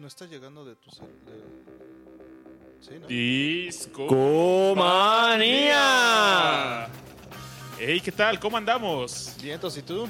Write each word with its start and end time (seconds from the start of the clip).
No 0.00 0.06
está 0.06 0.24
llegando 0.26 0.64
de 0.64 0.76
tu 0.76 0.90
cel- 0.90 1.06
de- 1.26 1.60
Sí, 2.80 2.92
¿no? 2.98 3.06
Disco. 3.06 4.06
¡Comanía! 4.06 4.88
Hey, 7.78 8.00
¿qué 8.02 8.10
tal? 8.10 8.40
¿Cómo 8.40 8.56
andamos? 8.56 9.36
Vientos, 9.42 9.76
¿y 9.76 9.82
tú? 9.82 10.08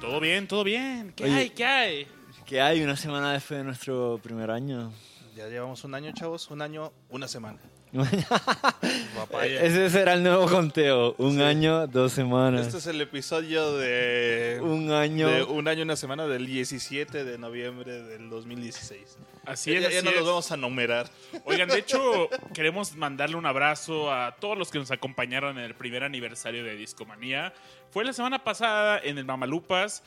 Todo 0.00 0.20
bien, 0.20 0.46
todo 0.46 0.62
bien. 0.62 1.12
¿Qué 1.16 1.24
Oye. 1.24 1.34
hay? 1.34 1.50
¿Qué 1.50 1.64
hay? 1.64 2.06
Que 2.46 2.60
hay 2.60 2.82
una 2.82 2.94
semana 2.96 3.32
después 3.32 3.58
de 3.58 3.64
nuestro 3.64 4.20
primer 4.22 4.50
año. 4.52 4.92
Ya 5.34 5.48
llevamos 5.48 5.82
un 5.82 5.94
año, 5.96 6.12
chavos. 6.12 6.48
Un 6.50 6.62
año, 6.62 6.92
una 7.10 7.26
semana. 7.26 7.58
Papaya. 7.92 9.62
Ese 9.62 9.90
será 9.90 10.14
el 10.14 10.22
nuevo 10.22 10.46
conteo. 10.48 11.14
Un 11.18 11.36
Sí. 11.36 11.42
año, 11.42 11.86
dos 11.86 12.12
semanas. 12.12 12.66
Este 12.66 12.78
es 12.78 12.86
el 12.86 13.00
episodio 13.00 13.76
de... 13.76 14.58
Un 14.62 14.90
año. 14.92 15.28
de 15.28 15.42
un 15.42 15.68
año, 15.68 15.82
una 15.82 15.96
semana 15.96 16.26
del 16.26 16.46
17 16.46 17.24
de 17.24 17.38
noviembre 17.38 18.02
del 18.02 18.30
2016. 18.30 19.18
Así 19.44 19.74
es, 19.74 19.82
ya 19.82 19.88
así 19.88 20.04
no 20.04 20.10
es. 20.10 20.16
los 20.16 20.26
vamos 20.26 20.52
a 20.52 20.56
numerar. 20.56 21.08
Oigan, 21.44 21.68
de 21.68 21.78
hecho, 21.78 22.28
queremos 22.54 22.94
mandarle 22.96 23.36
un 23.36 23.46
abrazo 23.46 24.12
a 24.12 24.36
todos 24.36 24.56
los 24.56 24.70
que 24.70 24.78
nos 24.78 24.90
acompañaron 24.90 25.58
en 25.58 25.64
el 25.64 25.74
primer 25.74 26.04
aniversario 26.04 26.64
de 26.64 26.76
Discomanía. 26.76 27.52
Fue 27.90 28.04
la 28.04 28.12
semana 28.12 28.42
pasada 28.42 29.00
en 29.02 29.18
el 29.18 29.24
Mamalupas. 29.24 30.02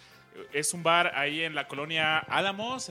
Es 0.51 0.73
un 0.73 0.83
bar 0.83 1.11
ahí 1.15 1.41
en 1.43 1.55
la 1.55 1.67
colonia 1.67 2.17
Álamos. 2.19 2.89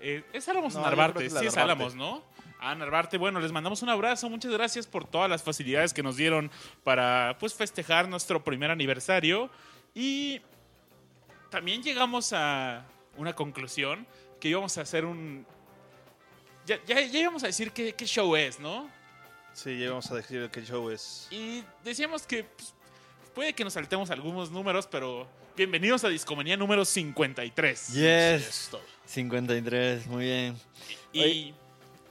eh, 0.00 0.22
¿Es 0.32 0.48
Álamos 0.48 0.74
No, 0.74 0.82
Narvarte? 0.82 1.28
Sí, 1.30 1.46
es. 1.46 1.56
Álamos, 1.56 1.94
¿no? 1.94 2.22
Ah, 2.60 2.74
Narvarte. 2.74 3.18
Bueno, 3.18 3.40
les 3.40 3.52
mandamos 3.52 3.82
un 3.82 3.88
abrazo. 3.90 4.30
Muchas 4.30 4.52
gracias 4.52 4.86
por 4.86 5.06
todas 5.06 5.28
las 5.28 5.42
facilidades 5.42 5.92
que 5.92 6.02
nos 6.02 6.16
dieron 6.16 6.50
para 6.82 7.36
pues, 7.38 7.52
festejar 7.54 8.08
nuestro 8.08 8.42
primer 8.42 8.70
aniversario. 8.70 9.50
Y 9.94 10.40
también 11.50 11.82
llegamos 11.82 12.32
a 12.32 12.84
una 13.16 13.34
conclusión 13.34 14.06
que 14.40 14.48
íbamos 14.48 14.76
a 14.78 14.82
hacer 14.82 15.04
un... 15.04 15.46
Ya, 16.66 16.78
ya, 16.86 17.00
ya 17.02 17.20
íbamos 17.20 17.44
a 17.44 17.48
decir 17.48 17.72
qué, 17.72 17.92
qué 17.92 18.06
show 18.06 18.34
es, 18.34 18.58
¿no? 18.58 18.88
Sí, 19.52 19.78
ya 19.78 19.90
vamos 19.90 20.10
a 20.10 20.16
decir 20.16 20.50
el 20.52 20.66
show 20.66 20.90
es... 20.90 21.28
Y 21.30 21.62
decíamos 21.84 22.26
que 22.26 22.44
pues, 22.44 22.74
puede 23.34 23.52
que 23.52 23.62
nos 23.62 23.74
saltemos 23.74 24.10
algunos 24.10 24.50
números, 24.50 24.86
pero 24.86 25.28
bienvenidos 25.56 26.02
a 26.04 26.08
Discomanía 26.08 26.56
número 26.56 26.84
53. 26.84 27.78
Sí, 27.78 27.92
Yes. 28.00 28.48
es 28.48 28.68
todo. 28.70 28.82
53, 29.06 30.06
muy 30.06 30.24
bien. 30.24 30.56
Y 31.12 31.54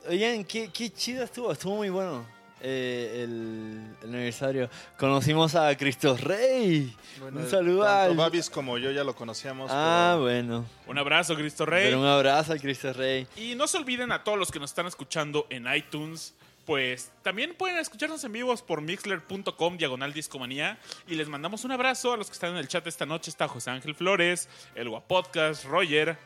Oigan, 0.08 0.44
qué, 0.44 0.70
qué 0.72 0.90
chido 0.92 1.24
estuvo. 1.24 1.52
Estuvo 1.52 1.78
muy 1.78 1.90
bueno 1.90 2.26
eh, 2.62 3.22
el, 3.24 3.96
el 4.02 4.10
aniversario. 4.16 4.70
Conocimos 4.98 5.56
a 5.56 5.76
Cristo 5.78 6.18
Rey. 6.18 6.94
Bueno, 7.20 7.40
un 7.42 7.50
saludo 7.50 7.84
tanto 7.84 8.12
al... 8.12 8.18
Babis 8.18 8.50
como 8.50 8.78
yo 8.78 8.92
ya 8.92 9.04
lo 9.04 9.16
conocíamos. 9.16 9.70
Ah, 9.74 10.14
pero- 10.16 10.24
bueno. 10.24 10.66
un 10.88 10.98
abrazo, 10.98 11.36
Cristo 11.36 11.66
Rey. 11.66 11.86
Pero 11.86 12.00
un 12.02 12.06
abrazo 12.08 12.52
al 12.54 12.60
Cristo 12.62 12.92
Rey. 12.94 13.28
Y 13.38 13.56
no 13.56 13.68
se 13.68 13.78
olviden 13.78 14.12
a 14.12 14.24
todos 14.24 14.38
los 14.38 14.52
que 14.52 14.60
nos 14.60 14.72
están 14.72 14.88
escuchando 14.88 15.48
en 15.50 15.68
iTunes. 15.74 16.34
Pues 16.66 17.12
también 17.24 17.56
pueden 17.58 17.78
escucharnos 17.78 18.24
en 18.24 18.32
vivos 18.32 18.62
por 18.62 18.80
mixler.com 18.82 19.78
diagonal 19.78 20.14
discomanía. 20.14 20.78
Y 21.08 21.16
les 21.16 21.28
mandamos 21.28 21.66
un 21.66 21.72
abrazo 21.74 22.14
a 22.14 22.18
los 22.18 22.28
que 22.28 22.34
están 22.34 22.52
en 22.52 22.58
el 22.58 22.68
chat 22.70 22.88
esta 22.88 23.06
noche. 23.06 23.30
Está 23.30 23.50
José 23.50 23.70
Ángel 23.72 23.96
Flores, 23.96 24.48
el 24.76 24.88
Guapodcast, 24.90 25.66
Roger 25.66 26.18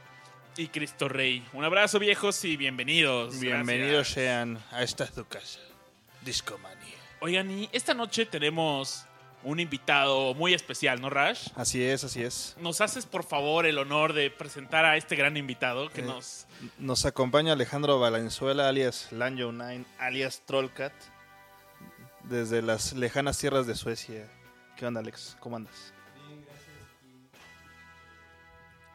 y 0.58 0.68
Cristo 0.68 1.08
Rey. 1.08 1.46
Un 1.54 1.64
abrazo 1.64 2.00
viejos 2.00 2.44
y 2.46 2.58
bienvenidos. 2.58 3.40
Bienvenidos 3.40 3.92
Gracias. 3.92 4.14
sean 4.14 4.60
a 4.72 4.84
esta 4.84 5.06
tu 5.08 5.26
casa. 5.26 5.60
Discomanía. 6.24 6.96
Oigan, 7.20 7.50
y 7.52 7.70
esta 7.72 7.94
noche 7.94 8.26
tenemos 8.26 9.06
un 9.44 9.60
invitado 9.60 10.34
muy 10.34 10.54
especial, 10.54 11.00
¿no, 11.00 11.10
Rash? 11.10 11.50
Así 11.56 11.84
es, 11.84 12.04
así 12.04 12.24
es. 12.24 12.56
¿Nos 12.60 12.82
haces 12.82 13.06
por 13.06 13.24
favor 13.24 13.66
el 13.66 13.78
honor 13.78 14.14
de 14.14 14.30
presentar 14.32 14.84
a 14.86 14.98
este 14.98 15.16
gran 15.16 15.38
invitado 15.38 15.90
que 15.90 16.02
Eh, 16.02 16.06
nos... 16.06 16.48
Nos 16.80 17.06
acompaña 17.06 17.54
Alejandro 17.54 18.00
Valenzuela, 18.00 18.68
alias 18.68 19.08
Lanjo 19.12 19.52
Nine, 19.52 19.86
alias 20.00 20.42
Trollcat, 20.46 20.94
desde 22.24 22.62
las 22.62 22.94
lejanas 22.94 23.38
tierras 23.38 23.68
de 23.68 23.76
Suecia. 23.76 24.28
¿Qué 24.76 24.86
onda, 24.86 25.00
Alex? 25.00 25.38
¿Cómo 25.40 25.56
andas? 25.56 25.94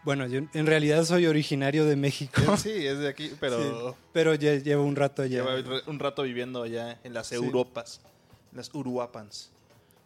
Bueno, 0.04 0.26
yo 0.26 0.40
en 0.52 0.66
realidad 0.66 1.04
soy 1.04 1.26
originario 1.26 1.84
de 1.84 1.94
México, 1.96 2.40
Sí, 2.56 2.70
es 2.86 2.98
de 2.98 3.08
aquí, 3.08 3.32
pero 3.38 3.96
pero 4.12 4.34
ya 4.34 4.54
llevo 4.56 4.84
un 4.84 4.96
rato 4.96 5.22
allá. 5.22 5.44
lleva 5.44 5.80
un 5.86 5.98
rato 5.98 6.22
viviendo 6.24 6.62
allá 6.62 6.98
en 7.04 7.14
las 7.14 7.28
Sí. 7.28 7.36
Europas, 7.36 8.00
en 8.50 8.56
las 8.58 8.74
Uruapans, 8.74 9.50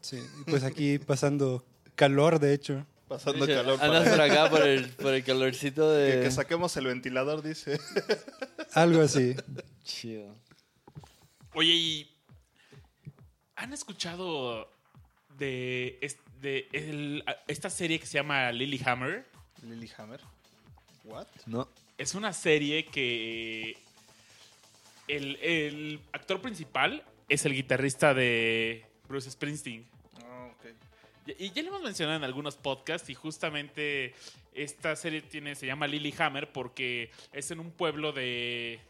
Sí, 0.03 0.19
y 0.41 0.51
pues 0.51 0.63
aquí 0.65 0.99
pasando 0.99 1.65
calor, 1.95 2.39
de 2.39 2.53
hecho. 2.53 2.87
pasando 3.09 3.47
calor. 3.47 3.79
Andas 3.81 4.05
Para 4.09 4.11
por 4.11 4.21
acá 4.21 4.51
por 4.51 4.63
el, 4.67 4.89
por 5.03 5.15
el 5.15 5.25
calorcito 5.25 5.91
de... 5.91 6.13
que, 6.13 6.21
que 6.25 6.31
saquemos 6.31 6.77
el 6.77 6.87
ventilador, 6.87 7.43
dice. 7.43 7.81
Algo 8.75 9.01
así. 9.01 9.35
Chido. 9.85 10.35
Oye, 11.55 11.73
¿y 11.73 12.11
han 13.57 13.73
escuchado 13.73 14.71
de, 15.39 15.99
es- 16.03 16.19
de 16.41 16.69
el- 16.73 17.25
esta 17.49 17.71
serie 17.71 17.99
que 17.99 18.05
se 18.07 18.19
llama 18.19 18.53
Lilyhammer? 18.53 19.27
Lilyhammer. 19.63 20.21
¿What? 21.05 21.27
No. 21.47 21.69
Es 21.99 22.15
una 22.15 22.33
serie 22.33 22.87
que 22.87 23.77
el, 25.09 25.37
el 25.37 26.01
actor 26.13 26.41
principal 26.41 27.05
es 27.29 27.45
el 27.47 27.55
guitarrista 27.55 28.15
de 28.15 28.85
Bruce 29.09 29.31
Springsteen. 29.31 29.87
Ah, 30.25 30.51
ok. 30.53 30.67
Y 31.27 31.47
y 31.47 31.51
ya 31.53 31.63
lo 31.63 31.69
hemos 31.69 31.83
mencionado 31.83 32.17
en 32.17 32.25
algunos 32.25 32.57
podcasts 32.57 33.09
y 33.11 33.15
justamente 33.15 34.15
esta 34.55 34.95
serie 34.97 35.23
tiene, 35.23 35.55
se 35.55 35.67
llama 35.67 35.87
Lilyhammer 35.87 36.53
porque 36.53 37.11
es 37.33 37.51
en 37.51 37.61
un 37.61 37.71
pueblo 37.71 38.13
de... 38.13 38.81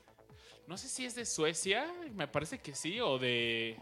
No 0.67 0.77
sé 0.77 0.89
si 0.89 1.05
es 1.05 1.15
de 1.15 1.25
Suecia, 1.27 1.93
me 2.15 2.27
parece 2.27 2.59
que 2.59 2.75
sí, 2.75 3.01
o 3.01 3.19
de... 3.19 3.77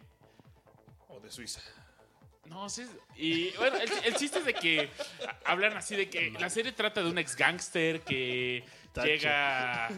O 1.09 1.21
de 1.21 1.31
Suiza. 1.31 1.63
No 2.47 2.69
sé. 2.69 2.87
Y 3.17 3.51
bueno, 3.53 3.77
el, 3.79 3.91
el 4.05 4.15
chiste 4.15 4.39
es 4.39 4.45
de 4.45 4.55
que 4.55 4.91
hablan 5.45 5.77
así 5.77 5.97
de 5.97 6.09
que 6.09 6.31
la 6.33 6.51
serie 6.51 6.73
trata 6.73 7.03
de 7.03 7.11
un 7.11 7.19
ex 7.19 7.37
gángster 7.37 8.01
que 8.03 8.65
llega 9.03 9.89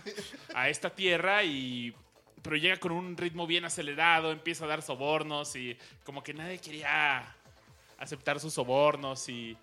a 0.55 0.69
esta 0.69 0.91
tierra 0.91 1.45
y 1.45 1.95
pero 2.43 2.57
llega 2.57 2.77
con 2.77 2.93
un 2.93 3.17
ritmo 3.17 3.47
bien 3.47 3.65
acelerado, 3.65 4.31
empieza 4.31 4.65
a 4.65 4.69
dar 4.69 4.81
sobornos 4.81 5.57
y 5.57 5.77
como 6.05 6.23
que 6.23 6.33
nadie 6.33 6.59
quería 6.59 7.35
aceptar 7.99 8.39
sus 8.39 8.55
sobornos 8.55 9.29
y 9.29 9.57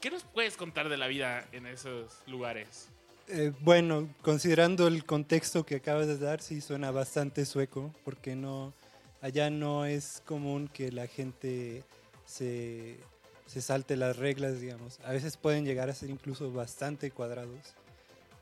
¿Qué 0.00 0.10
nos 0.12 0.22
puedes 0.22 0.56
contar 0.56 0.88
de 0.88 0.96
la 0.96 1.08
vida 1.08 1.48
en 1.50 1.66
esos 1.66 2.22
lugares? 2.28 2.88
Eh, 3.26 3.52
bueno, 3.60 4.08
considerando 4.22 4.86
el 4.86 5.04
contexto 5.04 5.66
que 5.66 5.76
acabas 5.76 6.06
de 6.06 6.18
dar, 6.18 6.40
sí 6.40 6.60
suena 6.60 6.92
bastante 6.92 7.44
sueco, 7.44 7.92
porque 8.04 8.36
no 8.36 8.72
allá 9.20 9.50
no 9.50 9.84
es 9.84 10.22
común 10.24 10.68
que 10.72 10.92
la 10.92 11.06
gente 11.06 11.84
se, 12.24 12.98
se 13.46 13.62
salte 13.62 13.96
las 13.96 14.16
reglas, 14.16 14.60
digamos. 14.60 15.00
A 15.04 15.12
veces 15.12 15.36
pueden 15.36 15.64
llegar 15.64 15.88
a 15.88 15.94
ser 15.94 16.10
incluso 16.10 16.52
bastante 16.52 17.10
cuadrados. 17.10 17.74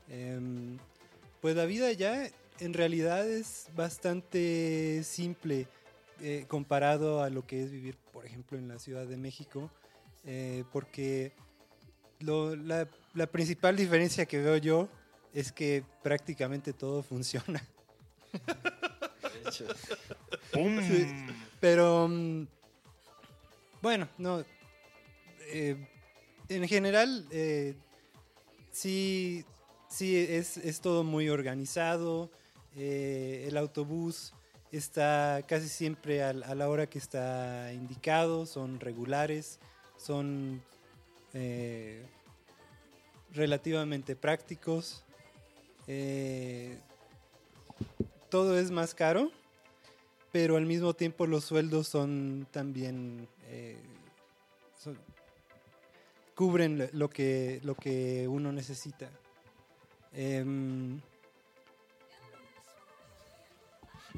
Em, 0.09 0.77
pues 1.41 1.55
la 1.55 1.65
vida 1.65 1.87
allá 1.87 2.29
en 2.59 2.73
realidad 2.73 3.27
es 3.27 3.67
bastante 3.75 5.01
simple 5.03 5.67
eh, 6.21 6.45
comparado 6.47 7.21
a 7.21 7.29
lo 7.29 7.45
que 7.45 7.63
es 7.63 7.71
vivir, 7.71 7.95
por 8.11 8.25
ejemplo, 8.25 8.57
en 8.57 8.67
la 8.67 8.79
Ciudad 8.79 9.05
de 9.05 9.17
México, 9.17 9.69
eh, 10.25 10.63
porque 10.71 11.31
la, 12.19 12.87
la 13.13 13.27
principal 13.27 13.75
diferencia 13.75 14.25
que 14.25 14.41
veo 14.41 14.57
yo 14.57 14.89
es 15.33 15.51
que 15.51 15.83
prácticamente 16.01 16.73
todo 16.73 17.03
funciona. 17.03 17.61
Pero, 21.59 22.07
mm, 22.07 22.47
bueno, 23.81 24.07
no. 24.17 24.43
eh, 25.47 25.87
en 26.49 26.67
general, 26.67 27.25
eh, 27.31 27.75
sí, 28.71 29.43
sí 29.89 30.17
es, 30.17 30.57
es 30.57 30.81
todo 30.81 31.03
muy 31.03 31.29
organizado. 31.29 32.31
eh, 32.75 33.45
el 33.47 33.57
autobús 33.57 34.33
está 34.71 35.41
casi 35.47 35.67
siempre 35.67 36.23
a, 36.23 36.33
la 36.33 36.69
hora 36.69 36.87
que 36.87 36.99
está 36.99 37.71
indicado, 37.73 38.45
son 38.45 38.79
regulares, 38.79 39.59
son 39.97 40.61
relativamente 43.33 44.15
prácticos. 44.15 45.03
todo 48.29 48.57
es 48.57 48.71
más 48.71 48.93
caro 48.95 49.31
pero 50.31 50.57
al 50.57 50.65
mismo 50.65 50.93
tiempo 50.93 51.25
los 51.25 51.43
sueldos 51.45 51.87
son 51.87 52.47
también 52.51 53.27
eh, 53.47 53.77
son- 54.77 54.99
cubren 56.35 56.89
lo- 56.93 57.09
que 57.09 57.59
lo 57.63 57.75
que 57.75 58.27
uno 58.27 58.51
necesita 58.51 59.09
Em, 60.13 60.99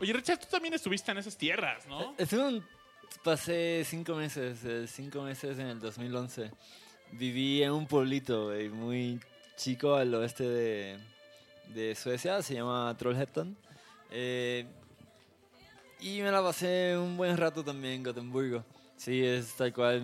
Oye, 0.02 0.14
Richard, 0.14 0.40
tú 0.40 0.48
también 0.50 0.74
estuviste 0.74 1.12
en 1.12 1.18
esas 1.18 1.36
tierras, 1.36 1.86
¿no? 1.88 2.14
Estuve 2.18 2.48
un- 2.48 2.66
pasé 3.24 3.84
cinco 3.86 4.16
meses, 4.16 4.60
eh, 4.64 4.86
cinco 4.88 5.24
meses 5.24 5.60
en 5.60 5.68
el 5.68 5.80
2011. 5.80 6.52
Viví 7.12 7.64
en 7.64 7.72
un 7.72 7.86
pueblito 7.88 8.46
güey, 8.46 8.70
muy 8.70 9.20
chico 9.58 9.96
al 9.96 10.14
oeste 10.16 10.44
de, 10.46 11.00
de 11.74 11.96
Suecia, 11.96 12.42
se 12.42 12.54
llama 12.54 12.96
Trollhättan. 12.98 13.58
Eh, 14.12 14.66
y 16.00 16.22
me 16.22 16.32
la 16.32 16.42
pasé 16.42 16.98
un 16.98 17.18
buen 17.18 17.36
rato 17.38 17.64
también 17.64 17.96
en 17.96 18.04
Gotemburgo. 18.04 18.64
Sí, 18.98 19.24
es 19.24 19.54
tal 19.54 19.74
cual 19.74 20.02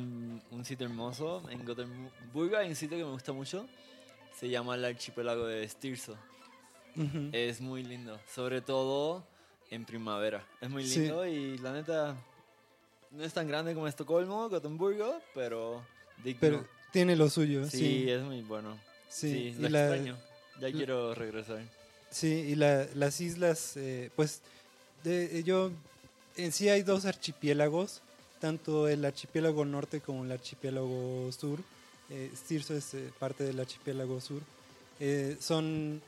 un 0.51 0.65
sitio 0.65 0.85
hermoso. 0.87 1.43
En 1.49 1.65
Gotemburgo 1.65 2.57
hay 2.57 2.69
un 2.69 2.75
sitio 2.75 2.97
que 2.97 3.03
me 3.03 3.11
gusta 3.11 3.33
mucho. 3.33 3.67
Se 4.39 4.49
llama 4.49 4.75
el 4.75 4.85
archipiélago 4.85 5.45
de 5.47 5.67
Stirso. 5.67 6.17
Ujú. 6.95 7.29
Es 7.33 7.59
muy 7.59 7.83
lindo, 7.83 8.19
sobre 8.33 8.61
todo 8.61 9.25
en 9.69 9.83
primavera. 9.85 10.45
Es 10.61 10.69
muy 10.69 10.85
Sí. 10.87 10.99
lindo 11.01 11.25
y 11.25 11.57
la 11.57 11.73
neta 11.73 12.15
no 13.11 13.23
es 13.23 13.33
tan 13.33 13.47
grande 13.47 13.73
como 13.73 13.87
Estocolmo, 13.87 14.49
Gotemburgo, 14.49 15.21
pero 15.33 15.85
digno. 16.23 16.39
Pero 16.39 16.67
tiene 16.93 17.15
lo 17.17 17.29
suyo, 17.29 17.65
sí, 17.69 17.77
sí. 17.77 18.09
es 18.09 18.21
muy 18.23 18.41
bueno. 18.43 18.77
Sí, 19.09 19.31
Sí, 19.31 19.37
y 19.57 19.61
lo 19.61 19.69
la- 19.69 19.87
extraño. 19.95 20.17
Ya 20.61 20.71
quiero 20.71 21.13
regresar. 21.13 21.61
Sí, 22.09 22.29
y 22.31 22.55
la- 22.55 22.87
las 22.93 23.19
islas, 23.19 23.75
eh, 23.75 24.09
pues 24.15 24.41
de- 25.09 25.43
yo, 25.43 25.71
en 26.37 26.51
sí 26.51 26.69
hay 26.69 26.81
dos 26.83 27.05
archipiélagos, 27.05 28.01
tanto 28.39 28.87
el 28.87 29.05
archipiélago 29.05 29.63
norte 29.65 30.01
como 30.01 30.23
el 30.25 30.31
archipiélago 30.31 31.31
sur. 31.31 31.59
Eh, 32.09 32.29
Stirso 32.35 32.75
es 32.75 32.93
eh, 32.93 33.09
parte 33.19 33.43
del 33.43 33.59
archipiélago 33.59 34.19
sur. 34.21 34.41
Eh, 34.99 35.37
son, 35.39 36.01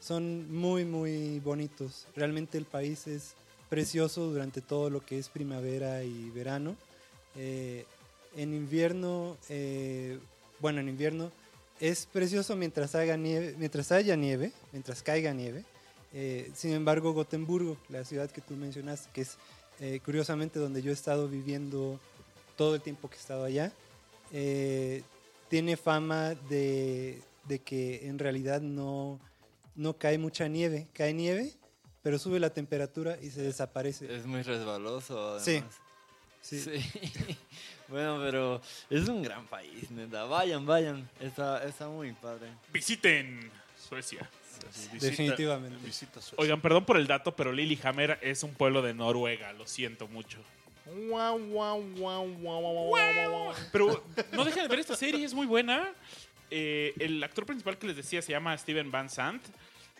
son 0.00 0.50
muy, 0.52 0.84
muy 0.84 1.38
bonitos. 1.40 2.06
Realmente 2.16 2.58
el 2.58 2.64
país 2.64 3.06
es 3.06 3.34
precioso 3.68 4.30
durante 4.30 4.60
todo 4.60 4.90
lo 4.90 5.04
que 5.04 5.18
es 5.18 5.28
primavera 5.28 6.02
y 6.02 6.30
verano. 6.30 6.76
Eh, 7.36 7.84
en 8.36 8.52
invierno, 8.54 9.36
eh, 9.48 10.18
bueno, 10.60 10.80
en 10.80 10.88
invierno 10.88 11.30
es 11.80 12.06
precioso 12.06 12.56
mientras 12.56 12.94
haga 12.94 13.16
nieve, 13.16 13.54
mientras 13.58 13.92
haya 13.92 14.16
nieve, 14.16 14.52
mientras 14.72 15.02
caiga 15.02 15.32
nieve. 15.32 15.64
Eh, 16.14 16.50
sin 16.54 16.72
embargo, 16.72 17.12
Gotemburgo, 17.12 17.76
la 17.88 18.04
ciudad 18.04 18.30
que 18.30 18.40
tú 18.40 18.54
mencionaste, 18.54 19.10
que 19.12 19.22
es 19.22 19.36
eh, 19.80 20.00
curiosamente 20.04 20.60
donde 20.60 20.80
yo 20.80 20.90
he 20.90 20.94
estado 20.94 21.28
viviendo 21.28 21.98
todo 22.56 22.76
el 22.76 22.80
tiempo 22.80 23.10
que 23.10 23.16
he 23.16 23.18
estado 23.18 23.44
allá, 23.44 23.72
eh, 24.32 25.02
tiene 25.48 25.76
fama 25.76 26.34
de, 26.48 27.20
de 27.44 27.58
que 27.58 28.06
en 28.06 28.20
realidad 28.20 28.60
no, 28.60 29.18
no 29.74 29.98
cae 29.98 30.18
mucha 30.18 30.46
nieve. 30.46 30.86
Cae 30.92 31.12
nieve, 31.12 31.52
pero 32.02 32.18
sube 32.18 32.38
la 32.38 32.50
temperatura 32.50 33.18
y 33.20 33.30
se 33.30 33.42
desaparece. 33.42 34.14
Es 34.14 34.24
muy 34.24 34.42
resbaloso. 34.42 35.40
Sí. 35.40 35.56
Además. 35.56 35.74
Sí. 36.40 36.60
Sí. 36.60 36.70
bueno, 37.88 38.18
pero 38.20 38.60
es 38.88 39.08
un 39.08 39.22
gran 39.22 39.46
país, 39.46 39.90
neta. 39.90 40.24
Vayan, 40.24 40.64
vayan. 40.64 41.10
Está, 41.18 41.64
está 41.64 41.88
muy 41.88 42.12
padre. 42.12 42.48
Visiten 42.72 43.50
Suecia. 43.76 44.30
Visita- 44.92 45.06
Definitivamente. 45.06 45.78
Visita. 45.84 46.20
Oigan, 46.36 46.60
perdón 46.60 46.84
por 46.84 46.96
el 46.96 47.06
dato, 47.06 47.34
pero 47.36 47.52
Lillehammer 47.52 48.18
es 48.22 48.42
un 48.42 48.54
pueblo 48.54 48.82
de 48.82 48.94
Noruega, 48.94 49.52
lo 49.52 49.66
siento 49.66 50.08
mucho. 50.08 50.38
Pero 53.72 54.04
no 54.32 54.44
dejen 54.44 54.62
de 54.64 54.68
ver 54.68 54.78
esta 54.80 54.96
serie, 54.96 55.24
es 55.24 55.34
muy 55.34 55.46
buena. 55.46 55.92
Eh, 56.50 56.92
el 57.00 57.22
actor 57.24 57.46
principal 57.46 57.78
que 57.78 57.86
les 57.86 57.96
decía 57.96 58.20
se 58.22 58.32
llama 58.32 58.56
Steven 58.56 58.90
Van 58.90 59.08
Sant. 59.08 59.42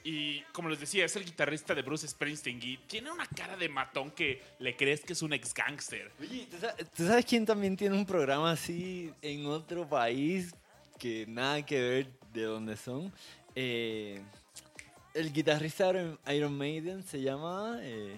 Y 0.07 0.43
como 0.53 0.69
les 0.69 0.79
decía, 0.81 1.07
es 1.07 1.17
el 1.17 1.25
guitarrista 1.25 1.75
de 1.75 1.81
Bruce 1.81 2.07
Springsteen. 2.07 2.61
Y 2.63 2.77
tiene 2.87 3.11
una 3.11 3.27
cara 3.27 3.57
de 3.57 3.71
matón 3.71 4.11
que 4.11 4.43
le 4.59 4.77
crees 4.77 5.01
que 5.01 5.15
es 5.15 5.23
un 5.23 5.33
ex 5.33 5.55
gangster. 5.55 6.11
Oye, 6.21 6.47
¿tú 6.51 6.59
sa- 6.61 6.77
¿tú 6.77 7.07
sabes 7.07 7.25
quién 7.25 7.47
también 7.47 7.75
tiene 7.75 7.97
un 7.97 8.05
programa 8.05 8.51
así 8.53 9.11
en 9.23 9.47
otro 9.47 9.89
país 9.89 10.55
que 10.99 11.25
nada 11.27 11.65
que 11.65 11.81
ver 11.81 12.07
de 12.35 12.43
dónde 12.43 12.77
son? 12.77 13.11
Eh, 13.55 14.21
el 15.15 15.33
guitarrista 15.33 15.89
Iron- 15.91 16.19
Iron 16.29 16.57
Maiden 16.59 17.03
se 17.03 17.21
llama... 17.23 17.79
eh, 17.81 18.17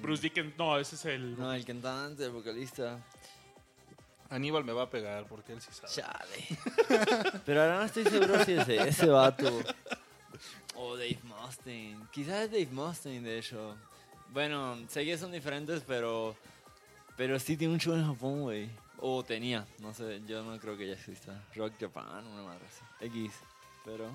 Bruce 0.00 0.22
Dickens, 0.22 0.54
no, 0.58 0.76
ese 0.78 0.96
es 0.96 1.04
el. 1.04 1.38
no, 1.38 1.52
el 1.52 1.64
cantante, 1.64 2.24
el 2.24 2.32
vocalista. 2.32 2.98
Aníbal 4.30 4.64
me 4.64 4.72
va 4.72 4.82
a 4.84 4.90
pegar 4.90 5.26
porque 5.26 5.52
él 5.52 5.60
sí 5.60 5.68
sabe. 5.70 5.92
Chale. 5.92 7.40
Pero 7.46 7.62
ahora 7.62 7.78
no 7.78 7.84
estoy 7.84 8.04
seguro 8.04 8.44
si 8.44 8.52
es 8.54 8.66
ese 8.68 9.06
vato. 9.06 9.48
O 10.74 10.96
Dave 10.96 11.18
Mustaine. 11.22 11.98
Quizás 12.10 12.44
es 12.44 12.50
Dave 12.50 12.68
Mustaine, 12.72 13.20
de 13.28 13.38
hecho. 13.38 13.76
Bueno, 14.32 14.76
sé 14.88 15.04
que 15.04 15.16
son 15.18 15.30
diferentes, 15.30 15.82
pero. 15.86 16.34
Pero 17.16 17.38
sí 17.38 17.56
tiene 17.58 17.74
un 17.74 17.78
show 17.80 17.94
en 17.94 18.06
Japón, 18.06 18.40
güey. 18.40 18.70
O 18.98 19.22
tenía, 19.22 19.66
no 19.80 19.92
sé, 19.92 20.22
yo 20.26 20.42
no 20.42 20.58
creo 20.58 20.76
que 20.76 20.86
ya 20.88 20.94
exista. 20.94 21.44
Rock 21.54 21.74
Japan, 21.78 22.26
una 22.26 22.42
madre 22.42 22.64
así. 22.66 23.06
X. 23.06 23.32
Pero. 23.84 24.08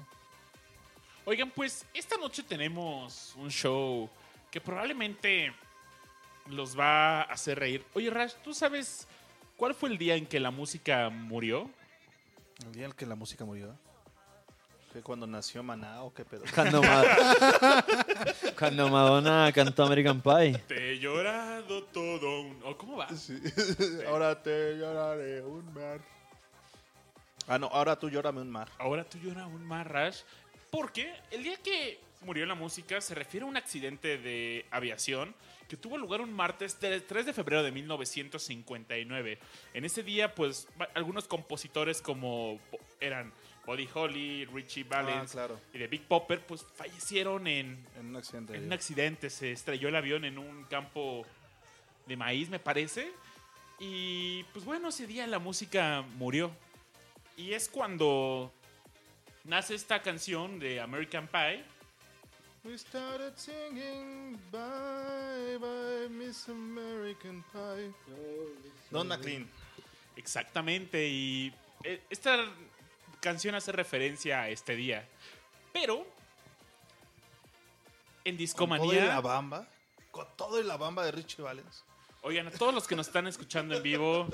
Oigan, 1.29 1.51
pues 1.51 1.85
esta 1.93 2.15
noche 2.15 2.41
tenemos 2.41 3.35
un 3.35 3.51
show 3.51 4.09
que 4.49 4.61
probablemente 4.61 5.53
los 6.49 6.79
va 6.79 7.19
a 7.19 7.23
hacer 7.23 7.59
reír. 7.59 7.83
Oye, 7.93 8.09
Rash, 8.09 8.31
¿tú 8.45 8.53
sabes 8.53 9.05
cuál 9.57 9.75
fue 9.75 9.89
el 9.89 9.97
día 9.97 10.15
en 10.15 10.25
que 10.25 10.39
la 10.39 10.51
música 10.51 11.09
murió? 11.09 11.69
El 12.65 12.71
día 12.71 12.85
en 12.85 12.93
que 12.93 13.05
la 13.05 13.15
música 13.15 13.43
murió. 13.43 13.75
¿Fue 14.93 15.01
cuando 15.01 15.27
nació 15.27 15.61
Maná 15.63 16.01
o 16.03 16.13
qué 16.13 16.23
pedo? 16.23 16.43
Cuando, 16.55 16.81
Ma- 16.81 17.03
Cuando 18.57 18.87
Madonna 18.87 19.51
cantó 19.53 19.83
American 19.83 20.21
Pie. 20.21 20.53
Te 20.65 20.93
he 20.93 20.99
llorado 20.99 21.83
todo 21.83 22.39
un... 22.39 22.57
¿O 22.63 22.77
cómo 22.77 22.95
va? 22.95 23.09
ahora 24.07 24.41
te 24.41 24.77
lloraré 24.77 25.41
un 25.41 25.73
mar. 25.73 25.99
Ah, 27.49 27.57
no, 27.59 27.67
ahora 27.67 27.97
tú 27.97 28.09
llórame 28.09 28.39
un 28.41 28.49
mar. 28.49 28.69
Ahora 28.77 29.03
tú 29.03 29.17
lloras 29.19 29.47
un 29.47 29.65
más, 29.65 29.85
Rash. 29.85 30.21
Porque 30.77 31.11
el 31.31 31.41
día 31.41 31.57
que 31.57 31.99
murió 32.21 32.45
la 32.45 32.53
música 32.53 33.01
se 33.01 33.15
refiere 33.15 33.43
a 33.45 33.49
un 33.49 33.57
accidente 33.57 34.19
de 34.19 34.63
aviación 34.69 35.33
que 35.67 35.75
tuvo 35.75 35.97
lugar 35.97 36.21
un 36.21 36.31
martes 36.31 36.77
3 36.77 37.07
de 37.25 37.33
febrero 37.33 37.63
de 37.63 37.71
1959. 37.71 39.39
En 39.73 39.85
ese 39.85 40.03
día, 40.03 40.35
pues, 40.35 40.67
algunos 40.93 41.27
compositores 41.27 41.99
como 41.99 42.59
eran 42.99 43.33
Buddy 43.65 43.89
Holly, 43.91 44.45
Richie 44.45 44.83
Valens 44.83 45.31
Ah, 45.31 45.33
claro. 45.33 45.59
y 45.73 45.79
de 45.79 45.87
Big 45.87 46.03
Popper, 46.03 46.41
pues 46.45 46.63
fallecieron 46.75 47.47
en, 47.47 47.83
En 47.99 48.05
un 48.09 48.15
accidente. 48.15 48.55
en 48.55 48.65
un 48.65 48.73
accidente. 48.73 49.29
Se 49.31 49.51
estrelló 49.51 49.89
el 49.89 49.95
avión 49.95 50.25
en 50.25 50.37
un 50.37 50.63
campo 50.65 51.25
de 52.05 52.15
maíz, 52.17 52.49
me 52.49 52.59
parece. 52.59 53.11
Y 53.79 54.43
pues 54.53 54.63
bueno, 54.63 54.89
ese 54.89 55.07
día 55.07 55.25
la 55.25 55.39
música 55.39 56.03
murió. 56.17 56.51
Y 57.35 57.53
es 57.53 57.67
cuando 57.67 58.53
nace 59.47 59.75
esta 59.75 60.01
canción 60.01 60.59
de 60.59 60.79
American 60.79 61.27
Pie. 61.27 61.63
We 62.63 62.77
started 62.77 63.33
singing 63.37 64.37
Bye 64.51 65.57
Bye 65.57 66.09
Miss 66.09 66.47
American 66.49 67.43
Pie. 67.53 67.93
Don 68.91 69.07
McLean. 69.07 69.49
Exactamente. 70.15 71.07
Y 71.07 71.53
eh, 71.83 72.01
esta 72.09 72.45
canción 73.21 73.55
hace 73.55 73.71
referencia 73.71 74.41
a 74.41 74.49
este 74.49 74.75
día. 74.75 75.07
Pero 75.71 76.05
en 78.25 78.35
Con 78.35 78.69
todo 78.69 78.93
y 78.93 78.95
la 78.97 79.01
Discomanía. 79.01 79.19
bamba. 79.21 79.67
Con 80.11 80.27
todo 80.35 80.59
y 80.59 80.63
la 80.63 80.75
bamba 80.77 81.05
de 81.05 81.11
Richie 81.11 81.41
Valens. 81.41 81.83
Oigan, 82.23 82.47
a 82.47 82.51
todos 82.51 82.73
los 82.73 82.87
que 82.87 82.95
nos 82.95 83.07
están 83.07 83.27
escuchando 83.27 83.77
en 83.77 83.83
vivo, 83.83 84.27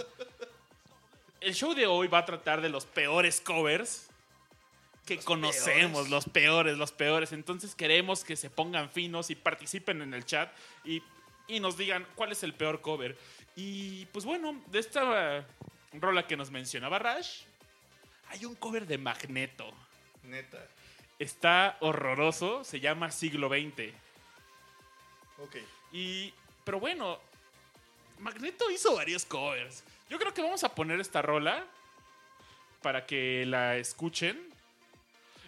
el 1.42 1.54
show 1.54 1.76
de 1.76 1.86
hoy 1.86 2.08
va 2.08 2.20
a 2.20 2.26
tratar 2.26 2.62
de 2.62 2.70
los 2.70 2.86
peores 2.86 3.40
covers 3.42 4.10
que 5.06 5.18
conocemos, 5.20 6.10
los 6.10 6.26
peores, 6.26 6.78
los 6.78 6.92
peores. 6.92 7.32
Entonces 7.32 7.76
queremos 7.76 8.24
que 8.24 8.36
se 8.36 8.50
pongan 8.50 8.90
finos 8.90 9.30
y 9.30 9.36
participen 9.36 10.02
en 10.02 10.14
el 10.14 10.26
chat 10.26 10.52
y, 10.84 11.02
y 11.48 11.60
nos 11.60 11.78
digan 11.78 12.08
cuál 12.16 12.32
es 12.32 12.44
el 12.44 12.54
peor 12.54 12.82
cover. 12.82 13.18
Y 13.56 14.06
pues 14.08 14.26
bueno, 14.26 14.62
de 14.68 14.80
esta 14.80 15.46
rola 15.94 16.26
que 16.26 16.38
nos 16.38 16.52
mencionaba 16.52 17.00
Rash, 17.00 17.44
hay 18.30 18.46
un 18.46 18.56
cover 18.56 18.88
de 18.88 18.98
Magneto. 18.98 19.72
Neta. 20.24 20.66
Está 21.20 21.78
horroroso, 21.82 22.64
se 22.64 22.80
llama 22.80 23.12
Siglo 23.12 23.50
XX. 23.50 23.94
Ok. 25.40 25.58
Y, 25.92 26.34
pero 26.64 26.80
bueno, 26.80 27.20
Magneto 28.20 28.70
hizo 28.72 28.96
varios 28.96 29.26
covers. 29.26 29.84
Yo 30.10 30.18
creo 30.18 30.34
que 30.34 30.42
vamos 30.42 30.64
a 30.64 30.74
poner 30.74 31.00
esta 31.00 31.22
rola 31.22 31.66
para 32.82 33.06
que 33.06 33.46
la 33.46 33.78
escuchen. 33.78 34.53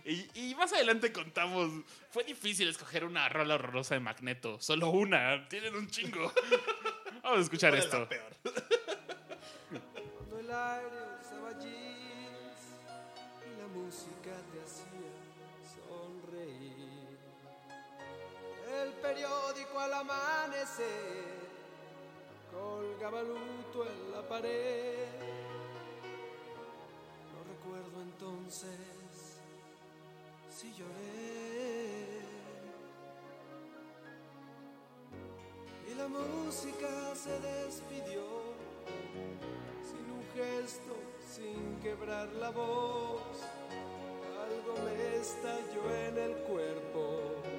Y, 0.06 0.30
y 0.36 0.56
más 0.56 0.72
adelante 0.72 1.12
contamos. 1.12 1.72
Fue 2.12 2.24
difícil 2.24 2.70
escoger 2.70 3.04
una 3.06 3.28
rola 3.28 3.56
horrorosa 3.56 3.96
de 3.96 4.02
Magneto. 4.02 4.62
Solo 4.62 4.90
una. 4.92 5.48
Tienen 5.50 5.76
un 5.76 5.88
chingo. 5.90 6.32
Vamos 7.24 7.40
a 7.40 7.42
escuchar 7.42 7.72
¿Cuál 7.72 7.80
es 7.80 7.86
esto. 7.86 8.00
la 8.02 8.10
peor? 8.10 8.32
Cuando 10.14 10.40
el 10.40 10.52
aire 10.52 10.98
usaba 11.22 11.52
jeans 11.60 12.62
y 13.42 13.60
la 13.60 13.68
música 13.68 14.32
te 14.52 14.62
hacía 14.62 15.10
sonreír. 15.90 17.18
El 18.84 18.94
periódico 19.02 19.80
al 19.80 19.94
amanecer 19.94 21.26
colgaba 22.52 23.24
luto 23.24 23.88
en 23.90 24.12
la 24.12 24.22
pared. 24.28 25.08
No 27.34 27.44
recuerdo 27.44 28.02
entonces 28.04 28.78
si 30.56 30.72
lloré. 30.72 32.22
Y 35.92 35.96
la 35.96 36.08
música 36.08 37.14
se 37.14 37.38
despidió, 37.42 38.24
sin 39.84 40.06
un 40.18 40.24
gesto, 40.34 40.96
sin 41.34 41.78
quebrar 41.82 42.30
la 42.36 42.52
voz. 42.52 43.36
Algo 44.46 44.74
me 44.86 45.18
estalló 45.18 45.84
en 46.08 46.18
el 46.18 46.34
cuerpo. 46.44 47.55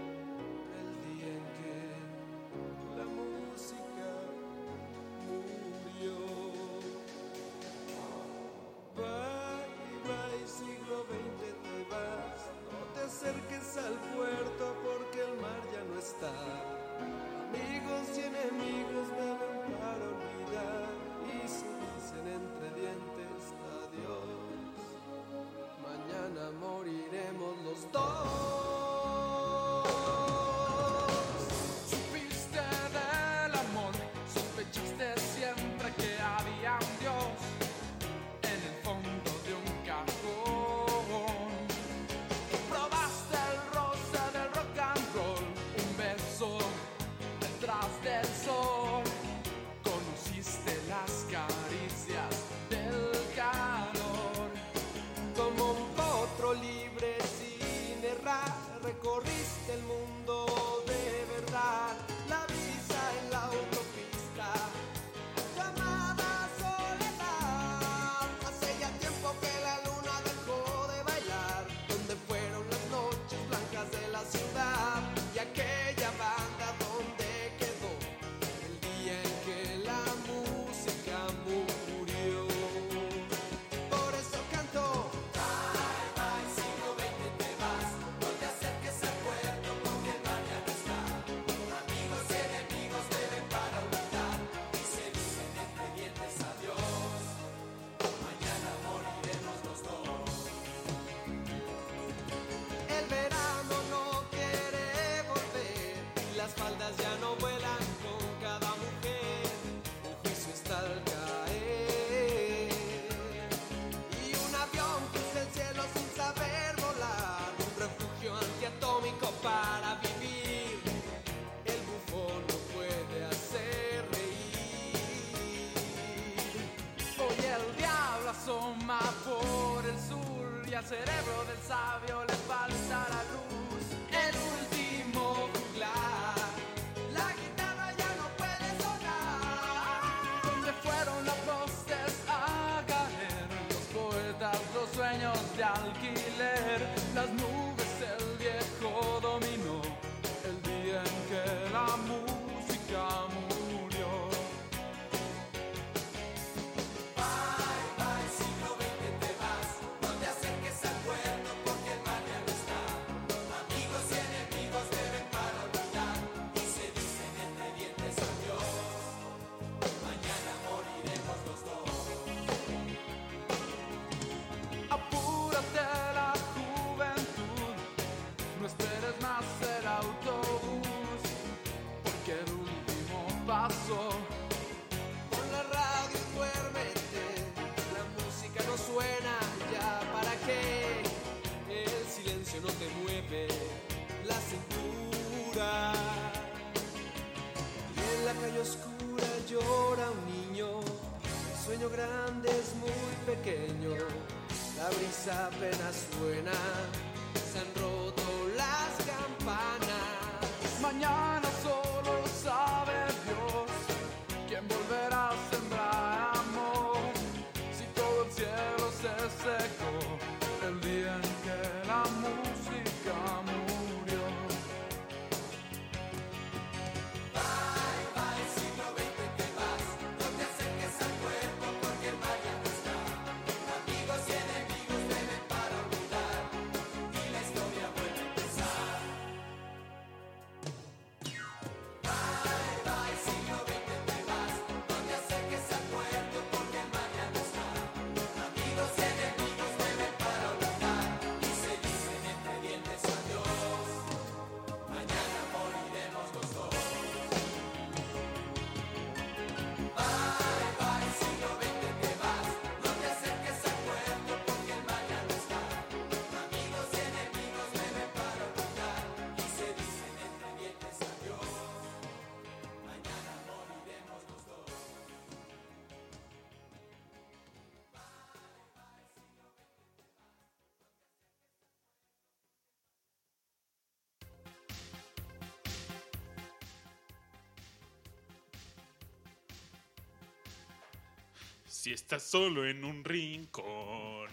Si 291.86 291.92
estás 291.92 292.24
solo 292.24 292.66
en 292.66 292.84
un 292.84 293.04
rincón, 293.04 294.28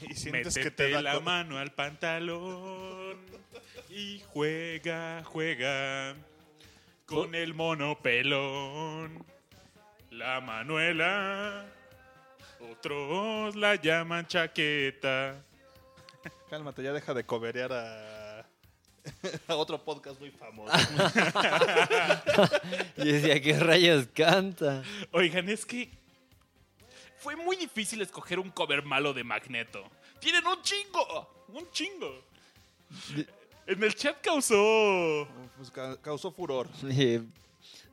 Y 0.02 0.12
sientes 0.12 0.54
métete 0.54 0.62
que 0.62 0.70
te 0.70 0.90
da 0.90 1.00
la 1.00 1.18
mano 1.20 1.56
al 1.56 1.72
pantalón 1.72 3.16
y 3.88 4.20
juega, 4.34 5.24
juega 5.24 6.14
con 7.06 7.34
el 7.34 7.54
mono 7.54 7.98
pelón. 8.02 9.24
La 10.10 10.42
Manuela, 10.42 11.64
otros 12.70 13.56
la 13.56 13.76
llaman 13.76 14.26
chaqueta. 14.26 15.42
Cálmate, 16.50 16.82
ya 16.82 16.92
deja 16.92 17.14
de 17.14 17.24
coberear 17.24 17.72
a, 17.72 18.40
a 19.48 19.56
otro 19.56 19.82
podcast 19.82 20.20
muy 20.20 20.30
famoso. 20.30 20.70
Y 22.98 23.10
decía, 23.10 23.40
¿qué 23.40 23.58
rayos 23.58 24.06
canta? 24.12 24.82
Oigan, 25.12 25.48
es 25.48 25.64
que 25.64 26.01
fue 27.22 27.36
muy 27.36 27.56
difícil 27.56 28.00
escoger 28.02 28.38
un 28.38 28.50
cover 28.50 28.82
malo 28.84 29.12
de 29.14 29.22
Magneto. 29.24 29.88
Tienen 30.20 30.46
un 30.46 30.60
chingo, 30.62 31.44
un 31.48 31.70
chingo. 31.70 32.22
En 33.66 33.82
el 33.82 33.94
chat 33.94 34.20
causó 34.20 35.28
Pues 35.56 35.70
ca- 35.70 35.96
causó 36.00 36.32
furor. 36.32 36.68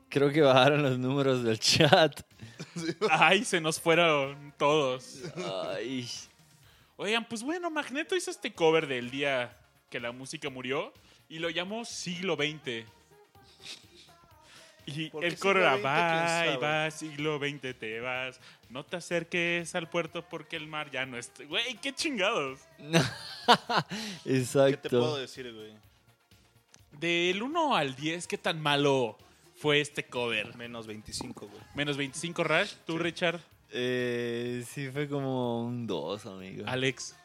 Creo 0.10 0.32
que 0.32 0.42
bajaron 0.42 0.82
los 0.82 0.98
números 0.98 1.44
del 1.44 1.60
chat. 1.60 2.20
Ay, 3.12 3.46
se 3.46 3.62
nos 3.62 3.80
fueron 3.80 4.54
todos. 4.58 5.18
Ay. 5.76 6.10
Oigan, 6.98 7.26
pues 7.30 7.44
bueno, 7.44 7.70
Magneto 7.70 8.16
hizo 8.16 8.32
este 8.32 8.52
cover 8.52 8.88
del 8.88 9.12
día 9.12 9.56
que 9.92 10.00
la 10.00 10.12
música 10.12 10.50
murió 10.50 10.92
y 11.30 11.38
lo 11.40 11.50
llamó 11.50 11.86
Siglo 11.86 12.36
XX. 12.36 12.86
Y 14.96 15.10
¿Por 15.10 15.22
qué 15.22 15.28
el 15.28 15.38
coro 15.40 15.60
era, 15.60 15.76
bye, 15.76 15.84
sabe? 15.84 16.58
va, 16.58 16.92
siglo 16.92 17.38
XX 17.40 17.78
te 17.78 18.00
vas. 18.00 18.40
No 18.70 18.84
te 18.84 18.98
acerques 18.98 19.74
al 19.76 19.90
puerto 19.90 20.24
porque 20.28 20.56
el 20.56 20.68
mar 20.68 20.90
ya 20.92 21.06
no 21.06 21.18
está. 21.18 21.44
Güey, 21.46 21.76
qué 21.78 21.94
chingados. 21.94 22.60
¿Qué 24.24 24.38
Exacto. 24.38 24.82
te 24.82 24.90
puedo 24.90 25.18
decir, 25.18 25.52
güey? 25.54 25.74
Del 27.00 27.42
1 27.42 27.76
al 27.76 27.96
10, 27.96 28.28
¿qué 28.28 28.38
tan 28.38 28.62
malo 28.62 29.18
fue 29.58 29.80
este 29.80 30.04
cover? 30.06 30.56
Menos 30.56 30.86
25, 30.88 31.48
güey. 31.48 31.62
Menos 31.76 31.98
25, 31.98 32.44
Rash. 32.44 32.74
¿Tú, 32.86 32.98
Richard? 32.98 33.40
Eh, 33.72 34.66
sí, 34.68 34.90
fue 34.90 35.08
como 35.08 35.64
un 35.66 35.88
2, 35.88 36.26
amigo. 36.26 36.64
Alex. 36.68 37.16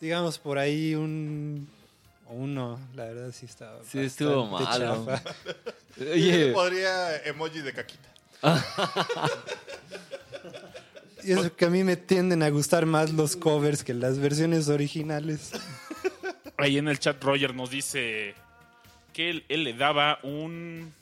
Digamos 0.00 0.38
por 0.38 0.58
ahí 0.58 0.94
un 0.94 1.68
uno, 2.32 2.80
la 2.94 3.04
verdad 3.04 3.32
sí 3.32 3.46
estaba. 3.46 3.78
Sí, 3.84 4.00
estuvo 4.00 4.46
malo. 4.46 5.06
Oye, 6.00 6.52
Podría 6.52 7.16
emoji 7.24 7.60
de 7.60 7.72
caquita. 7.72 8.08
Y 11.24 11.30
eso 11.32 11.54
que 11.54 11.64
a 11.66 11.70
mí 11.70 11.84
me 11.84 11.96
tienden 11.96 12.42
a 12.42 12.48
gustar 12.50 12.84
más 12.84 13.12
los 13.12 13.36
covers 13.36 13.84
que 13.84 13.94
las 13.94 14.18
versiones 14.18 14.68
originales. 14.68 15.52
Ahí 16.56 16.78
en 16.78 16.88
el 16.88 16.98
chat 16.98 17.22
Roger 17.22 17.54
nos 17.54 17.70
dice 17.70 18.34
que 19.12 19.30
él, 19.30 19.44
él 19.48 19.62
le 19.64 19.72
daba 19.74 20.18
un... 20.24 20.92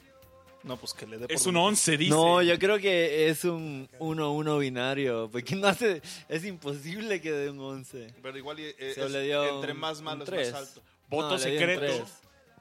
No, 0.62 0.76
pues 0.76 0.92
que 0.92 1.06
le 1.06 1.16
dé 1.16 1.24
Es 1.30 1.46
un 1.46 1.54
donde- 1.54 1.68
11, 1.70 1.96
dice. 1.96 2.10
no, 2.10 2.42
yo 2.42 2.58
creo 2.58 2.78
que 2.78 3.30
es 3.30 3.44
un 3.46 3.88
1-1 3.98 4.58
binario. 4.60 5.30
Porque 5.32 5.56
no 5.56 5.66
hace. 5.68 6.02
Es 6.28 6.44
imposible 6.44 7.22
que 7.22 7.32
dé 7.32 7.48
un 7.48 7.60
11. 7.60 8.12
Pero 8.22 8.36
igual 8.36 8.58
eh, 8.60 8.74
Se 8.94 9.06
es- 9.06 9.10
le 9.10 9.22
dio 9.22 9.42
entre 9.56 9.72
un- 9.72 9.78
más 9.80 10.00
un 10.00 10.04
malo 10.04 10.24
es 10.24 10.28
tres. 10.28 10.52
más 10.52 10.60
alto. 10.68 10.82
Voto 11.10 11.30
No, 11.30 11.38
secreto. 11.38 12.06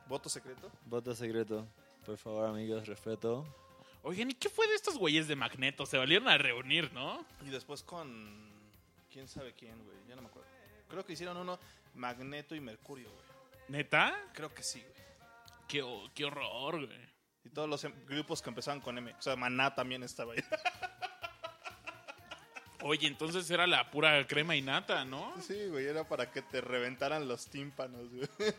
¿Voto 0.07 0.27
secreto? 0.27 0.71
Voto 0.85 1.15
secreto. 1.15 1.67
Por 2.05 2.17
favor, 2.17 2.47
amigos, 2.49 2.87
respeto. 2.87 3.45
Oigan, 4.01 4.31
¿y 4.31 4.33
qué 4.33 4.49
fue 4.49 4.67
de 4.67 4.73
estos 4.75 4.97
güeyes 4.97 5.27
de 5.27 5.35
Magneto? 5.35 5.85
Se 5.85 5.97
valieron 5.97 6.27
a 6.27 6.37
reunir, 6.37 6.91
¿no? 6.93 7.23
Y 7.45 7.49
después 7.49 7.83
con... 7.83 8.49
¿Quién 9.11 9.27
sabe 9.27 9.53
quién, 9.53 9.75
güey? 9.83 9.97
Ya 10.07 10.15
no 10.15 10.23
me 10.23 10.27
acuerdo. 10.29 10.49
Creo 10.87 11.05
que 11.05 11.13
hicieron 11.13 11.37
uno 11.37 11.59
Magneto 11.93 12.55
y 12.55 12.59
Mercurio, 12.59 13.09
güey. 13.11 13.23
¿Neta? 13.67 14.15
Creo 14.33 14.51
que 14.53 14.63
sí, 14.63 14.81
güey. 14.81 15.03
Qué, 15.67 16.09
qué 16.15 16.25
horror, 16.25 16.85
güey. 16.87 17.09
Y 17.43 17.49
todos 17.49 17.69
los 17.69 17.83
em- 17.83 17.93
grupos 18.07 18.41
que 18.41 18.49
empezaban 18.49 18.81
con 18.81 18.97
M. 18.97 19.13
O 19.13 19.21
sea, 19.21 19.35
Maná 19.35 19.75
también 19.75 20.01
estaba 20.01 20.33
ahí. 20.33 20.39
Oye, 22.81 23.07
entonces 23.07 23.49
era 23.51 23.67
la 23.67 23.91
pura 23.91 24.25
crema 24.27 24.55
y 24.55 24.61
nata, 24.61 25.03
¿no? 25.05 25.33
Sí, 25.41 25.67
güey, 25.67 25.85
era 25.85 26.07
para 26.07 26.31
que 26.31 26.41
te 26.41 26.61
reventaran 26.61 27.27
los 27.27 27.47
tímpanos, 27.47 28.09
güey. 28.11 28.27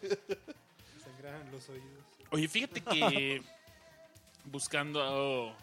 Sangraron 1.02 1.50
los 1.50 1.68
oídos. 1.70 2.04
Oye, 2.30 2.46
fíjate 2.48 2.82
que 2.82 3.42
buscando 4.44 5.56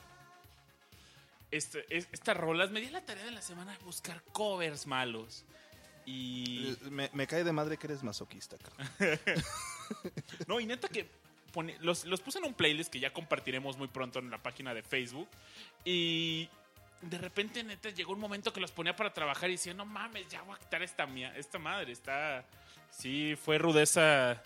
este, 1.52 1.86
es- 1.96 2.08
estas 2.12 2.36
rolas, 2.36 2.72
me 2.72 2.82
di 2.82 2.90
la 2.90 3.06
tarea 3.06 3.26
de 3.26 3.32
la 3.32 3.42
semana 3.42 3.78
de 3.78 3.84
buscar 3.84 4.22
covers 4.34 4.88
malos. 4.88 5.46
Y... 6.06 6.76
Me, 6.90 7.10
me 7.14 7.28
cae 7.28 7.44
de 7.44 7.52
madre 7.52 7.78
que 7.78 7.88
eres 7.88 8.04
masoquista. 8.04 8.56
No, 10.48 10.60
y 10.60 10.66
neta 10.66 10.90
que 10.90 11.08
pone- 11.54 11.78
los, 11.80 12.04
los 12.06 12.20
puse 12.20 12.40
en 12.40 12.46
un 12.46 12.54
playlist 12.54 12.92
que 12.92 13.00
ya 13.00 13.14
compartiremos 13.14 13.78
muy 13.78 13.88
pronto 13.88 14.20
en 14.20 14.30
la 14.30 14.42
página 14.44 14.74
de 14.74 14.84
Facebook. 14.84 15.30
Y 15.86 16.50
de 17.02 17.18
repente, 17.18 17.64
neta, 17.64 17.90
llegó 17.90 18.14
un 18.14 18.20
momento 18.20 18.52
que 18.52 18.60
los 18.60 18.72
ponía 18.72 18.96
para 18.96 19.14
trabajar 19.14 19.50
y 19.50 19.54
decía, 19.54 19.74
no 19.74 19.86
mames, 19.86 20.28
ya 20.30 20.42
voy 20.42 20.56
a 20.56 20.60
quitar 20.60 20.82
esta, 20.84 21.06
mía- 21.06 21.34
esta 21.38 21.60
madre. 21.60 21.92
Está... 21.92 22.44
Sí, 22.90 23.36
fue 23.36 23.58
rudeza 23.58 24.42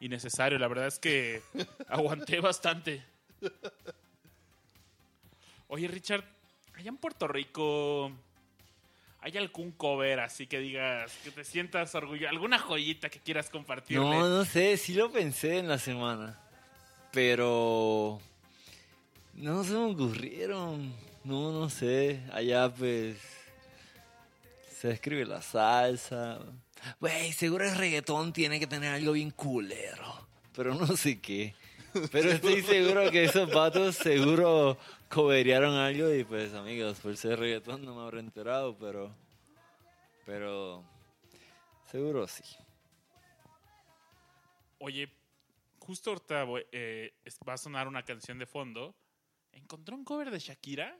innecesario. 0.00 0.58
La 0.58 0.68
verdad 0.68 0.86
es 0.86 0.98
que 0.98 1.42
aguanté 1.88 2.40
bastante. 2.40 3.02
Oye, 5.68 5.88
Richard, 5.88 6.24
allá 6.74 6.88
en 6.88 6.96
Puerto 6.96 7.28
Rico... 7.28 8.12
¿Hay 9.22 9.36
algún 9.36 9.72
cover 9.72 10.18
así 10.20 10.46
que 10.46 10.58
digas, 10.60 11.12
que 11.22 11.30
te 11.30 11.44
sientas 11.44 11.94
orgulloso? 11.94 12.30
¿Alguna 12.30 12.58
joyita 12.58 13.10
que 13.10 13.18
quieras 13.20 13.50
compartirle? 13.50 14.02
No, 14.02 14.26
no 14.26 14.46
sé, 14.46 14.78
sí 14.78 14.94
lo 14.94 15.12
pensé 15.12 15.58
en 15.58 15.68
la 15.68 15.76
semana. 15.76 16.40
Pero. 17.12 18.18
No 19.34 19.62
se 19.62 19.72
me 19.72 19.92
ocurrieron. 19.92 20.94
No, 21.24 21.52
no 21.52 21.68
sé. 21.70 22.20
Allá 22.32 22.72
pues. 22.72 23.18
Se 24.78 24.90
escribe 24.90 25.26
la 25.26 25.42
salsa. 25.42 26.38
Güey, 27.00 27.32
seguro 27.32 27.64
el 27.68 27.76
reggaetón 27.76 28.32
tiene 28.32 28.58
que 28.58 28.66
tener 28.66 28.94
algo 28.94 29.12
bien 29.12 29.30
culero. 29.30 30.26
Pero 30.54 30.74
no 30.74 30.86
sé 30.96 31.20
qué. 31.20 31.54
Pero 32.10 32.30
estoy 32.30 32.62
seguro 32.62 33.10
que 33.10 33.24
esos 33.24 33.52
vatos 33.52 33.96
seguro 33.96 34.78
coberearon 35.10 35.74
algo 35.74 36.12
y 36.14 36.24
pues 36.24 36.54
amigos, 36.54 36.98
por 37.00 37.16
ser 37.16 37.38
reggaetón 37.38 37.84
no 37.84 37.94
me 37.94 38.02
habré 38.02 38.20
enterado, 38.20 38.76
pero... 38.78 39.14
Pero... 40.24 40.84
Seguro 41.90 42.26
sí. 42.28 42.44
Oye, 44.78 45.12
justo 45.80 46.10
ahorita 46.10 46.44
voy- 46.44 46.66
eh, 46.72 47.12
va 47.46 47.54
a 47.54 47.58
sonar 47.58 47.88
una 47.88 48.04
canción 48.04 48.38
de 48.38 48.46
fondo. 48.46 48.94
¿Encontró 49.52 49.96
un 49.96 50.04
cover 50.04 50.30
de 50.30 50.38
Shakira? 50.38 50.96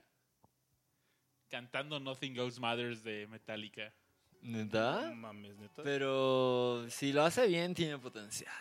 Cantando 1.51 1.99
Nothing 1.99 2.37
Else 2.37 2.59
Matters 2.59 3.03
de 3.03 3.27
Metallica. 3.27 3.93
¿Neta? 4.41 5.09
No 5.09 5.15
mames, 5.15 5.55
neta. 5.57 5.83
Pero 5.83 6.85
si 6.89 7.11
lo 7.13 7.23
hace 7.23 7.45
bien, 7.47 7.75
tiene 7.75 7.97
potencial. 7.99 8.51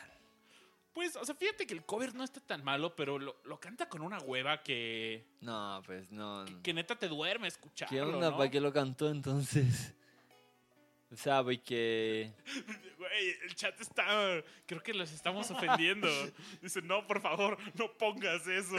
Pues, 0.92 1.14
o 1.14 1.24
sea, 1.24 1.34
fíjate 1.36 1.66
que 1.66 1.72
el 1.72 1.84
cover 1.84 2.14
no 2.14 2.24
está 2.24 2.40
tan 2.40 2.64
malo, 2.64 2.96
pero 2.96 3.18
lo, 3.18 3.36
lo 3.44 3.60
canta 3.60 3.88
con 3.88 4.02
una 4.02 4.18
hueva 4.18 4.62
que, 4.62 5.24
No, 5.40 5.80
pues 5.86 6.10
no. 6.10 6.44
que 6.64 6.74
neta 6.74 6.96
te 6.98 7.06
duerme 7.08 7.46
escucharlo, 7.46 7.96
¿Qué 7.96 8.02
onda? 8.02 8.30
¿no? 8.32 8.36
¿Para 8.36 8.50
qué 8.50 8.60
lo 8.60 8.72
cantó 8.72 9.08
entonces? 9.08 9.94
O 11.12 11.16
sea, 11.16 11.42
porque... 11.42 12.32
Güey, 12.98 13.30
el 13.42 13.54
chat 13.56 13.80
está... 13.80 14.42
Creo 14.66 14.82
que 14.82 14.94
los 14.94 15.10
estamos 15.10 15.50
ofendiendo. 15.50 16.08
Dicen, 16.62 16.86
no, 16.86 17.06
por 17.06 17.20
favor, 17.20 17.58
no 17.74 17.92
pongas 17.94 18.46
eso. 18.46 18.76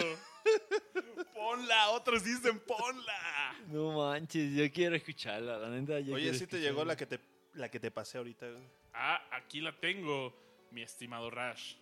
Ponla, 1.34 1.90
otros 1.90 2.24
dicen, 2.24 2.60
ponla. 2.60 3.56
No 3.68 3.98
manches, 3.98 4.54
yo 4.54 4.72
quiero 4.72 4.96
escucharla, 4.96 5.58
la 5.58 5.70
neta. 5.70 6.00
yo 6.00 6.16
Oye, 6.16 6.34
sí 6.34 6.48
te 6.48 6.60
llegó 6.60 6.86
la 6.86 6.96
que 6.96 7.06
te, 7.06 7.20
la 7.54 7.70
que 7.70 7.80
te 7.80 7.92
pasé 7.92 8.18
ahorita, 8.18 8.50
güey. 8.50 8.64
Ah, 8.94 9.28
aquí 9.32 9.62
la 9.62 9.78
tengo, 9.78 10.34
mi 10.72 10.82
estimado 10.82 11.30
Rash. 11.30 11.76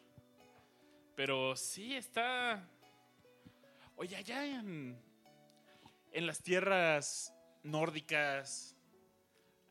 Pero 1.15 1.55
sí 1.55 1.95
está. 1.95 2.67
Oye, 3.95 4.15
allá 4.15 4.45
en. 4.45 4.97
En 6.11 6.25
las 6.25 6.41
tierras 6.41 7.33
nórdicas. 7.63 8.78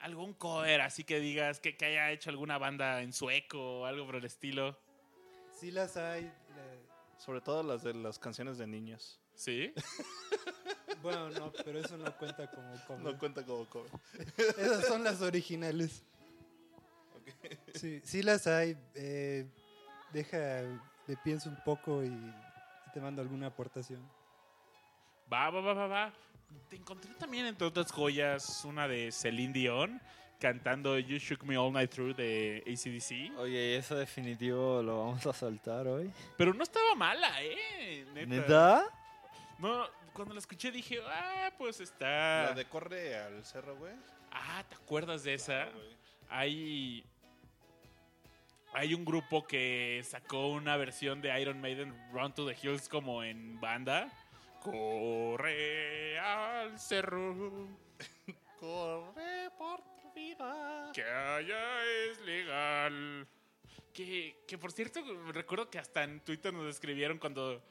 Algún 0.00 0.32
cover, 0.34 0.80
así 0.80 1.02
que 1.04 1.18
digas 1.20 1.58
que, 1.60 1.76
que 1.76 1.86
haya 1.86 2.10
hecho 2.12 2.30
alguna 2.30 2.56
banda 2.58 3.02
en 3.02 3.12
sueco 3.12 3.80
o 3.80 3.84
algo 3.86 4.06
por 4.06 4.16
el 4.16 4.24
estilo. 4.24 4.78
Sí 5.52 5.70
las 5.72 5.96
hay. 5.96 6.24
la- 6.24 7.18
Sobre 7.18 7.40
todo 7.40 7.62
las 7.64 7.82
de 7.82 7.94
las 7.94 8.18
canciones 8.18 8.58
de 8.58 8.66
niños. 8.66 9.20
¿Sí? 9.34 9.72
Bueno, 11.00 11.30
no, 11.30 11.52
pero 11.64 11.78
eso 11.78 11.96
no 11.96 12.12
cuenta 12.18 12.50
como 12.50 12.72
cover. 12.84 13.00
No 13.04 13.16
cuenta 13.20 13.44
como 13.46 13.64
cover. 13.66 13.88
Esas 14.58 14.84
son 14.84 15.04
las 15.04 15.20
originales. 15.22 16.02
Sí, 17.74 18.00
sí 18.04 18.20
las 18.22 18.48
hay. 18.48 18.76
eh, 18.96 19.46
deja, 20.12 20.62
le 21.06 21.16
pienso 21.22 21.50
un 21.50 21.56
poco 21.64 22.02
y 22.02 22.10
te 22.92 23.00
mando 23.00 23.22
alguna 23.22 23.46
aportación. 23.46 24.00
Va, 25.32 25.50
va, 25.50 25.60
va, 25.60 25.72
va, 25.74 25.86
va. 25.86 26.14
Te 26.68 26.76
encontré 26.76 27.12
también, 27.14 27.46
entre 27.46 27.66
otras 27.66 27.90
joyas, 27.92 28.64
una 28.64 28.88
de 28.88 29.10
Celine 29.12 29.52
Dion 29.52 30.00
cantando 30.38 30.98
You 30.98 31.18
Shook 31.18 31.42
Me 31.44 31.56
All 31.56 31.72
Night 31.72 31.90
Through 31.90 32.16
de 32.16 32.62
ACDC. 32.66 33.38
Oye, 33.38 33.76
eso 33.76 33.96
definitivo 33.96 34.82
lo 34.82 35.06
vamos 35.06 35.26
a 35.26 35.32
saltar 35.32 35.86
hoy. 35.86 36.10
Pero 36.36 36.54
no 36.54 36.62
estaba 36.62 36.94
mala, 36.94 37.42
¿eh? 37.42 38.06
Neta. 38.14 38.26
¿Neta? 38.26 38.84
No, 39.58 39.86
cuando 40.12 40.34
la 40.34 40.40
escuché 40.40 40.70
dije, 40.70 41.00
ah, 41.06 41.52
pues 41.58 41.80
está. 41.80 42.44
La 42.44 42.54
de 42.54 42.64
corre 42.64 43.16
al 43.16 43.44
cerro, 43.44 43.76
güey. 43.76 43.94
Ah, 44.30 44.64
¿te 44.68 44.76
acuerdas 44.76 45.24
de 45.24 45.34
esa? 45.34 45.68
Hay. 46.28 47.04
Hay 48.74 48.94
un 48.94 49.04
grupo 49.04 49.46
que 49.46 50.02
sacó 50.04 50.48
una 50.48 50.76
versión 50.76 51.22
de 51.22 51.40
Iron 51.40 51.60
Maiden 51.60 51.94
Run 52.12 52.34
to 52.34 52.46
the 52.46 52.56
Hills 52.60 52.88
como 52.88 53.24
en 53.24 53.58
banda. 53.60 54.12
Corre 54.70 56.18
al 56.18 56.78
cerro. 56.78 57.68
Corre 58.58 59.50
por 59.56 59.80
tu 60.00 60.12
vida. 60.14 60.90
Que 60.92 61.02
allá 61.02 61.84
es 61.84 62.20
legal. 62.20 63.26
Que, 63.92 64.44
que 64.46 64.58
por 64.58 64.72
cierto, 64.72 65.00
recuerdo 65.32 65.70
que 65.70 65.78
hasta 65.78 66.04
en 66.04 66.20
Twitter 66.20 66.52
nos 66.52 66.66
escribieron 66.66 67.18
cuando, 67.18 67.62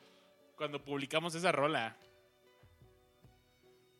cuando 0.55 0.83
publicamos 0.83 1.35
esa 1.35 1.51
rola. 1.51 1.95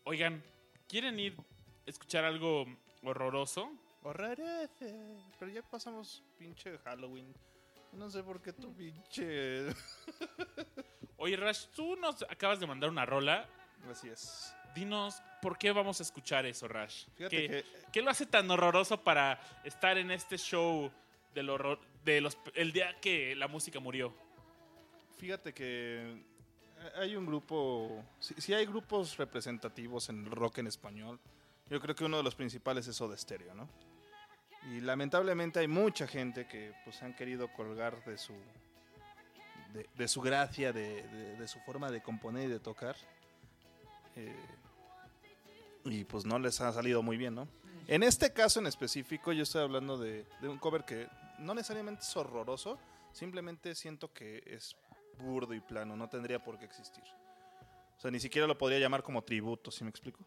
Oigan, 0.04 0.44
¿quieren 0.88 1.20
ir 1.20 1.36
a 1.38 1.90
escuchar 1.90 2.24
algo 2.24 2.66
horroroso? 3.04 3.72
Horrorece. 4.04 5.18
Pero 5.38 5.52
ya 5.52 5.62
pasamos 5.62 6.24
pinche 6.38 6.78
Halloween. 6.80 7.34
No 7.93 8.10
sé 8.10 8.23
por 8.23 8.41
qué 8.41 8.54
tu 8.54 8.73
pinche. 8.73 9.67
Oye, 11.17 11.36
Rash, 11.36 11.65
tú 11.76 11.95
nos 11.95 12.21
acabas 12.23 12.60
de 12.60 12.67
mandar 12.67 12.89
una 12.89 13.06
rola. 13.06 13.47
Así 13.89 14.10
es. 14.10 14.54
Dinos, 14.76 15.21
¿por 15.41 15.58
qué 15.58 15.71
vamos 15.71 16.00
a 16.00 16.04
escuchar 16.04 16.45
eso, 16.45 16.67
Rash? 16.67 17.06
Fíjate 17.15 17.36
¿Qué, 17.36 17.47
que 17.47 17.65
qué 17.91 18.02
lo 18.02 18.12
hace 18.12 18.26
tan 18.26 18.50
horroroso 18.52 19.04
para 19.04 19.39
estar 19.63 19.97
en 19.97 20.12
este 20.12 20.38
show 20.38 20.91
del 21.34 21.50
horror, 21.50 21.80
de 22.04 22.21
los, 22.21 22.38
el 22.54 22.71
día 22.71 23.00
que 23.00 23.36
la 23.36 23.47
música 23.47 23.80
murió? 23.80 24.13
Fíjate 25.17 25.54
que 25.54 26.21
hay 26.95 27.15
un 27.15 27.26
grupo, 27.26 28.04
si, 28.19 28.36
si 28.36 28.54
hay 28.54 28.65
grupos 28.65 29.17
representativos 29.17 30.10
en 30.10 30.26
el 30.26 30.32
rock 30.32 30.60
en 30.60 30.67
español, 30.67 31.19
yo 31.69 31.82
creo 31.82 31.95
que 31.95 32.06
uno 32.06 32.17
de 32.17 32.23
los 32.23 32.36
principales 32.36 32.88
es 32.88 32.95
Soda 32.95 33.17
Stereo, 33.17 33.54
¿no? 33.56 33.67
Y 34.69 34.82
lamentablemente 34.82 35.60
hay 35.60 35.67
mucha 35.67 36.08
gente 36.08 36.45
que 36.47 36.73
pues 36.84 37.01
han 37.01 37.13
querido 37.15 37.47
colgar 37.53 38.03
de 38.06 38.17
su 38.17 38.34
de, 39.73 39.88
de 39.95 40.08
su 40.08 40.21
gracia, 40.21 40.71
de, 40.73 41.03
de- 41.03 41.36
de 41.38 41.47
su 41.47 41.60
forma 41.62 41.89
de 41.91 42.01
componer 42.01 42.45
y 42.45 42.51
de 42.51 42.60
tocar. 42.60 42.95
Eh, 44.15 44.36
y 45.86 46.03
pues 46.03 46.25
no 46.25 46.38
les 46.39 46.60
ha 46.62 46.71
salido 46.73 47.01
muy 47.01 47.17
bien, 47.17 47.36
¿no? 47.36 47.47
En 47.88 48.03
este 48.03 48.34
caso 48.34 48.60
en 48.60 48.67
específico 48.67 49.32
yo 49.32 49.43
estoy 49.43 49.62
hablando 49.62 49.97
de, 49.97 50.25
un 50.41 50.58
cover 50.58 50.84
que 50.84 51.08
no 51.39 51.53
necesariamente 51.53 52.01
es 52.01 52.17
horroroso, 52.17 52.77
simplemente 53.13 53.73
siento 53.75 54.12
que 54.12 54.43
es 54.45 54.75
burdo 55.19 55.53
y 55.53 55.62
plano, 55.62 55.95
no 55.95 56.10
tendría 56.10 56.43
por 56.43 56.60
qué 56.60 56.65
existir. 56.65 57.03
O 57.97 58.01
sea, 58.01 58.12
ni 58.12 58.19
siquiera 58.19 58.47
lo 58.47 58.58
podría 58.58 58.80
llamar 58.80 59.03
como 59.03 59.21
tributo, 59.23 59.71
¿sí 59.71 59.84
me 59.86 59.89
explico? 59.89 60.19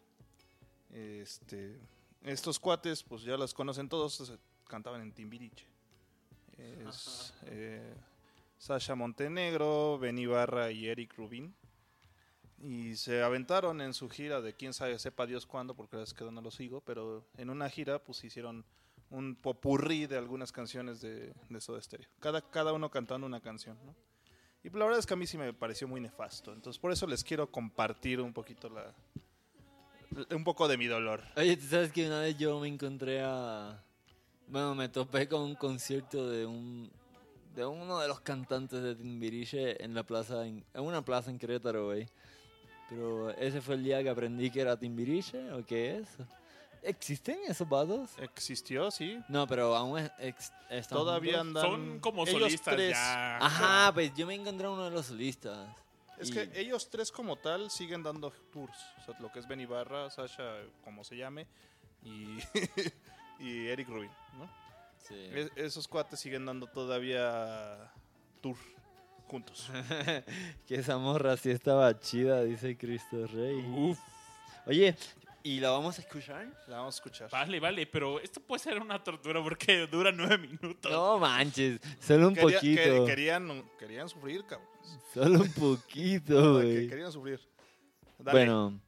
Este, 0.91 1.77
estos 2.23 2.59
cuates, 2.59 3.03
pues 3.03 3.23
ya 3.23 3.37
los 3.37 3.53
conocen 3.53 3.89
todos, 3.89 4.13
se- 4.15 4.37
cantaban 4.67 5.01
en 5.01 5.11
Timbiriche. 5.11 5.65
Es 6.57 7.33
eh, 7.45 7.93
Sasha 8.57 8.95
Montenegro, 8.95 9.97
Ben 9.99 10.17
Ibarra 10.17 10.71
y 10.71 10.87
Eric 10.87 11.15
Rubin. 11.17 11.53
Y 12.63 12.95
se 12.95 13.23
aventaron 13.23 13.81
en 13.81 13.93
su 13.93 14.07
gira 14.07 14.39
de 14.39 14.53
quién 14.53 14.73
sabe, 14.73 14.99
sepa 14.99 15.25
Dios 15.25 15.47
cuándo, 15.47 15.73
porque 15.75 15.97
la 15.97 16.05
que 16.05 16.23
no 16.25 16.41
lo 16.41 16.51
sigo, 16.51 16.81
pero 16.81 17.25
en 17.37 17.49
una 17.49 17.67
gira 17.69 17.97
pues 17.97 18.23
hicieron 18.23 18.63
un 19.09 19.35
popurrí 19.35 20.05
de 20.05 20.17
algunas 20.17 20.51
canciones 20.51 21.01
de, 21.01 21.33
de 21.49 21.61
Soda 21.61 21.81
Stereo. 21.81 22.07
Cada, 22.19 22.41
cada 22.41 22.71
uno 22.71 22.91
cantando 22.91 23.25
una 23.25 23.41
canción, 23.41 23.77
¿no? 23.83 23.95
Y 24.63 24.69
la 24.69 24.85
verdad 24.85 24.99
es 24.99 25.07
que 25.07 25.15
a 25.15 25.17
mí 25.17 25.25
sí 25.25 25.39
me 25.39 25.51
pareció 25.53 25.87
muy 25.87 25.99
nefasto. 25.99 26.53
Entonces 26.53 26.79
por 26.79 26.91
eso 26.91 27.07
les 27.07 27.23
quiero 27.23 27.49
compartir 27.51 28.21
un 28.21 28.31
poquito 28.31 28.69
la... 28.69 28.93
Un 30.31 30.43
poco 30.43 30.67
de 30.67 30.77
mi 30.77 30.87
dolor. 30.87 31.21
Oye, 31.37 31.55
¿tú 31.57 31.65
sabes 31.67 31.91
que 31.91 32.05
una 32.07 32.19
vez 32.21 32.37
yo 32.37 32.59
me 32.59 32.67
encontré 32.67 33.21
a... 33.23 33.81
Bueno, 34.47 34.75
me 34.75 34.89
topé 34.89 35.27
con 35.27 35.41
un 35.41 35.55
concierto 35.55 36.29
de 36.29 36.45
un... 36.45 36.91
De 37.55 37.65
uno 37.65 37.99
de 37.99 38.07
los 38.07 38.21
cantantes 38.21 38.81
de 38.81 38.95
Timbiriche 38.95 39.83
en 39.83 39.93
la 39.93 40.03
plaza, 40.03 40.45
en, 40.47 40.63
en 40.73 40.81
una 40.83 41.01
plaza 41.01 41.29
en 41.31 41.37
Querétaro, 41.37 41.85
güey. 41.87 42.07
Pero 42.89 43.29
ese 43.31 43.61
fue 43.61 43.75
el 43.75 43.83
día 43.83 44.01
que 44.03 44.09
aprendí 44.09 44.49
que 44.49 44.61
era 44.61 44.77
Timbiriche, 44.77 45.51
¿o 45.51 45.65
qué 45.65 45.97
es? 45.97 46.07
¿Existen 46.83 47.37
esos 47.47 47.67
vatos? 47.67 48.09
Existió, 48.17 48.89
sí. 48.89 49.19
No, 49.29 49.47
pero 49.47 49.75
aún 49.75 49.99
es, 49.99 50.11
ex- 50.19 50.51
están 50.69 50.97
Todavía 50.97 51.39
juntos. 51.39 51.63
andan... 51.63 51.79
Son 51.89 51.99
como 51.99 52.23
ellos 52.23 52.41
solistas 52.41 52.73
tres. 52.75 52.91
ya. 52.91 53.37
Ajá, 53.37 53.93
pues 53.93 54.13
yo 54.15 54.25
me 54.25 54.33
encontré 54.35 54.67
a 54.67 54.69
uno 54.71 54.85
de 54.85 54.91
los 54.91 55.05
solistas. 55.05 55.69
Es 56.21 56.29
Y- 56.29 56.33
que 56.33 56.51
ellos 56.59 56.89
tres 56.89 57.11
como 57.11 57.35
tal 57.35 57.69
siguen 57.71 58.03
dando 58.03 58.31
tours. 58.53 58.77
O 58.99 59.05
sea, 59.05 59.19
lo 59.19 59.31
que 59.31 59.39
es 59.39 59.47
Ben 59.47 59.59
Ibarra, 59.59 60.09
Sasha, 60.09 60.57
como 60.83 61.03
se 61.03 61.17
llame, 61.17 61.47
y, 62.03 62.37
y 63.39 63.67
Eric 63.67 63.87
Rubin, 63.89 64.11
¿no? 64.37 64.49
Sí. 65.07 65.15
Es- 65.33 65.51
esos 65.55 65.87
cuates 65.87 66.19
siguen 66.19 66.45
dando 66.45 66.67
todavía 66.67 67.91
tour 68.41 68.55
juntos. 69.27 69.69
que 70.67 70.75
esa 70.75 70.97
morra 70.97 71.37
sí 71.37 71.49
estaba 71.51 71.99
chida, 71.99 72.43
dice 72.43 72.77
Cristo 72.77 73.25
Rey. 73.27 73.55
Uf, 73.75 73.99
Oye, 74.67 74.95
¿y 75.43 75.59
la 75.59 75.69
vamos 75.71 75.97
a 75.97 76.01
escuchar? 76.01 76.45
La 76.67 76.77
vamos 76.77 76.95
a 76.95 76.97
escuchar. 76.97 77.29
vale, 77.31 77.59
vale, 77.59 77.85
pero 77.87 78.19
esto 78.19 78.39
puede 78.41 78.59
ser 78.63 78.79
una 78.81 79.03
tortura 79.03 79.41
porque 79.41 79.87
dura 79.91 80.11
nueve 80.11 80.37
minutos. 80.37 80.91
No 80.91 81.19
manches, 81.19 81.79
solo 81.99 82.27
un 82.29 82.35
Quería- 82.35 82.55
poquito. 82.59 82.81
que- 82.81 83.05
querían, 83.05 83.63
querían 83.79 84.09
sufrir, 84.09 84.43
cabrón. 84.45 84.67
Solo 85.13 85.39
un 85.41 85.51
poquito, 85.53 86.59
Que 86.61 86.65
güey. 86.73 86.87
querían 86.89 87.11
sufrir. 87.11 87.39
Dale. 88.19 88.37
Bueno, 88.39 88.79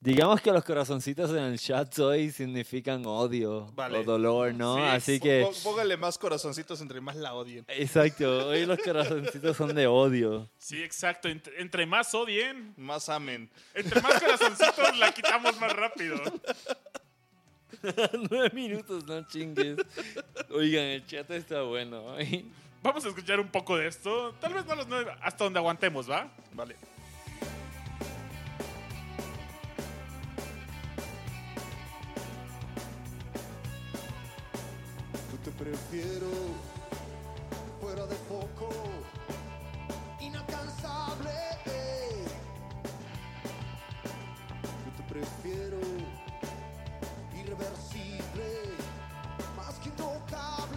digamos 0.00 0.40
que 0.40 0.50
los 0.50 0.64
corazoncitos 0.64 1.30
en 1.30 1.36
el 1.38 1.58
chat 1.58 1.98
hoy 1.98 2.30
significan 2.30 3.04
odio 3.06 3.66
Vale. 3.74 3.98
o 3.98 4.02
dolor, 4.04 4.54
¿no? 4.54 4.76
Sí, 4.76 4.82
Así 4.82 5.20
que, 5.20 5.42
pó- 5.42 5.70
Póngale 5.70 5.96
más 5.96 6.16
corazoncitos 6.18 6.80
entre 6.80 7.00
más 7.00 7.16
la 7.16 7.34
odien. 7.34 7.64
exacto, 7.68 8.48
hoy 8.48 8.64
los 8.66 8.78
corazoncitos 8.78 9.56
son 9.56 9.74
de 9.74 9.86
odio. 9.86 10.48
Sí, 10.58 10.82
exacto. 10.82 11.28
Entre, 11.28 11.60
entre 11.60 11.86
más 11.86 12.14
odien, 12.14 12.72
Más 12.76 13.08
amen. 13.08 13.50
entre 13.74 14.00
más 14.00 14.20
corazoncitos 14.20 14.96
la 14.98 15.12
quitamos 15.12 15.60
más 15.60 15.72
rápido. 15.74 16.16
Nueve 18.30 18.50
minutos, 18.52 19.04
no 19.06 19.26
chingues. 19.28 19.76
Oigan, 20.50 20.84
el 20.84 21.06
chat 21.06 21.30
está 21.30 21.62
bueno. 21.62 22.18
¿eh? 22.18 22.44
Vamos 22.82 23.04
a 23.04 23.08
escuchar 23.08 23.38
un 23.40 23.48
poco 23.48 23.76
de 23.76 23.86
esto. 23.86 24.34
Tal 24.40 24.52
vez 24.54 24.66
no 24.66 24.74
los 24.74 24.86
nueve, 24.88 25.12
hasta 25.22 25.44
donde 25.44 25.58
aguantemos, 25.58 26.10
¿va? 26.10 26.30
Vale. 26.52 26.76
Prefiero 35.60 36.30
fuera 37.82 38.06
de 38.06 38.14
foco, 38.30 38.70
inalcanzable. 40.18 41.30
Yo 44.84 44.90
te 44.96 45.02
prefiero 45.12 45.80
irreversible, 47.38 48.74
más 49.54 49.74
que 49.80 49.90
intocable. 49.90 50.69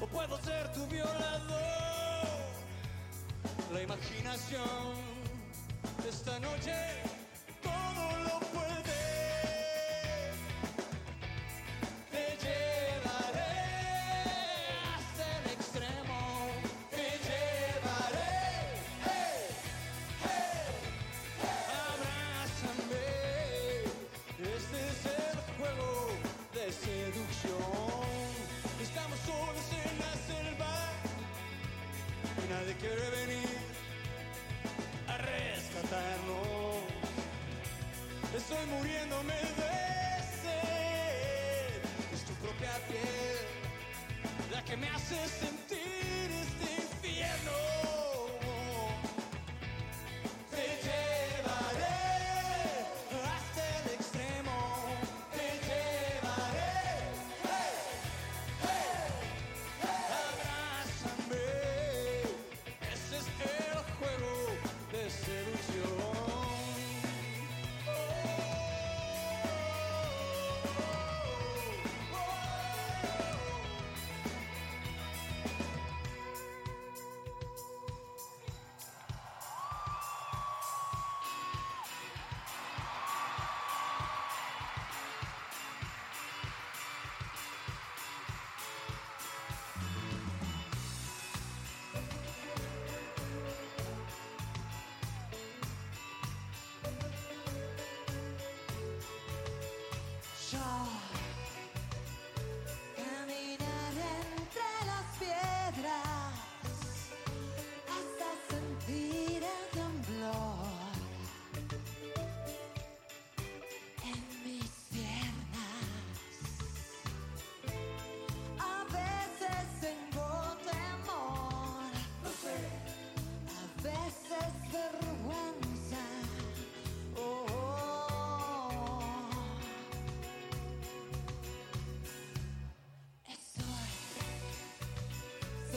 O 0.00 0.06
puedo 0.06 0.38
ser 0.42 0.72
tu 0.72 0.86
violador. 0.86 1.58
La 3.72 3.82
imaginación 3.82 5.08
esta 6.08 6.38
noche 6.40 6.72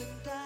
sentada 0.02 0.36
en 0.36 0.41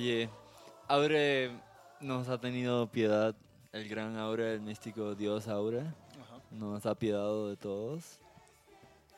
Oye, 0.00 0.30
Aure 0.88 1.50
nos 2.00 2.26
ha 2.30 2.38
tenido 2.40 2.86
piedad, 2.90 3.36
el 3.70 3.86
gran 3.86 4.16
Aure, 4.16 4.54
el 4.54 4.62
místico 4.62 5.14
dios 5.14 5.46
Aure, 5.46 5.80
Ajá. 5.80 6.40
nos 6.52 6.86
ha 6.86 6.94
piedado 6.94 7.50
de 7.50 7.58
todos 7.58 8.18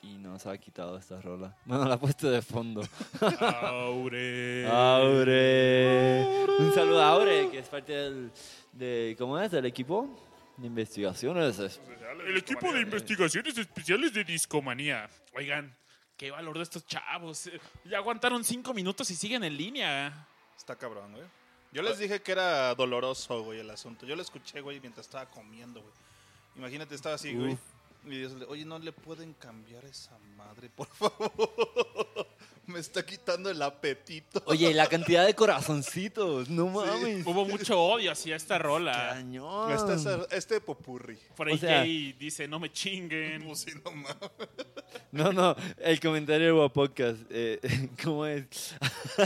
y 0.02 0.14
nos 0.18 0.44
ha 0.44 0.58
quitado 0.58 0.98
esta 0.98 1.20
rola. 1.20 1.56
Bueno, 1.66 1.84
la 1.84 1.94
ha 1.94 2.00
puesto 2.00 2.28
de 2.28 2.42
fondo. 2.42 2.82
Aure. 3.62 4.66
Aure. 4.68 6.26
Un 6.58 6.74
saludo 6.74 7.00
a 7.00 7.10
Aure, 7.10 7.48
que 7.48 7.60
es 7.60 7.68
parte 7.68 7.92
del, 7.92 8.32
de, 8.72 9.14
¿cómo 9.16 9.38
es? 9.38 9.52
Del 9.52 9.66
equipo 9.66 10.08
de 10.56 10.66
investigaciones. 10.66 11.60
Es- 11.60 11.80
El 12.26 12.36
equipo 12.38 12.72
de 12.72 12.80
investigaciones 12.80 13.56
especiales 13.56 14.12
de 14.12 14.24
Discomanía. 14.24 15.08
Oigan, 15.36 15.72
qué 16.16 16.32
valor 16.32 16.56
de 16.56 16.64
estos 16.64 16.84
chavos. 16.84 17.48
Ya 17.84 17.98
aguantaron 17.98 18.42
cinco 18.42 18.74
minutos 18.74 19.08
y 19.12 19.14
siguen 19.14 19.44
en 19.44 19.56
línea. 19.56 20.26
Está 20.56 20.76
cabrón, 20.76 21.12
güey. 21.12 21.24
Yo 21.72 21.82
les 21.82 21.98
dije 21.98 22.20
que 22.22 22.32
era 22.32 22.74
doloroso, 22.74 23.42
güey, 23.44 23.60
el 23.60 23.70
asunto. 23.70 24.04
Yo 24.06 24.14
lo 24.14 24.22
escuché, 24.22 24.60
güey, 24.60 24.78
mientras 24.80 25.06
estaba 25.06 25.26
comiendo, 25.26 25.80
güey. 25.80 25.92
Imagínate, 26.56 26.94
estaba 26.94 27.14
así, 27.14 27.34
güey. 27.34 27.56
Y 28.04 28.18
Dios 28.18 28.32
le- 28.32 28.44
oye, 28.46 28.64
no 28.64 28.78
le 28.78 28.92
pueden 28.92 29.32
cambiar 29.34 29.84
esa 29.86 30.18
madre, 30.36 30.68
por 30.68 30.86
favor. 30.88 32.26
Me 32.64 32.78
está 32.78 33.04
quitando 33.04 33.50
el 33.50 33.60
apetito. 33.60 34.40
Oye, 34.46 34.72
la 34.72 34.86
cantidad 34.88 35.26
de 35.26 35.34
corazoncitos, 35.34 36.48
no 36.48 36.68
mames. 36.68 37.26
Hubo 37.26 37.44
mucho 37.44 37.80
odio 37.80 38.12
hacia 38.12 38.36
esta 38.36 38.56
rola. 38.56 39.10
Cañón. 39.14 39.72
Este, 39.72 39.94
es- 39.94 40.06
este 40.30 40.60
popurri. 40.60 41.18
Por 41.36 41.48
ahí 41.48 41.54
O 41.54 41.58
sea- 41.58 41.78
Jay 41.80 42.12
dice, 42.12 42.46
no 42.46 42.60
me 42.60 42.72
chinguen. 42.72 43.44
Pues 43.44 43.60
sí, 43.60 43.72
no 43.84 43.90
mames. 43.90 44.16
No, 45.10 45.32
no, 45.32 45.56
el 45.78 45.98
comentario 46.00 46.46
de 46.46 46.52
Guapodcast, 46.52 47.20
eh, 47.30 47.58
¿cómo 48.02 48.26
es? 48.26 48.76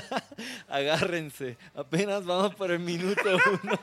Agárrense, 0.68 1.58
apenas 1.74 2.24
vamos 2.24 2.54
por 2.54 2.70
el 2.70 2.78
minuto 2.80 3.20
uno. 3.62 3.78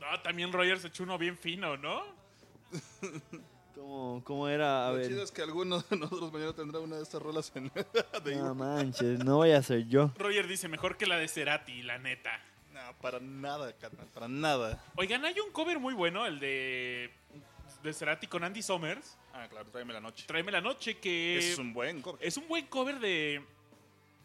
No, 0.00 0.20
también 0.22 0.52
Roger 0.52 0.78
se 0.78 0.88
echó 0.88 1.02
uno 1.02 1.16
bien 1.18 1.36
fino, 1.36 1.76
¿no? 1.76 2.02
¿Cómo, 3.76 4.22
cómo 4.24 4.48
era? 4.48 4.88
A 4.88 4.92
Lo 4.92 5.06
chido 5.06 5.22
es 5.22 5.30
que 5.30 5.42
alguno 5.42 5.80
de 5.90 5.96
nosotros 5.96 6.32
mañana 6.32 6.52
tendrá 6.54 6.80
una 6.80 6.96
de 6.96 7.02
estas 7.02 7.20
rolas 7.22 7.52
en 7.54 7.70
de 8.24 8.34
no 8.36 8.54
manches, 8.54 9.22
no 9.22 9.36
voy 9.36 9.50
a 9.52 9.62
ser 9.62 9.86
yo. 9.86 10.10
Roger 10.18 10.46
dice, 10.48 10.66
mejor 10.66 10.96
que 10.96 11.06
la 11.06 11.16
de 11.18 11.28
Cerati, 11.28 11.82
la 11.82 11.98
neta. 11.98 12.42
No, 12.72 12.80
para 13.02 13.20
nada, 13.20 13.72
carnal, 13.74 14.06
para 14.14 14.28
nada. 14.28 14.82
Oigan, 14.96 15.24
hay 15.24 15.38
un 15.40 15.50
cover 15.52 15.78
muy 15.78 15.92
bueno, 15.94 16.24
el 16.26 16.40
de, 16.40 17.10
de 17.82 17.92
Cerati 17.92 18.26
con 18.26 18.44
Andy 18.44 18.62
Summers. 18.62 19.16
Ah, 19.34 19.46
claro, 19.48 19.66
tráeme 19.70 19.92
la 19.92 20.00
noche. 20.00 20.24
Tráeme 20.26 20.50
la 20.52 20.60
noche, 20.62 20.96
que 20.98 21.36
es 21.38 21.58
un 21.58 21.72
buen 21.74 22.00
cover 22.00 22.18
es 22.26 22.36
un 22.38 22.48
buen 22.48 22.66
cover 22.66 22.98
de... 22.98 23.42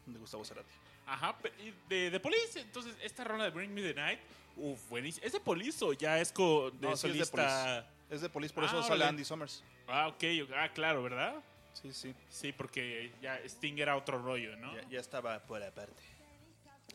de 0.05 0.19
Gustavo 0.19 0.45
Cerati. 0.45 0.71
Ajá, 1.07 1.37
pe- 1.37 1.51
y 1.61 1.73
de, 1.89 2.09
de 2.09 2.19
Police. 2.21 2.61
Entonces, 2.61 2.95
esta 3.03 3.25
rola 3.25 3.43
de 3.45 3.49
Bring 3.49 3.73
Me 3.73 3.81
the 3.81 3.93
Night, 3.93 4.19
uff, 4.55 4.79
buenísimo. 4.89 5.25
Es 5.25 5.33
de 5.33 5.41
Police 5.41 5.83
o 5.83 5.91
ya 5.91 6.19
es 6.19 6.31
co- 6.31 6.71
de 6.71 6.87
No, 6.87 6.95
sí 6.95 7.07
es 7.07 7.13
de 7.13 7.25
solista. 7.25 7.85
Es 8.11 8.21
de 8.21 8.29
Police, 8.29 8.53
por 8.53 8.63
Ah, 8.65 8.67
eso 8.67 8.83
sale. 8.83 9.05
Andy 9.05 9.25
Summers. 9.25 9.63
Ah, 9.87 10.07
ok. 10.09 10.23
Ah, 10.55 10.69
claro, 10.73 11.01
¿verdad? 11.01 11.35
Sí, 11.73 11.91
sí. 11.93 12.13
Sí, 12.29 12.51
porque 12.51 13.11
ya 13.21 13.37
Sting 13.45 13.77
era 13.79 13.95
otro 13.95 14.21
rollo, 14.21 14.55
¿no? 14.57 14.75
Ya, 14.75 14.87
ya 14.89 14.99
estaba 14.99 15.39
por 15.39 15.63
aparte. 15.63 16.03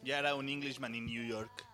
Ya 0.05 0.19
era 0.19 0.35
un 0.35 0.49
Englishman 0.49 0.95
en 0.95 1.07
New 1.07 1.27
York. 1.27 1.65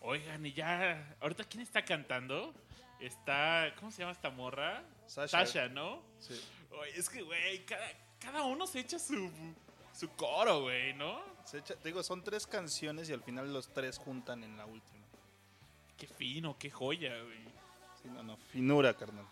Oigan, 0.00 0.46
y 0.46 0.52
ya. 0.52 1.16
¿Ahorita 1.20 1.44
quién 1.44 1.62
está 1.62 1.84
cantando? 1.84 2.54
Está. 3.00 3.74
¿Cómo 3.80 3.90
se 3.90 3.98
llama 3.98 4.12
esta 4.12 4.30
morra? 4.30 4.82
Sasha. 5.06 5.68
¿no? 5.68 6.00
Sí. 6.20 6.40
Oye, 6.70 6.92
es 6.96 7.08
que, 7.10 7.20
güey, 7.22 7.64
cada, 7.66 7.86
cada 8.20 8.42
uno 8.44 8.66
se 8.66 8.78
echa 8.80 8.98
su, 8.98 9.30
su 9.92 10.08
coro, 10.10 10.62
güey, 10.62 10.94
¿no? 10.94 11.20
Se 11.44 11.58
echa- 11.58 11.74
digo, 11.84 12.02
son 12.02 12.22
tres 12.24 12.46
canciones 12.46 13.08
y 13.10 13.12
al 13.12 13.22
final 13.22 13.52
los 13.52 13.68
tres 13.72 13.98
juntan 13.98 14.42
en 14.44 14.56
la 14.56 14.64
última. 14.66 15.04
Qué 15.98 16.06
fino, 16.06 16.56
qué 16.58 16.70
joya, 16.70 17.20
güey. 17.22 17.43
Sí, 18.04 18.10
no, 18.10 18.22
no, 18.22 18.36
finura, 18.52 18.94
carnal. 18.94 19.24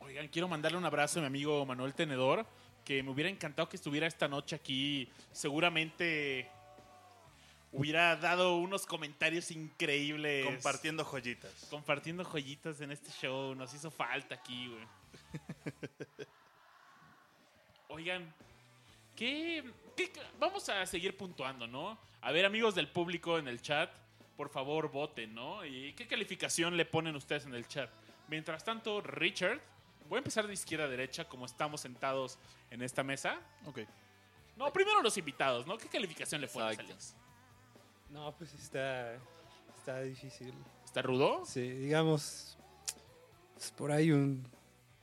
Oigan, 0.00 0.28
quiero 0.28 0.48
mandarle 0.48 0.78
un 0.78 0.84
abrazo 0.86 1.18
a 1.18 1.22
mi 1.22 1.26
amigo 1.26 1.64
Manuel 1.66 1.92
Tenedor, 1.92 2.46
que 2.84 3.02
me 3.02 3.10
hubiera 3.10 3.28
encantado 3.28 3.68
que 3.68 3.76
estuviera 3.76 4.06
esta 4.06 4.26
noche 4.28 4.56
aquí. 4.56 5.10
Seguramente 5.30 6.50
hubiera 7.70 8.16
dado 8.16 8.56
unos 8.56 8.86
comentarios 8.86 9.50
increíbles. 9.50 10.46
Compartiendo 10.46 11.04
joyitas. 11.04 11.52
Compartiendo 11.68 12.24
joyitas 12.24 12.80
en 12.80 12.92
este 12.92 13.10
show. 13.10 13.54
Nos 13.54 13.74
hizo 13.74 13.90
falta 13.90 14.34
aquí, 14.36 14.68
güey. 14.68 14.86
Oigan, 17.88 18.32
¿qué, 19.16 19.64
qué- 19.96 20.10
Vamos 20.38 20.68
a 20.68 20.84
seguir 20.86 21.16
puntuando, 21.16 21.66
¿no? 21.66 21.98
A 22.20 22.32
ver, 22.32 22.44
amigos 22.44 22.74
del 22.74 22.88
público 22.88 23.38
en 23.38 23.48
el 23.48 23.60
chat, 23.62 23.90
por 24.38 24.50
favor, 24.50 24.88
voten, 24.88 25.34
¿no? 25.34 25.66
¿Y 25.66 25.92
qué 25.94 26.06
calificación 26.06 26.76
le 26.76 26.86
ponen 26.86 27.16
ustedes 27.16 27.44
en 27.46 27.56
el 27.56 27.66
chat? 27.66 27.90
Mientras 28.28 28.62
tanto, 28.62 29.00
Richard, 29.00 29.60
voy 30.08 30.18
a 30.18 30.18
empezar 30.18 30.46
de 30.46 30.52
izquierda 30.52 30.84
a 30.84 30.88
derecha, 30.88 31.28
como 31.28 31.44
estamos 31.44 31.80
sentados 31.80 32.38
en 32.70 32.80
esta 32.82 33.02
mesa. 33.02 33.40
Ok. 33.66 33.80
No, 34.56 34.72
primero 34.72 35.02
los 35.02 35.18
invitados, 35.18 35.66
¿no? 35.66 35.76
¿Qué 35.76 35.88
calificación 35.88 36.40
le 36.40 36.46
pones. 36.46 36.78
Alex? 36.78 37.16
No, 38.10 38.32
pues 38.38 38.54
está, 38.54 39.16
está 39.76 40.02
difícil. 40.02 40.54
¿Está 40.84 41.02
rudo? 41.02 41.44
Sí, 41.44 41.68
digamos, 41.68 42.56
es 43.56 43.72
por 43.72 43.90
ahí 43.90 44.12
un 44.12 44.48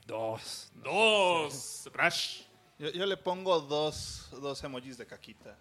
dos. 0.08 0.72
¿no? 0.76 0.84
Dos. 0.94 1.90
Rush. 1.92 2.44
Yo, 2.80 2.90
yo 2.92 3.06
le 3.06 3.18
pongo 3.18 3.60
dos, 3.60 4.30
dos 4.32 4.64
emojis 4.64 4.98
de 4.98 5.06
caquita. 5.06 5.58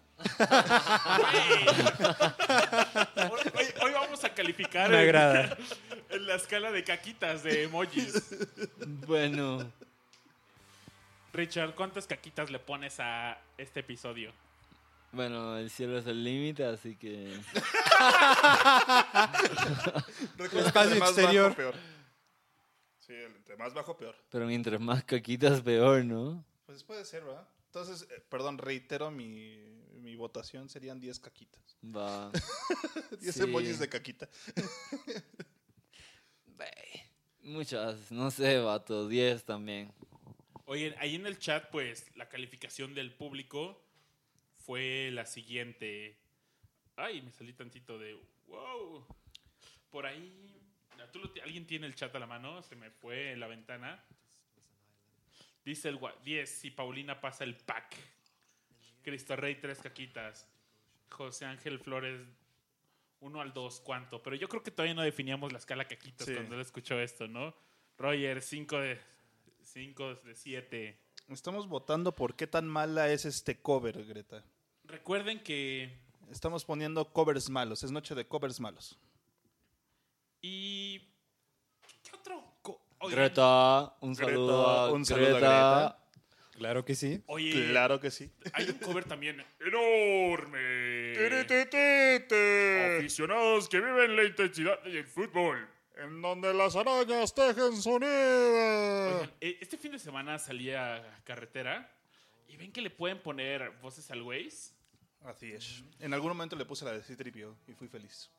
Hoy, 3.15 3.51
hoy- 3.55 3.73
hoy 3.81 3.91
vamos 3.93 4.23
a 4.23 4.33
calificar 4.33 4.89
Me 4.89 4.97
en- 4.97 5.03
agrada. 5.03 5.57
en 6.09 6.27
la 6.27 6.35
escala 6.35 6.71
de 6.71 6.83
caquitas 6.83 7.43
de 7.43 7.63
emojis. 7.63 8.13
Bueno, 9.07 9.71
Richard, 11.33 11.75
¿cuántas 11.75 12.07
caquitas 12.07 12.49
le 12.49 12.59
pones 12.59 12.99
a 12.99 13.37
este 13.57 13.81
episodio? 13.81 14.31
bueno, 15.11 15.57
el 15.57 15.69
cielo 15.69 15.97
es 15.97 16.05
el 16.07 16.23
límite, 16.25 16.65
así 16.65 16.97
que 16.97 17.31
Espacio 20.53 20.95
exterior. 20.95 21.45
bajo, 21.49 21.55
peor. 21.55 21.75
Sí, 22.99 23.13
el- 23.13 23.35
entre 23.35 23.55
más 23.55 23.73
bajo, 23.73 23.95
peor. 23.95 24.15
pero 24.29 24.45
mientras 24.45 24.79
más 24.81 25.03
caquitas 25.05 25.61
peor, 25.61 26.03
¿no? 26.03 26.43
Pues 26.65 26.83
puede 26.83 27.05
ser, 27.05 27.23
¿verdad? 27.23 27.47
Entonces, 27.67 28.07
eh, 28.11 28.21
perdón, 28.29 28.57
reitero 28.57 29.09
mi, 29.11 29.84
mi 30.05 30.15
votación. 30.15 30.69
Serían 30.69 30.99
10 30.99 31.19
caquitas. 31.19 31.77
Va. 31.83 32.31
10 33.19 33.35
Sí. 33.35 33.41
emojis 33.43 33.79
de 33.79 33.89
caquita. 33.89 34.29
Muchas, 37.41 38.11
no 38.11 38.31
sé, 38.31 38.57
vato, 38.59 39.07
10 39.07 39.43
también. 39.45 39.91
Oye, 40.65 40.95
ahí 40.97 41.13
en 41.15 41.27
el 41.27 41.37
chat, 41.37 41.69
pues, 41.69 42.05
la 42.15 42.27
calificación 42.27 42.95
del 42.95 43.13
público 43.13 43.79
fue 44.65 45.11
la 45.11 45.27
siguiente. 45.27 46.17
Ay, 46.95 47.21
me 47.21 47.31
salí 47.31 47.53
tantito 47.53 47.99
de... 47.99 48.19
¡Wow! 48.47 49.05
Por 49.91 50.07
ahí... 50.07 50.59
ah, 50.99 51.07
¿tú 51.11 51.19
lo 51.19 51.29
ti- 51.29 51.39
¿Alguien 51.41 51.67
tiene 51.67 51.85
el 51.85 51.93
chat 51.93 52.15
a 52.15 52.19
la 52.19 52.25
mano? 52.25 52.63
Se 52.63 52.75
me 52.75 52.89
fue 52.89 53.33
en 53.33 53.39
la 53.39 53.47
ventana. 53.47 54.03
Dice 55.63 55.89
el 55.89 55.99
gua- 55.99 56.19
10, 56.23 56.49
si 56.49 56.71
Paulina 56.71 57.21
pasa 57.21 57.43
el 57.43 57.55
pack. 57.57 57.95
Cristo 59.05 59.35
Rey, 59.35 59.55
tres 59.61 59.79
caquitas. 59.79 60.49
José 61.11 61.45
Ángel 61.45 61.79
Flores, 61.79 62.19
1 63.21 63.39
al 63.39 63.53
2, 63.53 63.81
¿cuánto? 63.81 64.21
Pero 64.23 64.35
yo 64.35 64.49
creo 64.49 64.63
que 64.63 64.71
todavía 64.71 64.95
no 64.95 65.03
definíamos 65.03 65.51
la 65.53 65.59
escala 65.59 65.87
caquitas 65.87 66.25
Sí. 66.27 66.33
cuando 66.33 66.55
él 66.55 66.61
escuchó 66.61 66.99
esto, 66.99 67.27
¿no? 67.27 67.55
Roger, 67.99 68.41
5 68.41 68.77
de 68.79 68.99
5 69.61 70.15
de 70.15 70.35
7. 70.35 70.99
Estamos 71.29 71.67
votando 71.67 72.13
por 72.13 72.35
qué 72.35 72.47
tan 72.47 72.67
mala 72.67 73.09
es 73.09 73.25
este 73.25 73.59
cover, 73.61 74.03
Greta. 74.05 74.43
Recuerden 74.85 75.41
que. 75.41 75.97
Estamos 76.31 76.65
poniendo 76.65 77.05
covers 77.13 77.49
malos. 77.49 77.83
Es 77.83 77.91
noche 77.91 78.15
de 78.15 78.27
covers 78.27 78.59
malos. 78.59 78.97
Y. 80.41 80.99
¿Qué 82.03 82.11
otro? 82.15 82.43
Oigan, 82.99 83.19
Greta, 83.19 83.95
un 84.01 84.13
Greta, 84.13 84.31
saludo 84.31 84.67
a 84.67 84.91
un 84.91 85.05
saludo 85.05 85.27
a 85.27 85.39
Greta. 85.39 85.99
Claro 86.57 86.85
que 86.85 86.95
sí. 86.95 87.21
Oye, 87.27 87.67
Claro 87.69 87.99
que 87.99 88.09
sí. 88.11 88.31
hay 88.53 88.69
un 88.69 88.77
cover 88.79 89.03
también 89.03 89.43
enorme. 89.59 91.15
Aficionados 92.97 93.67
que 93.69 93.79
viven 93.81 94.15
la 94.15 94.23
intensidad 94.23 94.81
del 94.83 95.05
fútbol. 95.05 95.67
En 95.97 96.21
donde 96.21 96.53
las 96.53 96.75
arañas 96.75 97.33
tejen 97.33 97.75
sonido. 97.81 99.15
Oigan, 99.17 99.31
eh, 99.39 99.57
este 99.61 99.77
fin 99.77 99.91
de 99.93 99.99
semana 99.99 100.37
salí 100.39 100.71
a 100.71 101.21
carretera 101.23 101.89
y 102.49 102.57
ven 102.57 102.71
que 102.71 102.81
le 102.81 102.89
pueden 102.89 103.19
poner 103.21 103.71
voces 103.81 104.09
al 104.11 104.21
Waze. 104.21 104.73
Así 105.23 105.51
es. 105.53 105.83
En 105.99 106.13
algún 106.13 106.29
momento 106.29 106.55
le 106.55 106.65
puse 106.65 106.83
la 106.85 106.91
de 106.91 107.01
Citripio 107.01 107.55
y 107.67 107.73
fui 107.73 107.87
feliz. 107.87 108.29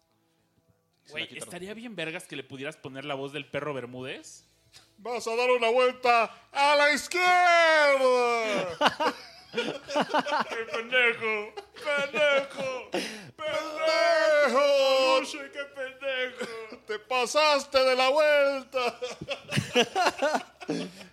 Güey, 1.08 1.28
estaría 1.36 1.72
bien 1.72 1.96
vergas 1.96 2.26
que 2.26 2.36
le 2.36 2.44
pudieras 2.44 2.76
poner 2.76 3.04
la 3.04 3.14
voz 3.14 3.32
del 3.32 3.46
perro 3.46 3.72
Bermúdez. 3.72 4.44
Vas 4.98 5.26
a 5.26 5.36
dar 5.36 5.50
una 5.50 5.70
vuelta 5.70 6.30
a 6.52 6.74
la 6.76 6.92
izquierda. 6.92 7.24
¡Qué 9.52 9.62
pendejo! 10.72 11.52
¡Pendejo! 11.84 12.90
¡Pendejo! 13.36 14.66
¡No 15.20 15.26
sé 15.26 15.50
qué 15.52 15.64
pendejo! 15.74 16.46
¡Te 16.86 16.98
pasaste 16.98 17.78
de 17.78 17.96
la 17.96 18.08
vuelta! 18.08 19.00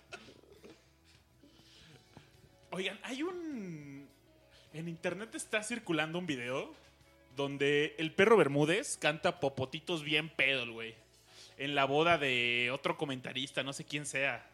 Oigan, 2.70 2.98
hay 3.04 3.22
un. 3.22 4.08
En 4.72 4.88
internet 4.88 5.34
está 5.36 5.62
circulando 5.62 6.18
un 6.18 6.26
video 6.26 6.74
donde 7.36 7.94
el 7.98 8.12
perro 8.12 8.36
Bermúdez 8.36 8.96
canta 8.96 9.38
popotitos 9.38 10.02
bien 10.02 10.28
pedo, 10.28 10.72
güey. 10.72 10.96
En 11.56 11.74
la 11.74 11.84
boda 11.84 12.18
de 12.18 12.70
otro 12.72 12.96
comentarista, 12.96 13.62
no 13.62 13.72
sé 13.72 13.84
quién 13.84 14.06
sea. 14.06 14.44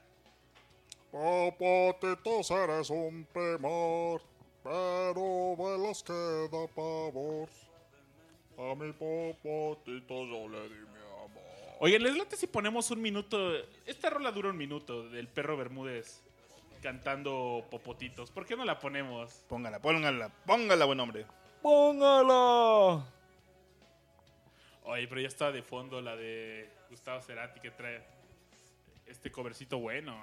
Popotitos 1.11 2.51
eres 2.51 2.91
un 2.91 3.27
primor, 3.33 4.23
pero 4.63 5.57
vuelas 5.57 6.03
que 6.03 6.13
da 6.13 6.67
pavor. 6.69 7.49
A 8.59 8.75
mi 8.75 8.93
popotito 8.93 10.25
yo 10.27 10.49
le 10.49 10.63
di 10.69 10.75
mi 10.75 11.01
amor. 11.25 11.77
Oigan, 11.81 12.03
¿les 12.03 12.17
late 12.17 12.37
si 12.37 12.47
ponemos 12.47 12.91
un 12.91 13.01
minuto? 13.01 13.55
Esta 13.87 14.11
rola 14.11 14.31
dura 14.31 14.51
un 14.51 14.59
minuto 14.59 15.09
del 15.09 15.29
perro 15.29 15.57
Bermúdez 15.57 16.21
cantando 16.83 17.65
popotitos. 17.71 18.31
¿Por 18.31 18.47
qué 18.47 18.57
no 18.57 18.65
la 18.65 18.79
ponemos? 18.79 19.45
Póngala, 19.49 19.81
póngala, 19.81 20.31
póngala, 20.47 20.85
buen 20.85 21.01
hombre. 21.01 21.27
¡Póngalo! 21.63 23.05
Oye, 24.85 25.07
pero 25.09 25.21
ya 25.21 25.29
está 25.29 25.53
de 25.53 25.63
fondo 25.63 26.01
la 26.01 26.17
de 26.17 26.71
Gustavo 26.89 27.21
Cerati 27.23 27.61
que 27.61 27.71
trae 27.71 28.03
este 29.07 29.31
covercito 29.31 29.79
bueno. 29.79 30.19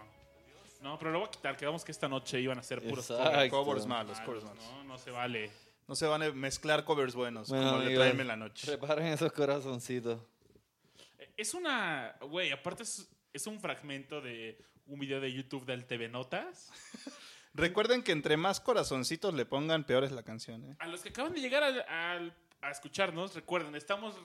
No, 0.82 0.98
pero 1.00 1.12
lo 1.12 1.20
voy 1.20 1.28
a 1.28 1.32
quitar. 1.32 1.58
Quedamos 1.58 1.84
que 1.84 1.92
esta 1.92 2.08
noche 2.08 2.40
iban 2.40 2.60
a 2.60 2.64
ser 2.64 2.82
puros 2.82 3.08
covers 3.08 3.50
Covers 3.52 3.86
malos, 3.86 4.20
covers 4.22 4.44
malos. 4.44 4.64
¿no? 4.64 4.84
No 4.84 4.98
se 4.98 5.12
vale. 5.12 5.52
No 5.88 5.96
se 5.96 6.06
van 6.06 6.22
a 6.24 6.32
mezclar 6.32 6.84
covers 6.84 7.16
buenos, 7.16 7.50
Bueno, 7.50 7.66
como 7.68 7.78
le 7.80 7.86
amigos, 7.86 8.04
traen 8.06 8.20
en 8.20 8.28
la 8.28 8.36
noche. 8.36 8.68
Preparen 8.68 9.06
esos 9.08 9.32
corazoncitos. 9.32 10.20
Es 11.38 11.54
una... 11.54 12.16
Güey, 12.22 12.52
aparte 12.52 12.84
es, 12.84 13.10
es 13.34 13.48
un 13.48 13.60
fragmento 13.60 14.20
de 14.22 14.58
un 14.88 15.00
video 15.00 15.22
de 15.22 15.32
YouTube 15.32 15.66
del 15.66 15.86
TV 15.86 16.10
Notas. 16.10 16.72
Recuerden 17.54 18.04
que 18.04 18.12
entre 18.12 18.38
más 18.38 18.60
corazoncitos 18.60 19.34
le 19.34 19.46
pongan, 19.46 19.84
peor 19.86 20.04
es 20.04 20.12
la 20.12 20.24
canción. 20.24 20.64
¿eh? 20.72 20.76
A 20.80 20.88
los 20.88 21.02
que 21.02 21.10
acaban 21.10 21.34
de 21.34 21.40
llegar 21.42 21.64
al- 21.64 21.82
al- 21.88 22.36
a 22.62 22.72
escucharnos, 22.72 23.36
recuerden, 23.36 23.76
estamos 23.76 24.16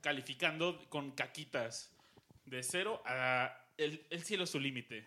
calificando 0.00 0.78
con 0.88 1.10
caquitas 1.12 1.90
de 2.44 2.62
cero 2.62 3.02
a 3.06 3.62
el, 3.76 4.06
el 4.10 4.22
cielo 4.22 4.44
es 4.44 4.50
su 4.50 4.60
límite. 4.60 5.06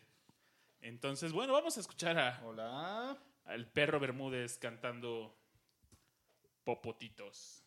Entonces, 0.82 1.32
bueno, 1.32 1.54
vamos 1.54 1.78
a 1.78 1.82
escuchar 1.82 2.18
a, 2.18 2.42
Hola. 2.44 3.18
al 3.46 3.68
perro 3.68 4.00
Bermúdez 4.00 4.58
cantando 4.58 5.36
Popotitos. 6.64 7.64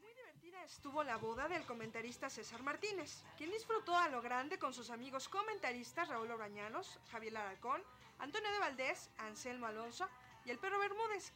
Muy 0.00 0.12
divertida 0.14 0.62
estuvo 0.64 1.02
la 1.04 1.16
boda 1.16 1.48
del 1.48 1.64
comentarista 1.64 2.28
César 2.28 2.62
Martínez, 2.62 3.22
quien 3.36 3.50
disfrutó 3.50 3.96
a 3.96 4.08
lo 4.08 4.20
grande 4.20 4.58
con 4.58 4.74
sus 4.74 4.90
amigos 4.90 5.28
comentaristas 5.28 6.08
Raúl 6.08 6.30
Orañanos, 6.30 6.98
Javier 7.10 7.36
Alarcón, 7.36 7.82
Antonio 8.18 8.50
de 8.52 8.58
Valdés, 8.58 9.10
Anselmo 9.18 9.66
Alonso 9.66 10.08
y 10.44 10.50
el 10.50 10.58
perro 10.58 10.78
Bermúdez, 10.78 11.32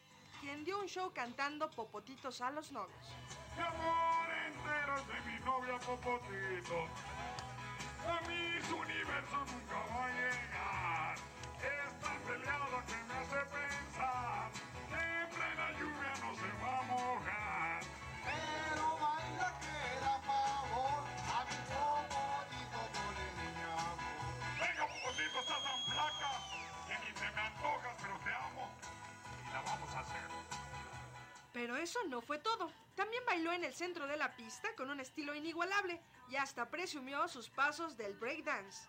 quien 0.47 0.63
dio 0.65 0.79
un 0.79 0.87
show 0.87 1.11
cantando 1.13 1.69
popotitos 1.69 2.41
a 2.41 2.53
los 2.53 2.71
novios. 2.71 3.07
Mi 3.57 3.63
amor 3.63 4.29
entero 4.47 4.95
es 4.95 5.09
de 5.09 5.21
mi 5.29 5.39
novia 5.45 5.77
Popotito. 5.81 6.79
A 8.07 8.21
mí 8.29 8.63
su 8.69 8.77
universo 8.77 9.39
nunca 9.51 9.79
va 9.91 10.07
a 10.07 10.09
llegar. 10.09 11.17
Es 11.59 12.01
tan 12.01 12.19
peleado 12.21 12.77
que 12.87 12.97
me 13.09 13.15
hace 13.15 13.41
pensar 13.51 13.76
Pero 31.67 31.79
eso 31.79 31.99
no 32.07 32.21
fue 32.21 32.39
todo. 32.39 32.71
También 32.95 33.25
bailó 33.27 33.53
en 33.53 33.65
el 33.65 33.75
centro 33.75 34.07
de 34.07 34.17
la 34.17 34.37
pista 34.37 34.69
con 34.77 34.89
un 34.89 35.01
estilo 35.01 35.35
inigualable 35.35 36.01
y 36.31 36.37
hasta 36.37 36.71
presumió 36.71 37.27
sus 37.27 37.51
pasos 37.51 37.97
del 37.97 38.15
breakdance. 38.15 38.87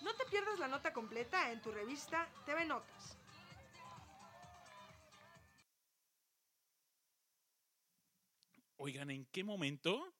No 0.00 0.14
te 0.14 0.24
pierdas 0.30 0.58
la 0.58 0.68
nota 0.68 0.94
completa 0.94 1.52
en 1.52 1.60
tu 1.60 1.70
revista 1.72 2.26
TV 2.46 2.64
Notas. 2.64 3.01
Oigan, 8.84 9.12
¿en 9.12 9.24
qué 9.26 9.44
momento 9.44 10.12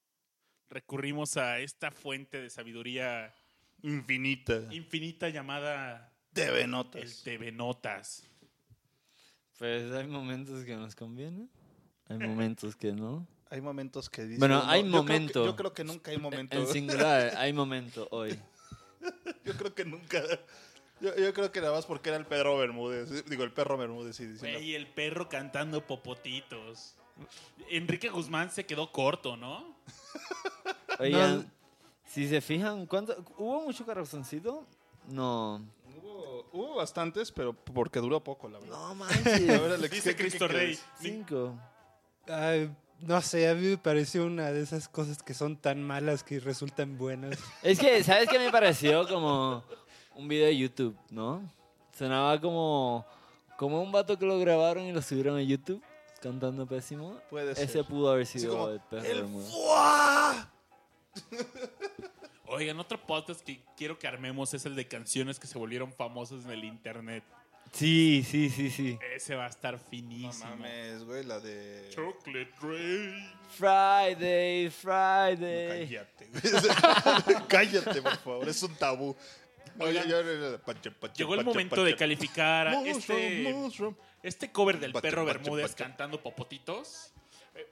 recurrimos 0.70 1.36
a 1.36 1.58
esta 1.58 1.90
fuente 1.90 2.40
de 2.40 2.48
sabiduría 2.48 3.34
Infinita. 3.82 4.68
infinita 4.70 5.28
llamada 5.30 6.12
TV 6.32 6.62
el 6.62 6.70
Notas. 6.70 7.22
TV 7.24 7.50
Notas? 7.50 8.22
Pues 9.58 9.92
hay 9.92 10.06
momentos 10.06 10.64
que 10.64 10.76
nos 10.76 10.94
conviene, 10.94 11.48
hay 12.08 12.18
momentos 12.18 12.76
que 12.76 12.92
no. 12.92 13.26
Hay 13.50 13.60
momentos 13.60 14.08
que 14.08 14.22
dicen. 14.22 14.38
Bueno, 14.38 14.62
hay 14.64 14.84
yo 14.84 14.90
creo 14.90 14.92
que- 14.92 15.12
momento. 15.12 15.44
Yo 15.44 15.56
creo 15.56 15.72
que 15.74 15.82
nunca 15.82 16.10
hay 16.12 16.18
momento. 16.18 16.56
En 16.56 16.68
singular, 16.68 17.32
hay 17.38 17.52
momento 17.52 18.06
hoy. 18.12 18.38
Yo 19.44 19.54
creo 19.56 19.74
que 19.74 19.84
nunca. 19.84 20.22
Yo, 21.00 21.16
yo 21.16 21.34
creo 21.34 21.50
que 21.50 21.60
nada 21.60 21.72
más 21.72 21.84
porque 21.84 22.10
era 22.10 22.16
el 22.16 22.26
Pedro 22.26 22.56
Bermúdez. 22.58 23.28
Digo, 23.28 23.42
el 23.42 23.52
perro 23.52 23.76
Bermúdez. 23.76 24.14
Sí, 24.14 24.24
diciendo, 24.24 24.56
Güey, 24.60 24.76
el 24.76 24.86
perro 24.86 25.28
cantando 25.28 25.84
popotitos. 25.84 26.94
Enrique 27.70 28.08
Guzmán 28.10 28.50
se 28.50 28.64
quedó 28.66 28.90
corto, 28.92 29.36
¿no? 29.36 29.64
Oigan, 30.98 31.38
No. 31.38 31.44
si 32.06 32.28
se 32.28 32.40
fijan, 32.40 32.86
¿cuánto, 32.86 33.16
¿hubo 33.38 33.62
mucho 33.62 33.84
corazoncito? 33.84 34.66
No. 35.08 35.62
Hubo, 36.02 36.46
hubo 36.52 36.74
bastantes, 36.76 37.32
pero 37.32 37.52
porque 37.54 37.98
duró 38.00 38.20
poco, 38.22 38.48
la 38.48 38.58
verdad. 38.58 38.76
No 38.76 38.94
manches. 38.94 39.40
Dice 39.40 39.88
¿qué- 39.88 40.00
qué- 40.00 40.16
Cristo 40.16 40.48
Rey. 40.48 40.78
Cinco. 41.00 41.58
Ay, 42.28 42.70
no 43.00 43.20
sé, 43.20 43.48
a 43.48 43.54
mí 43.54 43.66
me 43.66 43.78
pareció 43.78 44.26
una 44.26 44.52
de 44.52 44.60
esas 44.62 44.88
cosas 44.88 45.22
que 45.22 45.34
son 45.34 45.56
tan 45.56 45.82
malas 45.82 46.22
que 46.22 46.38
resultan 46.40 46.96
buenas. 46.98 47.38
Es 47.62 47.78
que, 47.78 48.04
¿sabes 48.04 48.28
qué 48.28 48.38
me 48.38 48.50
pareció? 48.50 49.08
Como 49.08 49.64
un 50.14 50.28
video 50.28 50.46
de 50.46 50.56
YouTube, 50.56 50.96
¿no? 51.10 51.42
Sonaba 51.98 52.40
como, 52.40 53.04
como 53.56 53.82
un 53.82 53.90
vato 53.90 54.18
que 54.18 54.26
lo 54.26 54.38
grabaron 54.38 54.84
y 54.84 54.92
lo 54.92 55.02
subieron 55.02 55.36
a 55.38 55.42
YouTube 55.42 55.82
cantando 56.22 56.66
pésimo. 56.66 57.20
Puede 57.28 57.54
ser. 57.54 57.64
Ese 57.64 57.84
pudo 57.84 58.12
haber 58.12 58.26
sido 58.26 58.52
como, 58.52 58.68
el 58.68 58.80
perro 58.80 59.04
el. 59.04 59.26
Oigan, 62.46 62.78
otro 62.78 62.98
podcast 63.04 63.40
que 63.40 63.60
quiero 63.76 63.98
que 63.98 64.06
armemos 64.06 64.54
es 64.54 64.64
el 64.66 64.76
de 64.76 64.86
canciones 64.86 65.38
que 65.38 65.46
se 65.46 65.58
volvieron 65.58 65.92
famosas 65.92 66.44
en 66.44 66.52
el 66.52 66.64
internet. 66.64 67.24
Sí, 67.72 68.24
sí, 68.28 68.50
sí, 68.50 68.70
sí. 68.70 68.98
Ese 69.14 69.34
va 69.34 69.46
a 69.46 69.48
estar 69.48 69.74
No 69.74 69.80
finísimo. 69.80 70.50
mames, 70.50 71.04
güey, 71.04 71.24
la 71.24 71.40
de. 71.40 71.88
Chocolate 71.90 72.52
Ray. 72.60 73.32
Friday, 73.48 74.64
No, 74.66 74.70
Friday. 74.70 75.88
cállate, 75.88 76.28
güey. 76.28 76.42
cállate, 77.48 78.02
por 78.02 78.16
favor, 78.18 78.48
es 78.48 78.62
un 78.62 78.74
tabú. 78.74 79.16
No, 79.76 79.86
Oigan, 79.86 80.04
pache, 80.66 80.92
Llegó 81.16 81.34
el 81.34 81.44
momento 81.44 81.82
de 81.82 81.96
calificar 81.96 82.68
a 82.68 82.72
Mushroom, 82.72 82.98
este, 82.98 83.52
mushroom. 83.54 83.96
Este 84.22 84.50
cover 84.52 84.78
del 84.78 84.92
perro 84.92 85.24
Bermúdez 85.24 85.74
cantando 85.74 86.22
popotitos. 86.22 87.12
Eh, 87.54 87.66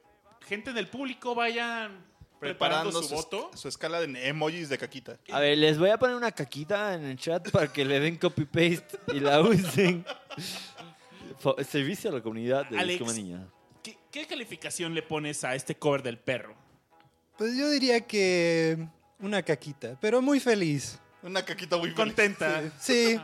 gente 0.47 0.73
del 0.73 0.89
público, 0.89 1.35
vayan 1.35 2.05
preparando, 2.39 2.91
Preparando 2.91 3.03
su, 3.03 3.09
su, 3.09 3.15
voto. 3.15 3.51
su 3.55 3.69
escala 3.69 4.01
de 4.01 4.29
emojis 4.29 4.69
de 4.69 4.79
caquita. 4.79 5.19
A 5.31 5.41
ver, 5.41 5.59
les 5.59 5.79
voy 5.79 5.91
a 5.91 5.99
poner 5.99 6.17
una 6.17 6.33
caquita 6.33 6.95
en 6.95 7.05
el 7.05 7.17
chat 7.17 7.51
para 7.51 7.73
que 7.73 7.85
le 7.85 8.01
den 8.01 8.17
copy-paste 8.17 8.99
y 9.13 9.21
la 9.21 9.41
usen. 9.43 10.05
Servicio 11.67 12.11
a 12.11 12.15
la 12.15 12.23
comunidad 12.23 12.67
de 12.69 12.79
Alex. 12.79 13.15
Niña. 13.15 13.47
¿Qué, 13.83 13.97
qué 14.11 14.27
calificación 14.27 14.95
le 14.95 15.03
pones 15.03 15.45
a 15.45 15.55
este 15.55 15.75
cover 15.77 16.03
del 16.03 16.19
perro? 16.19 16.55
Pues 17.39 17.57
yo 17.57 17.71
diría 17.71 18.01
que 18.07 18.87
una 19.19 19.43
caquita, 19.43 19.97
pero 20.01 20.21
muy 20.21 20.41
feliz. 20.41 20.99
Una 21.23 21.43
caquita 21.45 21.77
muy 21.77 21.91
feliz. 21.91 21.97
Contenta. 21.97 22.63
Sí, 22.79 23.19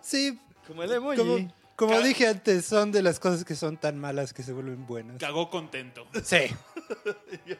sí. 0.00 0.40
Como 0.66 0.82
el 0.82 0.92
emoji. 0.92 1.16
Como, 1.18 1.52
como 1.80 1.98
dije 2.02 2.26
antes, 2.26 2.66
son 2.66 2.92
de 2.92 3.02
las 3.02 3.18
cosas 3.18 3.42
que 3.42 3.54
son 3.54 3.78
tan 3.78 3.98
malas 3.98 4.34
que 4.34 4.42
se 4.42 4.52
vuelven 4.52 4.86
buenas. 4.86 5.16
Cagó 5.16 5.48
contento. 5.48 6.06
Sí. 6.22 6.40
Yo, 7.46 7.56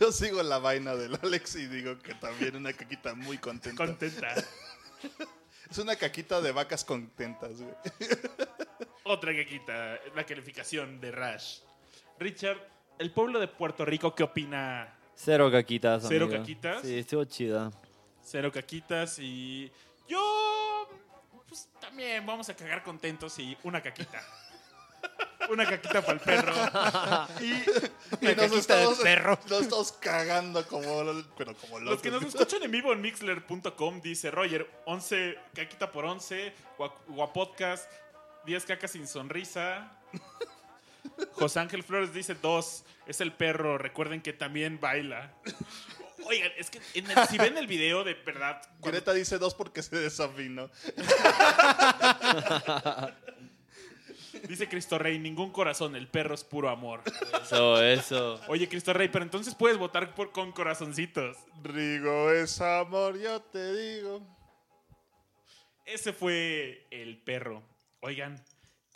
yo 0.00 0.10
sigo 0.10 0.42
la 0.42 0.58
vaina 0.58 0.96
del 0.96 1.16
Alex 1.22 1.54
y 1.54 1.66
digo 1.66 1.96
que 2.00 2.14
también 2.14 2.56
una 2.56 2.72
caquita 2.72 3.14
muy 3.14 3.38
contenta. 3.38 3.86
Contenta. 3.86 4.34
es 5.70 5.78
una 5.78 5.94
caquita 5.94 6.40
de 6.40 6.50
vacas 6.50 6.84
contentas, 6.84 7.60
güey. 7.60 7.74
Otra 9.04 9.32
que 9.32 9.46
quita 9.46 10.00
la 10.16 10.26
calificación 10.26 11.00
de 11.00 11.12
Rash. 11.12 11.60
Richard, 12.18 12.58
el 12.98 13.12
pueblo 13.12 13.38
de 13.38 13.46
Puerto 13.46 13.84
Rico, 13.84 14.14
¿qué 14.16 14.24
opina? 14.24 14.98
Cero 15.14 15.48
caquitas, 15.52 16.04
¿Cero 16.08 16.24
amigo. 16.24 16.40
caquitas? 16.40 16.82
Sí, 16.82 16.98
estuvo 16.98 17.24
chida. 17.24 17.70
Cero 18.20 18.50
caquitas 18.50 19.18
y 19.20 19.70
yo 20.08 20.18
pues 21.50 21.68
también 21.80 22.24
vamos 22.24 22.48
a 22.48 22.54
cagar 22.56 22.82
contentos 22.82 23.38
y 23.38 23.58
una 23.64 23.82
caquita. 23.82 24.22
Una 25.48 25.64
caquita 25.68 26.02
para 26.02 26.12
el 26.12 26.20
perro. 26.20 26.52
Y 27.40 27.52
Y 28.30 28.34
nos 28.36 28.52
estamos, 28.52 28.98
perro. 28.98 29.38
nos 29.48 29.62
estamos 29.62 29.92
cagando 29.92 30.64
como, 30.68 31.02
pero 31.36 31.54
como 31.56 31.80
Los 31.80 32.00
que 32.02 32.10
nos 32.10 32.22
escuchan 32.22 32.62
en 32.62 32.70
vivo 32.70 32.92
en 32.92 33.00
mixler.com 33.00 34.00
dice 34.02 34.30
Roger, 34.30 34.70
11 34.84 35.38
caquita 35.54 35.90
por 35.90 36.04
11, 36.04 36.52
gua- 36.78 36.92
guapodcast, 37.08 37.90
10 38.44 38.64
cacas 38.66 38.90
sin 38.92 39.08
sonrisa. 39.08 39.90
José 41.32 41.58
Ángel 41.60 41.82
Flores 41.82 42.12
dice 42.12 42.34
2, 42.34 42.84
es 43.06 43.20
el 43.22 43.32
perro, 43.32 43.78
recuerden 43.78 44.20
que 44.20 44.32
también 44.34 44.78
baila. 44.78 45.32
Oigan, 46.26 46.52
es 46.56 46.70
que 46.70 46.80
en 46.94 47.10
el- 47.10 47.26
si 47.28 47.38
ven 47.38 47.56
el 47.56 47.66
video 47.66 48.04
de 48.04 48.14
verdad, 48.14 48.60
cuando- 48.80 48.86
Greta 48.88 49.12
dice 49.12 49.38
dos 49.38 49.54
porque 49.54 49.82
se 49.82 49.96
desafinó. 49.96 50.70
dice 54.48 54.68
Cristo 54.68 54.98
Rey, 54.98 55.18
ningún 55.18 55.50
corazón, 55.50 55.96
el 55.96 56.08
perro 56.08 56.34
es 56.34 56.44
puro 56.44 56.68
amor. 56.70 57.02
Eso, 57.42 57.82
eso. 57.82 58.40
Oye, 58.48 58.68
Cristo 58.68 58.92
Rey, 58.92 59.08
pero 59.08 59.24
entonces 59.24 59.54
puedes 59.54 59.78
votar 59.78 60.14
por, 60.14 60.32
con 60.32 60.52
corazoncitos. 60.52 61.36
Rigo 61.62 62.30
es 62.32 62.60
amor, 62.60 63.18
yo 63.18 63.40
te 63.42 63.72
digo. 63.74 64.20
Ese 65.84 66.12
fue 66.12 66.86
el 66.90 67.18
perro. 67.18 67.62
Oigan, 68.00 68.42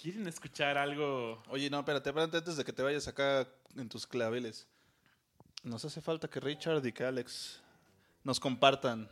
¿quieren 0.01 0.27
escuchar 0.29 0.79
algo? 0.79 1.43
Oye, 1.49 1.69
no, 1.69 1.81
espérate, 1.81 2.11
espérate 2.11 2.37
antes 2.39 2.57
de 2.57 2.65
que 2.65 2.73
te 2.73 2.83
vayas 2.83 3.09
acá 3.09 3.49
en 3.77 3.89
tus 3.89 4.07
claveles. 4.07 4.69
Nos 5.65 5.85
hace 5.85 6.01
falta 6.01 6.29
que 6.29 6.41
Richard 6.41 6.85
y 6.87 6.93
que 6.93 7.05
Alex 7.05 7.61
nos 8.23 8.39
compartan 8.39 9.09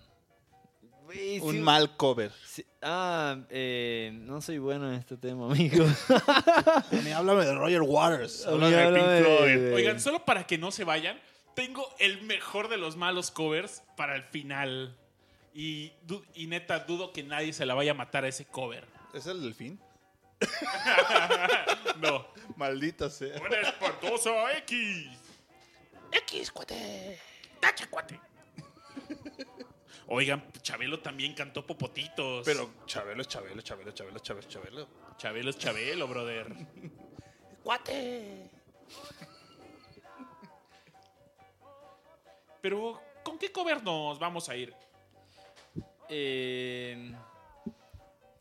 sí, 1.10 1.38
un 1.42 1.62
mal 1.62 1.96
cover. 1.96 2.30
sí. 2.46 2.64
Ah, 2.82 3.36
eh, 3.48 4.10
no 4.12 4.40
soy 4.42 4.58
bueno 4.58 4.88
en 4.92 4.98
este 4.98 5.16
tema, 5.16 5.46
amigo. 5.46 5.84
háblame 7.16 7.44
de 7.46 7.54
Roger 7.54 7.82
Waters. 7.82 8.46
Háblame 8.46 8.76
de 8.76 8.84
Pink 8.92 8.96
háblame 8.98 9.20
Floyd. 9.22 9.58
de- 9.58 9.74
Oigan, 9.74 10.00
solo 10.00 10.24
para 10.24 10.46
que 10.46 10.58
no 10.58 10.70
se 10.70 10.84
vayan, 10.84 11.18
tengo 11.54 11.86
el 11.98 12.22
mejor 12.22 12.68
de 12.68 12.76
los 12.76 12.96
malos 12.96 13.30
covers 13.30 13.82
para 13.96 14.14
el 14.16 14.22
final. 14.24 14.96
Y, 15.54 15.92
y 16.34 16.46
neta, 16.46 16.80
dudo 16.80 17.12
que 17.12 17.22
nadie 17.22 17.52
se 17.52 17.66
la 17.66 17.74
vaya 17.74 17.90
a 17.92 17.94
matar 17.94 18.24
a 18.24 18.28
ese 18.28 18.44
cover. 18.46 18.86
¿Es 19.14 19.26
el 19.26 19.42
delfín? 19.42 19.80
No. 22.00 22.26
Maldita 22.56 23.08
sea. 23.10 23.40
Un 23.40 23.54
espantoso 23.54 24.34
X. 24.58 25.08
X. 26.12 26.50
Cuate. 26.52 27.18
Tache, 27.60 27.88
cuate. 27.88 28.20
Oigan, 30.08 30.52
Chabelo 30.60 31.00
también 31.00 31.34
cantó 31.34 31.66
Popotitos. 31.66 32.44
Pero 32.44 32.70
Chabelo 32.86 33.22
es 33.22 33.28
Chabelo, 33.28 33.62
Chabelo, 33.62 33.92
Chabelo, 33.92 34.18
Chabelo, 34.18 34.48
Chabelo. 34.48 34.88
Chabelo 35.16 35.50
es 35.50 35.58
Chabelo, 35.58 36.08
brother. 36.08 36.54
¡Cuate! 37.62 38.50
Pero, 42.60 43.00
¿con 43.24 43.38
qué 43.38 43.50
cover 43.50 43.82
nos 43.82 44.18
vamos 44.18 44.48
a 44.48 44.56
ir? 44.56 44.74
Eh, 46.08 47.12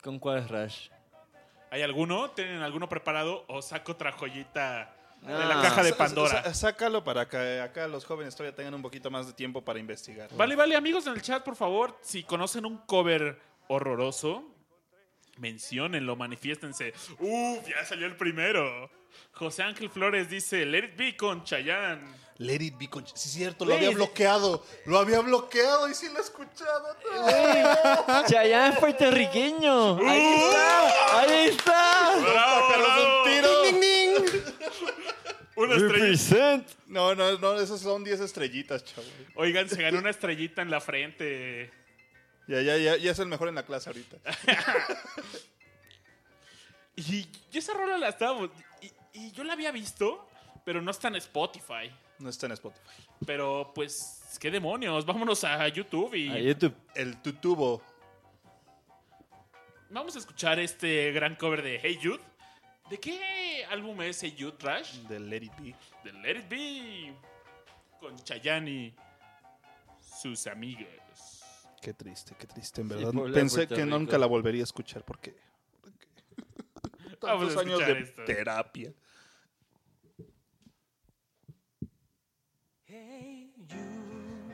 ¿Con 0.04 0.20
cuál 0.20 0.40
es 0.40 0.50
Rush? 0.50 0.90
¿Hay 1.70 1.84
alguno? 1.84 2.32
¿Tienen 2.32 2.62
alguno 2.62 2.90
preparado? 2.90 3.46
¿O 3.48 3.62
saco 3.62 3.94
otra 3.94 4.12
joyita 4.12 4.94
de 5.22 5.34
Ah. 5.34 5.46
la 5.46 5.62
caja 5.62 5.84
de 5.84 5.94
Pandora? 5.94 6.54
Sácalo 6.54 7.04
para 7.04 7.28
que 7.30 7.60
acá 7.62 7.88
los 7.88 8.06
jóvenes 8.06 8.36
todavía 8.36 8.56
tengan 8.56 8.74
un 8.74 8.82
poquito 8.82 9.10
más 9.12 9.28
de 9.28 9.34
tiempo 9.34 9.64
para 9.64 9.80
investigar. 9.80 10.30
Vale, 10.36 10.56
vale, 10.56 10.76
amigos 10.76 11.06
en 11.08 11.14
el 11.14 11.22
chat, 11.22 11.44
por 11.44 11.56
favor, 11.56 11.98
si 12.02 12.24
conocen 12.24 12.66
un 12.66 12.78
cover 12.86 13.40
horroroso, 13.68 14.44
menciónenlo, 15.38 16.16
manifiéstense. 16.16 16.94
Uf, 17.20 17.68
ya 17.68 17.86
salió 17.86 18.06
el 18.08 18.16
primero. 18.18 18.90
José 19.34 19.64
Ángel 19.64 19.90
Flores 19.90 20.30
dice, 20.30 20.66
Let 20.66 20.86
it 20.86 20.98
be 20.98 21.18
con 21.18 21.44
Chayanne. 21.44 22.02
Let 22.38 22.62
it 22.62 22.78
be 22.80 22.90
con... 22.90 23.06
Sí, 23.06 23.14
es 23.16 23.22
cierto, 23.34 23.66
lo 23.66 23.76
había 23.76 23.92
bloqueado. 23.92 24.66
Lo 24.86 24.98
había 24.98 25.20
bloqueado 25.20 25.88
y 25.90 25.94
sí 25.94 26.08
lo 26.12 26.20
escuchaba. 26.22 26.98
Chayanne 28.28 28.74
es 28.74 28.80
puertorriqueño. 28.80 29.98
Ahí 30.10 30.34
está. 30.34 31.20
Ahí 31.20 31.48
está. 31.50 32.12
¡Bravo, 32.20 32.68
bravo! 32.70 33.24
tiro! 33.26 33.50
Una 35.56 35.76
estrellita. 35.76 36.64
No, 36.88 37.14
no, 37.16 37.38
no, 37.38 37.60
esos 37.60 37.82
son 37.82 38.04
10 38.04 38.22
estrellitas, 38.22 38.84
chavo. 38.86 39.08
Oigan, 39.36 39.68
se 39.68 39.82
ganó 39.82 40.00
una 40.00 40.10
estrellita 40.10 40.62
en 40.62 40.72
la 40.72 40.80
frente. 40.82 41.72
Ya, 42.48 42.62
ya, 42.62 42.78
ya, 42.78 42.98
ya 42.98 43.12
es 43.12 43.20
el 43.20 43.28
mejor 43.28 43.50
en 43.50 43.56
la 43.56 43.64
clase 43.66 43.90
ahorita. 43.90 44.18
Y 46.96 47.24
yo 47.52 47.60
esa 47.60 47.74
rola 47.74 47.98
la 47.98 48.10
estaba... 48.10 48.50
Y, 48.82 48.92
y 49.14 49.32
yo 49.32 49.44
la 49.44 49.54
había 49.54 49.72
visto, 49.72 50.28
pero 50.66 50.82
no 50.82 50.92
está 50.92 51.08
en 51.08 51.16
Spotify. 51.16 51.90
No 52.20 52.30
está 52.30 52.46
en 52.46 52.52
Spotify. 52.52 53.08
Pero, 53.26 53.72
pues, 53.74 54.38
qué 54.40 54.52
demonios. 54.52 55.06
Vámonos 55.06 55.44
a 55.44 55.68
YouTube 55.68 56.14
y 56.16 56.30
A 56.30 56.40
YouTube. 56.40 56.76
El 56.94 57.22
tutubo. 57.22 57.82
vamos 59.90 60.16
a 60.16 60.20
escuchar 60.20 60.60
este 60.60 61.12
gran 61.12 61.36
cover 61.36 61.62
de 61.62 61.80
Hey 61.82 62.00
Jude. 62.02 62.20
¿De 62.92 63.00
qué 63.00 63.64
álbum 63.70 64.02
es 64.02 64.20
Jude, 64.20 64.52
Trash? 64.58 64.96
De 65.08 65.18
Let 65.18 65.44
It 65.44 65.54
Be. 65.58 65.74
De 66.04 66.12
Let 66.12 66.40
It 66.40 66.50
Be. 66.50 67.16
Con 68.02 68.18
Chayanne 68.22 68.70
y 68.70 68.96
sus 70.22 70.46
amigos. 70.46 70.86
Qué 71.82 71.94
triste, 71.94 72.36
qué 72.38 72.48
triste, 72.48 72.82
en 72.82 72.90
verdad. 72.90 73.14
Pensé 73.34 73.66
que 73.66 73.76
Rico. 73.76 73.88
nunca 73.98 74.18
la 74.18 74.26
volvería 74.26 74.64
a 74.64 74.66
escuchar 74.66 75.06
porque... 75.06 75.34
Vamos 77.22 77.54
a 77.54 77.56
Tantos 77.56 77.58
años 77.58 77.80
escuchar 77.80 77.94
de 77.96 78.02
esto. 78.04 78.24
terapia. 78.26 78.94
Hey 82.88 83.54
Jude, 83.70 84.54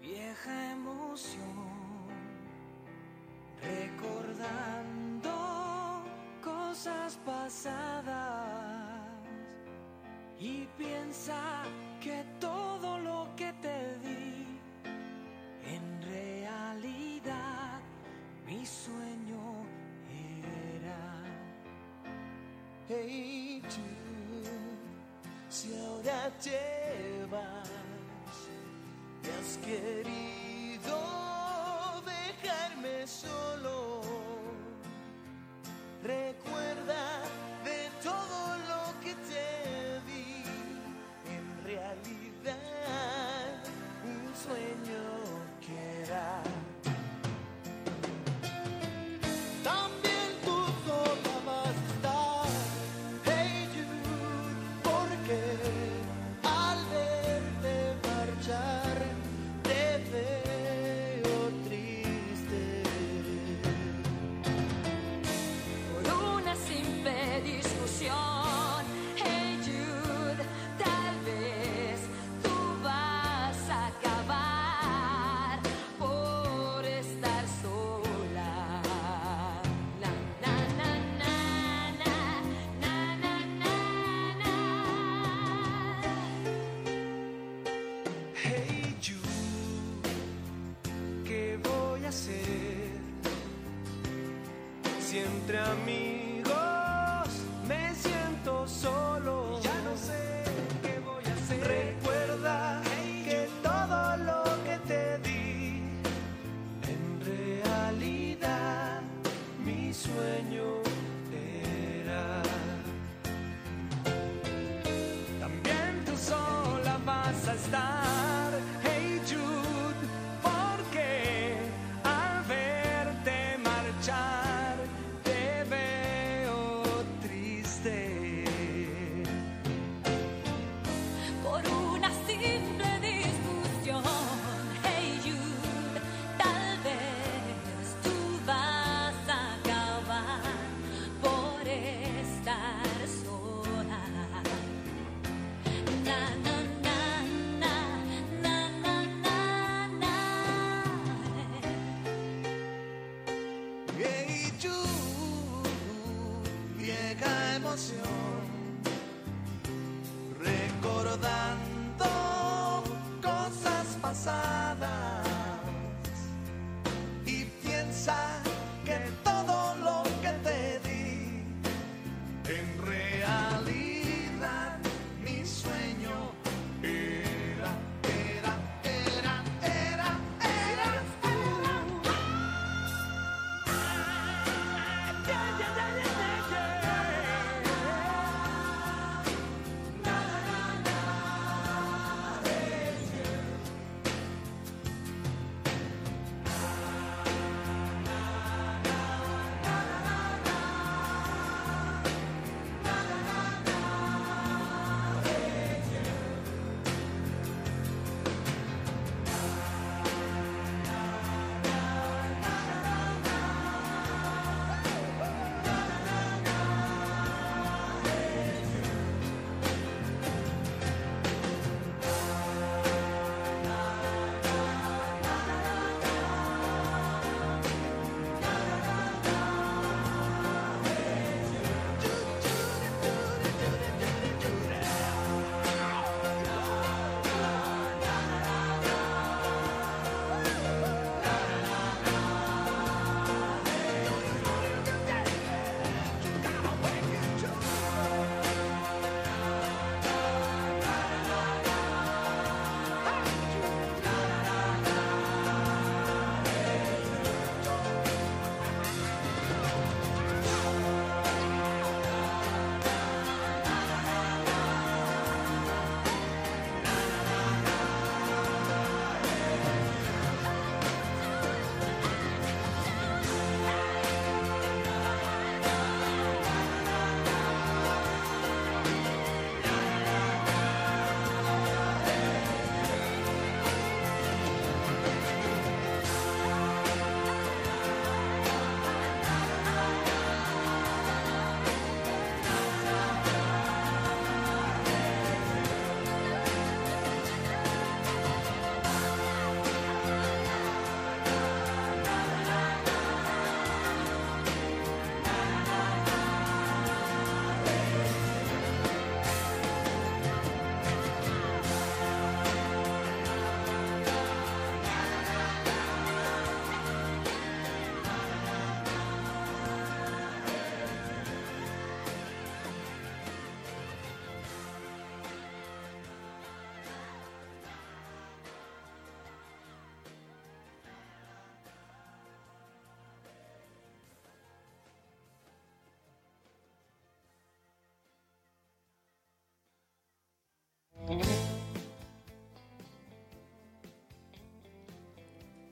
vieja 0.00 0.72
emoción, 0.74 2.06
recordando 3.60 5.15
cosas 6.66 7.18
pasadas 7.24 8.14
y 10.38 10.66
piensa 10.76 11.40
que 12.00 12.24
todo 12.40 12.98
lo 12.98 13.28
que 13.36 13.52
te 13.64 13.98
di 14.04 14.58
en 15.76 16.02
realidad 16.02 17.80
mi 18.46 18.66
sueño 18.66 19.44
era. 20.74 21.02
Hey 22.88 23.62
Jude, 23.72 24.50
si 25.48 25.68
ahora 25.78 26.30
te 26.42 27.26
vas, 27.30 27.70
me 29.22 29.30
has 29.38 29.56
querido 29.58 31.35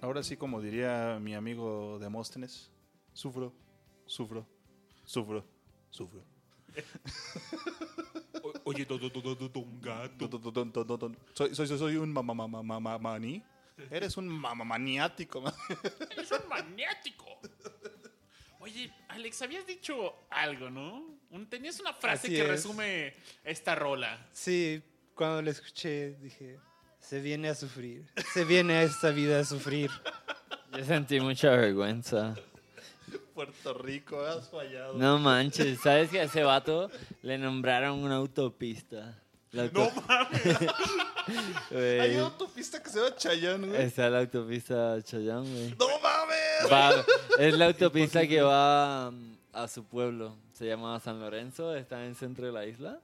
Ahora 0.01 0.23
sí, 0.23 0.37
como 0.37 0.61
diría 0.61 1.19
mi 1.21 1.35
amigo 1.35 1.99
Demóstenes, 1.99 2.71
sufro, 3.13 3.53
sufro, 4.07 4.47
sufro, 5.05 5.45
sufro. 5.91 6.25
Oye, 8.65 8.87
soy, 11.33 11.55
soy, 11.55 11.67
soy 11.67 11.97
un 11.97 12.13
mamamamaní. 12.13 13.43
Eres 13.91 14.17
un 14.17 14.29
mamá 14.29 14.55
mamamaniático. 14.55 15.43
Eres 16.11 16.31
un 16.31 16.49
maniático. 16.49 17.27
Oye, 18.61 18.93
Alex, 19.09 19.43
habías 19.43 19.67
dicho 19.67 20.27
algo, 20.31 20.71
¿no? 20.71 21.15
tenías 21.51 21.81
una 21.81 21.93
frase 21.93 22.29
que 22.29 22.45
resume 22.45 23.15
esta 23.43 23.75
rola. 23.75 24.29
Sí, 24.33 24.83
cuando 25.15 25.43
la 25.43 25.51
escuché 25.51 26.17
dije, 26.21 26.59
se 27.01 27.21
viene 27.21 27.49
a 27.49 27.55
sufrir, 27.55 28.05
se 28.33 28.45
viene 28.45 28.75
a 28.75 28.83
esta 28.83 29.11
vida 29.11 29.41
a 29.41 29.45
sufrir. 29.45 29.91
Yo 30.77 30.85
sentí 30.85 31.21
mucha 31.21 31.51
vergüenza. 31.51 32.35
Puerto 33.35 33.75
Rico, 33.75 34.21
has 34.25 34.49
fallado. 34.49 34.95
No 34.95 35.19
manches, 35.19 35.81
¿sabes 35.81 36.11
que 36.11 36.21
a 36.21 36.25
ese 36.25 36.43
vato 36.45 36.91
le 37.23 37.37
nombraron 37.39 37.99
una 38.03 38.17
autopista? 38.17 39.19
La 39.53 39.65
No 39.73 39.85
auto- 39.85 40.03
mames. 40.09 40.59
Hay 42.01 42.17
autopista 42.17 42.83
que 42.83 42.91
se 42.91 42.99
llama 43.01 43.17
Chayán, 43.17 43.69
güey. 43.69 43.83
Está 43.83 44.11
la 44.11 44.21
autopista 44.21 45.01
Chayán, 45.03 45.43
güey. 45.43 45.75
¡No 45.79 45.87
mames! 46.01 46.73
Va- 46.73 47.05
es 47.39 47.55
la 47.57 47.67
autopista 47.71 48.27
que 48.27 48.41
va 48.43 49.11
mm, 49.11 49.37
a 49.53 49.69
su 49.69 49.85
pueblo. 49.85 50.37
Se 50.53 50.67
llama 50.67 50.99
San 51.01 51.21
Lorenzo, 51.21 51.75
está 51.75 52.01
en 52.03 52.11
el 52.11 52.17
centro 52.17 52.47
de 52.47 52.53
la 52.53 52.67
isla. 52.67 53.01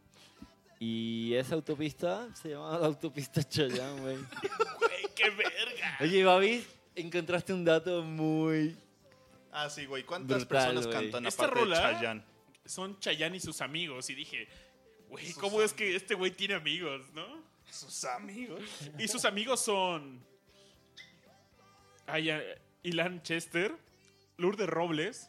Y 0.83 1.35
esa 1.35 1.55
autopista 1.57 2.35
se 2.35 2.49
llama 2.49 2.79
la 2.79 2.87
autopista 2.87 3.43
Chayán, 3.45 4.01
güey. 4.01 4.17
Güey, 4.81 5.15
qué 5.15 5.29
verga. 5.29 5.99
Oye, 6.01 6.25
Babis, 6.25 6.67
encontraste 6.95 7.53
un 7.53 7.65
dato 7.67 8.03
muy... 8.03 8.75
Ah, 9.53 9.69
sí, 9.69 9.85
güey. 9.85 10.05
¿Cuántas 10.05 10.39
Brutal, 10.47 10.49
personas 10.49 10.87
güey. 10.87 10.99
cantan 11.03 11.27
Esta 11.27 11.45
aparte 11.45 11.59
de 11.61 11.65
rola- 11.67 11.83
Chayán? 11.83 12.25
Son 12.65 12.99
Chayanne 12.99 13.37
y 13.37 13.41
sus 13.41 13.61
amigos. 13.61 14.09
Y 14.09 14.15
dije, 14.15 14.49
güey, 15.09 15.33
¿cómo 15.35 15.61
es 15.61 15.75
que 15.75 15.95
este 15.95 16.15
güey 16.15 16.31
tiene 16.31 16.55
amigos, 16.55 17.13
no? 17.13 17.27
Sus 17.71 18.05
amigos. 18.05 18.63
Y 18.99 19.07
sus 19.07 19.25
amigos 19.27 19.61
son. 19.61 20.25
Ay, 22.07 22.31
Ilan 22.85 23.23
Chester, 23.23 23.77
Lourdes 24.39 24.69
Robles, 24.69 25.29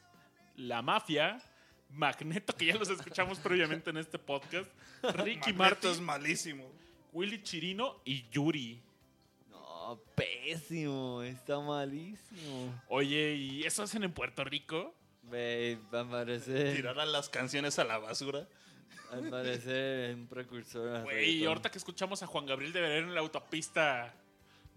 La 0.55 0.81
Mafia, 0.81 1.41
Magneto, 1.93 2.55
que 2.55 2.65
ya 2.65 2.75
los 2.75 2.89
escuchamos 2.89 3.39
previamente 3.39 3.89
en 3.89 3.97
este 3.97 4.17
podcast, 4.19 4.69
Ricky 5.15 5.53
Magneto 5.53 5.91
es 5.91 5.99
Martin, 5.99 6.05
malísimo. 6.05 6.71
Willy 7.13 7.43
Chirino 7.43 8.01
y 8.05 8.27
Yuri. 8.29 8.81
No, 9.49 9.99
pésimo, 10.15 11.21
está 11.23 11.59
malísimo. 11.59 12.73
Oye, 12.87 13.33
¿y 13.35 13.63
eso 13.63 13.83
hacen 13.83 14.03
en 14.03 14.13
Puerto 14.13 14.43
Rico? 14.43 14.93
Güey, 15.23 15.77
al 15.91 16.09
parecer, 16.09 16.75
Tiraran 16.75 17.11
las 17.11 17.29
canciones 17.29 17.77
a 17.79 17.83
la 17.83 17.97
basura. 17.97 18.47
al 19.11 19.29
parecer 19.29 20.15
un 20.15 20.27
precursor. 20.27 21.03
Güey, 21.03 21.45
ahorita 21.45 21.69
que 21.69 21.77
escuchamos 21.77 22.23
a 22.23 22.27
Juan 22.27 22.45
Gabriel 22.45 22.71
debería 22.73 22.97
ir 22.99 23.03
en 23.03 23.13
la 23.13 23.21
autopista 23.21 24.13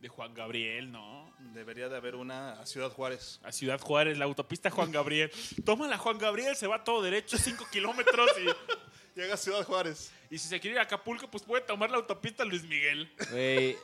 de 0.05 0.09
Juan 0.11 0.35
Gabriel, 0.35 0.93
¿no? 0.93 1.33
Debería 1.55 1.89
de 1.89 1.97
haber 1.97 2.15
una 2.15 2.61
a 2.61 2.67
Ciudad 2.67 2.91
Juárez. 2.91 3.41
A 3.43 3.51
Ciudad 3.51 3.81
Juárez, 3.81 4.19
la 4.19 4.27
autopista 4.27 4.71
Juan 4.71 4.93
Gabriel. 4.93 5.31
Tómala 5.65 5.97
Juan 5.97 6.19
Gabriel, 6.19 6.55
se 6.57 6.67
va 6.67 6.85
todo 6.85 7.01
derecho, 7.01 7.39
5 7.39 7.67
kilómetros 7.73 8.31
y... 8.39 8.45
Llega 9.19 9.33
a 9.33 9.37
Ciudad 9.39 9.65
Juárez. 9.65 10.13
Y 10.29 10.37
si 10.37 10.47
se 10.49 10.61
quiere 10.61 10.75
ir 10.75 10.79
a 10.81 10.83
Acapulco, 10.83 11.31
pues 11.31 11.43
puede 11.43 11.63
tomar 11.63 11.91
la 11.91 11.97
autopista 11.97 12.45
Luis 12.45 12.65
Miguel. 12.65 13.11
Güey, 13.31 13.79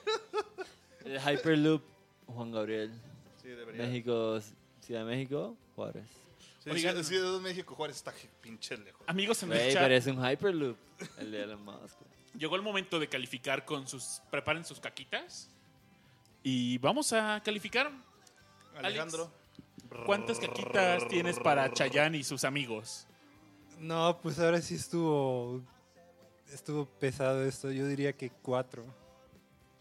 el 1.06 1.18
Hyperloop, 1.20 1.82
Juan 2.26 2.50
Gabriel. 2.52 2.92
Sí, 3.40 3.48
debería. 3.48 3.86
México, 3.86 4.40
Ciudad 4.82 5.06
de 5.06 5.06
México, 5.06 5.56
Juárez. 5.74 6.04
Sí, 6.62 6.68
Oigan. 6.68 6.92
Ciudad- 6.96 7.02
Ciudad 7.04 7.32
de 7.34 7.40
México, 7.40 7.74
Juárez 7.74 7.96
está 7.96 8.12
pinche 8.42 8.76
lejos. 8.76 9.00
Amigos 9.06 9.42
en 9.44 9.52
el 9.52 9.72
chat, 9.72 9.82
pero 9.84 9.94
es 9.94 10.06
un 10.06 10.22
Hyperloop. 10.22 10.76
El 11.16 11.30
de 11.30 11.42
Elon 11.44 11.64
Musk. 11.64 11.96
llegó 12.36 12.56
el 12.56 12.62
momento 12.62 12.98
de 12.98 13.08
calificar 13.08 13.64
con 13.64 13.88
sus... 13.88 14.20
Preparen 14.30 14.66
sus 14.66 14.80
caquitas. 14.80 15.48
Y 16.42 16.78
vamos 16.78 17.12
a 17.12 17.42
calificar. 17.44 17.90
Alejandro. 18.76 19.32
¿Cuántas 20.06 20.38
caquitas 20.38 21.06
tienes 21.08 21.38
para 21.38 21.72
Chayanne 21.72 22.18
y 22.18 22.24
sus 22.24 22.44
amigos? 22.44 23.06
No, 23.78 24.18
pues 24.22 24.38
ahora 24.38 24.60
sí 24.60 24.74
estuvo, 24.76 25.62
estuvo 26.52 26.86
pesado 26.86 27.44
esto. 27.44 27.70
Yo 27.72 27.86
diría 27.86 28.12
que 28.12 28.30
cuatro. 28.30 28.84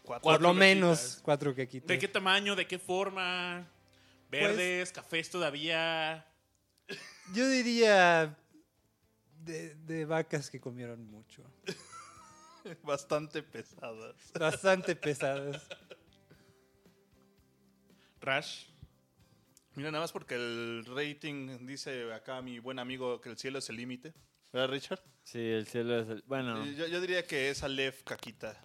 Cuatro. 0.02 0.22
Por 0.22 0.40
lo 0.42 0.52
menos 0.52 1.20
cuatro 1.22 1.54
caquitas. 1.54 1.88
¿De 1.88 1.98
qué 1.98 2.08
tamaño? 2.08 2.56
¿De 2.56 2.66
qué 2.66 2.78
forma? 2.78 3.66
¿Verdes? 4.30 4.92
¿Cafés 4.92 5.30
todavía? 5.30 6.26
Yo 7.32 7.48
diría 7.48 8.36
de, 9.44 9.74
de 9.74 10.04
vacas 10.04 10.50
que 10.50 10.60
comieron 10.60 11.08
mucho. 11.10 11.42
Bastante 12.82 13.42
pesadas. 13.42 14.16
Bastante 14.38 14.96
pesadas. 14.96 15.66
Rash. 18.20 18.66
Mira, 19.74 19.90
nada 19.90 20.02
más 20.04 20.12
porque 20.12 20.34
el 20.34 20.84
rating 20.86 21.66
dice 21.66 22.12
acá 22.12 22.42
mi 22.42 22.58
buen 22.58 22.78
amigo 22.78 23.20
que 23.20 23.28
el 23.30 23.38
cielo 23.38 23.58
es 23.60 23.68
el 23.70 23.76
límite. 23.76 24.12
¿Verdad, 24.52 24.68
Richard? 24.68 25.00
Sí, 25.22 25.38
el 25.38 25.66
cielo 25.66 26.00
es 26.00 26.08
el... 26.08 26.22
Bueno, 26.26 26.64
Yo, 26.66 26.86
yo 26.88 27.00
diría 27.00 27.24
que 27.24 27.50
es 27.50 27.62
Aleph 27.62 28.02
Caquita. 28.02 28.60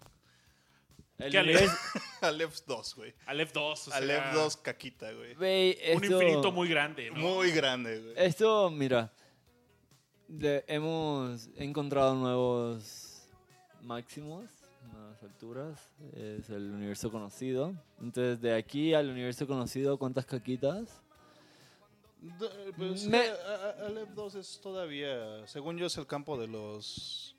el 1.20 1.32
¿Qué 1.32 1.38
universo- 1.40 1.78
Aleph 2.22 2.60
2, 2.66 2.96
güey. 2.96 3.14
Aleph 3.28 3.54
2. 3.54 3.88
O 3.88 3.92
sea, 3.92 3.98
Aleph 3.98 4.34
2 4.34 4.58
Caquita, 4.58 5.12
güey. 5.14 5.36
Güey, 5.36 5.78
Un 5.96 6.04
infinito 6.06 6.52
muy 6.52 6.68
grande, 6.68 7.12
¿no? 7.12 7.18
Muy 7.20 7.52
grande, 7.52 8.00
güey. 8.00 8.14
Esto, 8.18 8.72
mira, 8.72 9.14
de- 10.28 10.66
hemos 10.68 11.50
encontrado 11.56 12.16
nuevos 12.16 13.30
máximos, 13.82 14.50
alturas. 15.26 15.90
Es 16.14 16.50
el 16.50 16.72
universo 16.72 17.12
conocido. 17.12 17.74
Entonces, 18.00 18.40
de 18.42 18.54
aquí 18.54 18.94
al 18.94 19.10
universo 19.10 19.46
conocido, 19.48 19.98
¿cuántas 19.98 20.26
caquitas? 20.26 21.02
D- 22.22 22.50
pues, 22.78 23.06
Me- 23.08 23.26
eh, 23.28 23.32
a- 23.82 23.86
Aleph 23.88 24.10
2 24.12 24.36
es 24.36 24.60
todavía, 24.62 25.46
según 25.48 25.78
yo, 25.78 25.86
es 25.88 25.98
el 25.98 26.08
campo 26.08 26.38
de 26.38 26.48
los 26.48 27.36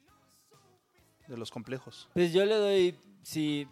de 1.26 1.36
los 1.36 1.50
complejos. 1.50 2.08
Pues 2.14 2.32
yo 2.32 2.44
le 2.44 2.54
doy, 2.54 2.94
sí, 3.22 3.66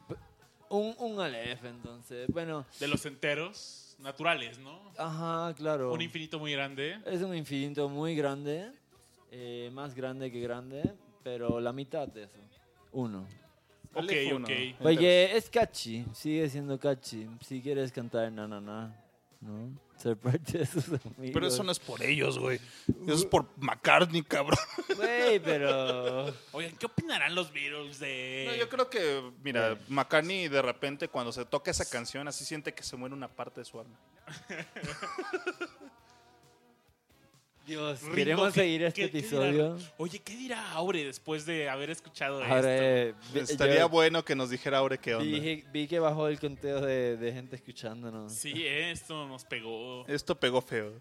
un, 0.71 0.95
un 0.99 1.21
Aleph, 1.21 1.65
entonces. 1.65 2.27
Bueno, 2.33 2.67
De 2.81 2.89
los 2.89 3.07
enteros 3.07 3.97
naturales, 4.01 4.59
¿no? 4.59 4.93
ajá, 4.99 5.55
claro. 5.55 5.93
Un 5.93 6.03
infinito 6.03 6.39
muy 6.41 6.53
grande. 6.53 6.99
Es 7.07 7.23
un 7.23 7.35
infinito 7.37 7.89
muy 7.89 8.17
grande, 8.17 8.73
eh, 9.31 9.71
más 9.73 9.95
grande 9.95 10.33
que 10.33 10.41
grande, 10.41 10.83
pero 11.23 11.61
la 11.61 11.73
mitad 11.73 12.09
de 12.09 12.25
eso. 12.25 12.39
Uno. 12.91 13.25
Ok, 13.95 14.13
ok. 14.41 14.51
Oye, 14.81 15.37
es 15.37 15.49
catchy, 15.49 16.05
sigue 16.13 16.49
siendo 16.49 16.79
catchy. 16.79 17.29
Si 17.41 17.61
quieres 17.61 17.93
cantar 17.93 18.31
na 18.33 18.47
na 18.47 18.61
na, 18.61 19.05
¿no? 19.41 19.85
Ser 19.97 20.17
parte 20.17 20.59
de 20.59 20.67
sus 20.67 20.89
amigos. 20.89 21.31
Pero 21.33 21.47
eso 21.47 21.63
no 21.63 21.71
es 21.71 21.79
por 21.79 22.03
ellos, 22.03 22.39
güey. 22.39 22.59
Eso 23.07 23.15
es 23.15 23.25
por 23.25 23.47
McCartney, 23.59 24.23
cabrón. 24.23 24.59
Güey, 24.97 25.39
pero... 25.39 26.35
Oigan, 26.53 26.77
¿qué 26.77 26.87
opinarán 26.87 27.35
los 27.35 27.53
Beatles 27.53 28.01
de...? 28.01 28.45
No, 28.49 28.57
yo 28.57 28.69
creo 28.69 28.91
que, 28.91 29.23
mira, 29.43 29.79
McCartney 29.89 30.49
de 30.49 30.63
repente 30.63 31.09
cuando 31.09 31.31
se 31.31 31.45
toca 31.45 31.71
esa 31.71 31.89
canción 31.89 32.27
así 32.27 32.45
siente 32.45 32.75
que 32.75 32.83
se 32.83 32.97
muere 32.97 33.15
una 33.15 33.29
parte 33.29 33.61
de 33.61 33.65
su 33.65 33.79
alma. 33.81 33.97
Dios, 37.67 38.03
Ringo, 38.03 38.15
queremos 38.15 38.53
¿qué- 38.53 38.61
seguir 38.61 38.83
este 38.83 39.03
qué- 39.03 39.11
qué 39.11 39.19
episodio. 39.19 39.75
dirá- 39.77 39.93
Oye, 39.97 40.19
¿qué 40.19 40.37
dirá 40.37 40.73
Aure 40.73 41.05
después 41.05 41.47
de 41.47 41.69
haber 41.71 41.91
escuchado 41.91 42.43
Ahora, 42.43 42.59
esto? 42.59 42.69
eh, 42.69 43.15
vi- 43.33 43.41
Estaría 43.41 43.79
yo 43.81 43.89
bueno 43.89 44.25
que 44.25 44.35
nos 44.35 44.51
dijera 44.51 44.79
ahora 44.79 44.97
qué 44.99 45.15
onda. 45.15 45.25
vi, 45.25 45.65
vi 45.73 45.89
que 45.89 45.99
bajó 45.99 46.29
el 46.29 46.39
conteo 46.39 46.81
de, 46.83 47.17
de 47.17 47.33
gente 47.33 47.57
escuchándonos. 47.57 48.33
Sí, 48.35 48.53
eh, 48.67 48.91
esto 48.91 49.27
nos 49.27 49.45
pegó. 49.45 50.05
Esto 50.07 50.39
pegó 50.39 50.61
feo. 50.61 50.93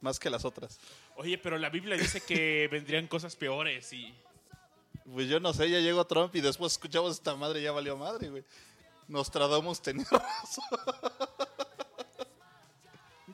Más 0.00 0.18
que 0.18 0.30
las 0.30 0.44
otras. 0.44 0.80
Oye, 1.16 1.36
pero 1.38 1.58
la 1.58 1.68
Biblia 1.68 1.96
dice 1.96 2.20
que 2.20 2.68
vendrían 2.72 3.06
cosas 3.06 3.36
peores 3.36 3.92
y... 3.92 4.14
Pues 5.12 5.28
yo 5.28 5.40
no 5.40 5.52
sé, 5.52 5.68
ya 5.68 5.80
llegó 5.80 6.04
Trump 6.06 6.34
y 6.36 6.40
después 6.40 6.72
escuchamos 6.72 7.12
esta 7.12 7.34
madre 7.36 7.60
y 7.60 7.64
ya 7.64 7.72
valió 7.72 7.96
madre, 7.96 8.30
güey. 8.30 8.44
Nostradamus 9.08 9.82
tenía 9.82 10.06
razón. 10.10 10.64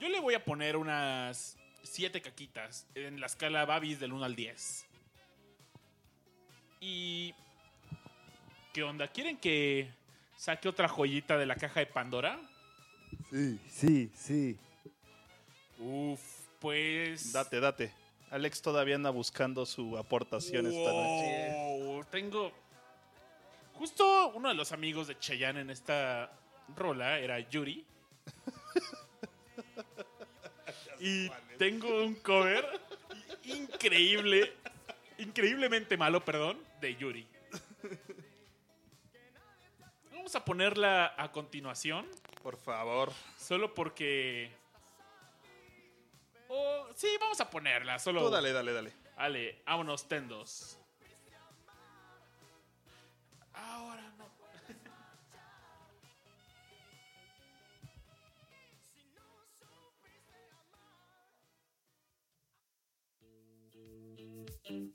Yo 0.00 0.08
le 0.08 0.18
voy 0.20 0.34
a 0.34 0.44
poner 0.44 0.76
unas 0.76 1.56
siete 1.88 2.20
caquitas 2.20 2.86
en 2.94 3.20
la 3.20 3.26
escala 3.26 3.64
Babis 3.64 3.98
del 4.00 4.12
1 4.12 4.24
al 4.24 4.36
10. 4.36 4.86
Y... 6.80 7.34
¿Qué 8.72 8.82
onda? 8.82 9.08
¿Quieren 9.08 9.38
que 9.38 9.90
saque 10.36 10.68
otra 10.68 10.88
joyita 10.88 11.36
de 11.36 11.46
la 11.46 11.56
caja 11.56 11.80
de 11.80 11.86
Pandora? 11.86 12.38
Sí, 13.30 13.58
sí, 13.68 14.10
sí. 14.14 14.58
Uf, 15.78 16.20
pues... 16.60 17.32
Date, 17.32 17.60
date. 17.60 17.92
Alex 18.30 18.60
todavía 18.60 18.94
anda 18.94 19.10
buscando 19.10 19.64
su 19.64 19.96
aportación 19.96 20.66
esta 20.66 20.92
noche. 20.92 21.50
Wow, 21.80 22.04
Tengo. 22.10 22.52
Justo 23.72 24.32
uno 24.34 24.48
de 24.48 24.54
los 24.54 24.72
amigos 24.72 25.06
de 25.06 25.18
Cheyenne 25.18 25.60
en 25.60 25.70
esta 25.70 26.30
rola 26.76 27.18
era 27.18 27.38
Yuri. 27.38 27.86
Y 31.00 31.30
tengo 31.58 32.04
un 32.04 32.14
cover 32.16 32.64
increíble, 33.44 34.52
increíblemente 35.18 35.96
malo, 35.96 36.24
perdón, 36.24 36.58
de 36.80 36.96
Yuri. 36.96 37.26
Vamos 40.12 40.34
a 40.34 40.44
ponerla 40.44 41.14
a 41.16 41.32
continuación, 41.32 42.06
Por 42.42 42.56
favor. 42.56 43.12
solo 43.38 43.74
porque... 43.74 44.50
Oh, 46.48 46.86
sí, 46.94 47.08
vamos 47.20 47.40
a 47.40 47.50
ponerla, 47.50 47.98
solo... 47.98 48.24
Tú 48.24 48.30
dale, 48.30 48.52
dale, 48.52 48.72
dale. 48.72 48.92
Ale, 49.16 49.62
vámonos, 49.66 50.08
tendos. 50.08 50.77
En 64.70 64.92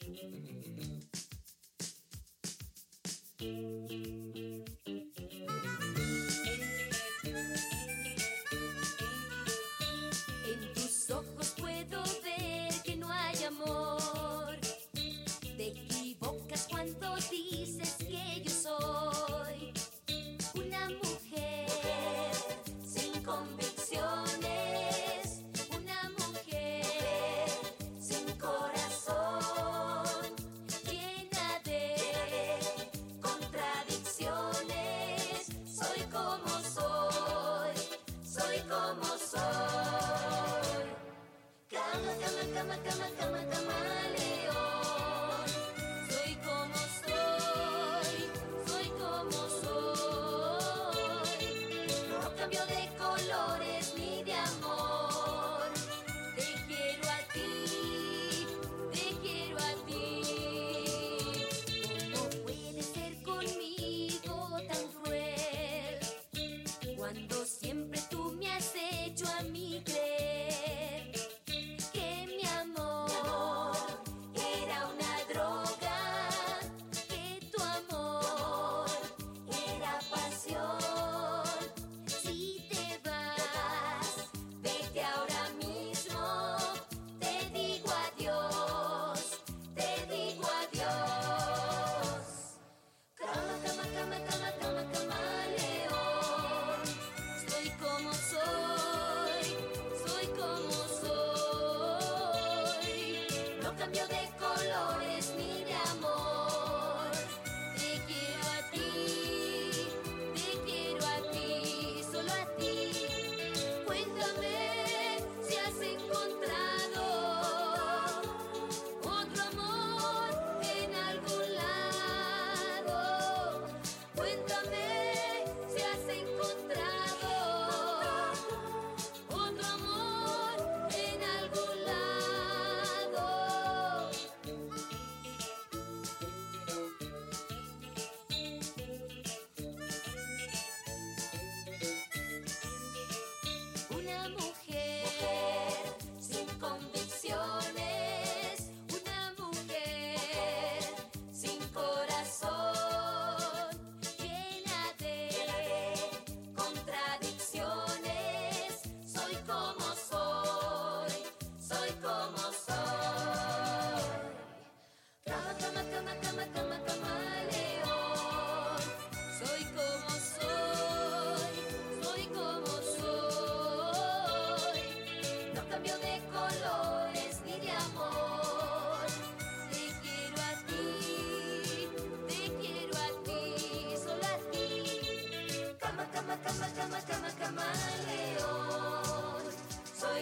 cambio 52.43 52.65
de 52.65 52.89
colores 52.97 53.93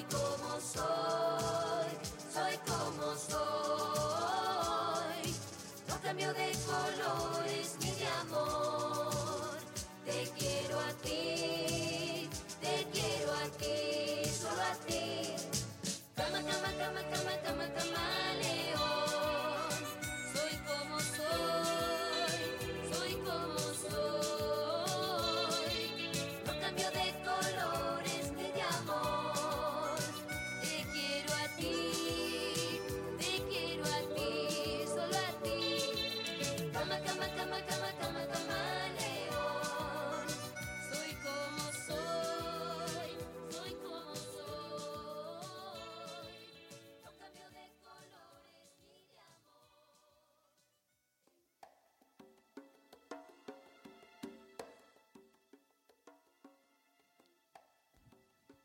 Soy 0.01 0.19
como 0.19 0.59
soy, 0.59 1.91
soy 2.33 2.57
como 2.65 3.15
soy. 3.15 3.37
No 5.87 5.95
cambio 6.01 6.33
de 6.33 6.51
colores 6.65 7.20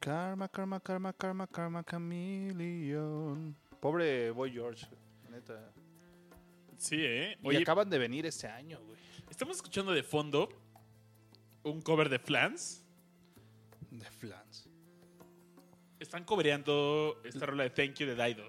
Karma, 0.07 0.47
karma, 0.47 0.79
karma, 0.79 1.13
karma, 1.13 1.47
karma, 1.49 1.83
chameleon. 1.83 3.57
Pobre 3.81 4.31
Boy 4.31 4.53
George, 4.53 4.87
neta. 5.29 5.73
Sí, 6.79 6.95
¿eh? 7.01 7.37
Y 7.43 7.49
Oye, 7.49 7.59
acaban 7.63 7.91
de 7.91 7.99
venir 7.99 8.25
este 8.25 8.47
año, 8.47 8.79
güey. 8.85 8.97
estamos 9.29 9.57
escuchando 9.57 9.91
de 9.91 10.05
fondo 10.05 10.49
un 11.65 11.83
cover 11.83 12.09
de 12.09 12.21
Flans. 12.21 12.85
De 13.91 14.05
Flans. 14.05 14.69
están 15.99 16.23
cobreando 16.23 17.21
esta 17.25 17.45
rola 17.45 17.65
de 17.65 17.71
Thank 17.71 17.95
You 17.95 18.07
de 18.07 18.15
Daido. 18.15 18.45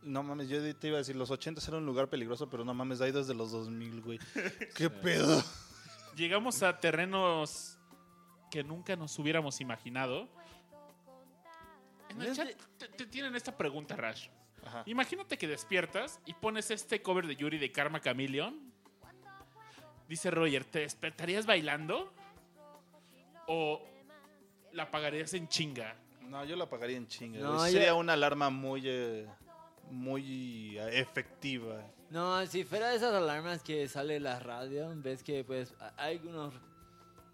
No 0.00 0.22
mames, 0.22 0.48
yo 0.48 0.74
te 0.74 0.88
iba 0.88 0.96
a 0.96 1.00
decir, 1.00 1.16
los 1.16 1.30
80 1.30 1.60
era 1.68 1.76
un 1.76 1.84
lugar 1.84 2.08
peligroso, 2.08 2.48
pero 2.48 2.64
no 2.64 2.72
mames, 2.72 3.00
Daido 3.00 3.20
es 3.20 3.26
de 3.26 3.34
los 3.34 3.52
2000, 3.52 4.00
güey. 4.00 4.18
¿Qué 4.74 4.88
pedo? 4.88 5.44
Llegamos 6.16 6.62
a 6.62 6.80
terrenos 6.80 7.76
que 8.50 8.64
nunca 8.64 8.96
nos 8.96 9.18
hubiéramos 9.18 9.60
imaginado. 9.60 10.30
En 12.10 12.22
el 12.22 12.34
chat 12.34 12.48
te, 12.78 12.88
te 12.88 13.06
tienen 13.06 13.34
esta 13.36 13.56
pregunta, 13.56 13.96
Rash. 13.96 14.28
Ajá. 14.64 14.82
Imagínate 14.86 15.36
que 15.38 15.46
despiertas 15.46 16.20
y 16.26 16.34
pones 16.34 16.70
este 16.70 17.00
cover 17.02 17.26
de 17.26 17.36
Yuri 17.36 17.58
de 17.58 17.70
Karma 17.70 18.00
Chameleon. 18.00 18.72
Dice 20.08 20.30
Roger, 20.30 20.64
¿te 20.64 20.80
despertarías 20.80 21.46
bailando? 21.46 22.12
¿O 23.48 23.80
la 24.72 24.84
apagarías 24.84 25.34
en 25.34 25.48
chinga? 25.48 25.96
No, 26.22 26.44
yo 26.44 26.56
lo 26.56 26.64
apagaría 26.64 26.96
en 26.96 27.06
chinga. 27.06 27.40
No, 27.40 27.54
güey. 27.58 27.72
yo- 27.72 27.78
Sería 27.78 27.94
una 27.94 28.14
alarma 28.14 28.50
muy, 28.50 28.82
eh, 28.84 29.26
muy 29.90 30.76
eh, 30.78 31.00
efectiva. 31.00 31.82
No, 32.10 32.44
si 32.46 32.64
fuera 32.64 32.90
de 32.90 32.96
esas 32.96 33.12
alarmas 33.14 33.62
que 33.62 33.88
sale 33.88 34.18
la 34.20 34.38
radio, 34.40 34.92
ves 34.96 35.22
que 35.22 35.44
pues 35.44 35.74
a- 35.80 35.92
hay 35.96 36.18
algunos 36.18 36.54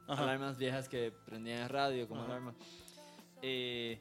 Ajá. 0.08 0.22
alarmas 0.22 0.58
viejas 0.58 0.88
que 0.88 1.12
prendían 1.26 1.62
en 1.62 1.68
radio 1.68 2.06
como 2.08 2.22
Ajá. 2.22 2.30
alarma. 2.32 2.54
Eh, 3.42 3.98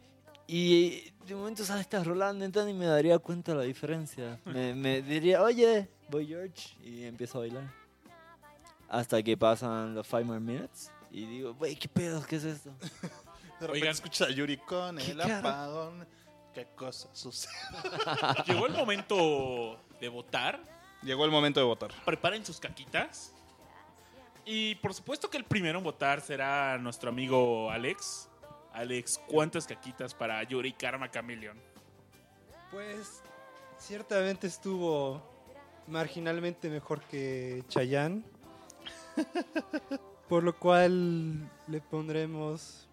y 0.54 1.10
de 1.26 1.34
momento 1.36 1.64
sale 1.64 1.80
esta 1.80 2.04
rola, 2.04 2.34
neta 2.34 2.66
ni 2.66 2.74
me 2.74 2.86
daría 2.86 3.18
cuenta 3.20 3.56
la 3.56 3.64
diferencia. 3.64 4.38
Me, 4.46 4.76
me 4.76 5.02
diría, 5.02 5.42
oye, 5.42 5.88
voy 6.10 6.28
George, 6.28 6.76
y 6.84 7.04
empiezo 7.06 7.38
a 7.38 7.42
bailar. 7.42 7.74
Hasta 8.90 9.24
que 9.24 9.38
pasan 9.38 9.96
los 9.96 10.06
five 10.06 10.26
more 10.26 10.42
minutes 10.42 10.92
y 11.10 11.26
digo, 11.26 11.56
wey, 11.60 11.76
¿qué 11.78 11.88
pedo? 11.88 12.22
¿Qué 12.26 12.36
es 12.36 12.44
esto? 12.44 12.70
De 12.82 13.68
repente 13.68 13.72
Oigan. 13.72 13.92
escuchas 13.92 14.28
a 14.28 14.32
Yuri 14.32 14.58
con 14.58 14.98
¿Qué 14.98 15.12
el 15.12 15.18
cara? 15.20 15.40
apagón. 15.40 16.06
¿Qué 16.54 16.68
cosa 16.76 17.08
sucede? 17.14 17.54
Llegó 18.48 18.68
el 18.68 18.74
momento 18.74 19.80
de 20.02 20.10
votar. 20.10 20.62
Llegó 21.02 21.24
el 21.24 21.32
momento 21.32 21.62
de 21.62 21.66
votar. 21.66 21.92
Preparen 22.04 22.46
sus 22.46 22.60
caquitas. 22.60 23.32
Y 24.46 24.76
por 24.76 24.94
supuesto 24.94 25.30
que 25.30 25.38
el 25.38 25.46
primero 25.46 25.78
en 25.78 25.84
votar 25.86 26.20
será 26.20 26.78
nuestro 26.78 27.10
amigo 27.10 27.72
Alex. 27.72 28.28
Alex, 28.74 29.20
¿cuántas 29.28 29.68
caquitas 29.68 30.14
para 30.14 30.42
Yuri 30.44 30.74
Karma 30.74 31.10
Chameleon? 31.12 31.58
Pues 32.72 33.22
ciertamente 33.78 34.48
estuvo 34.48 35.22
marginalmente 35.88 36.70
mejor 36.70 37.02
que 37.02 37.64
Chayanne. 37.68 38.24
Por 40.30 40.44
lo 40.44 40.58
cual 40.58 41.50
le 41.68 41.82
pondremos... 41.82 42.88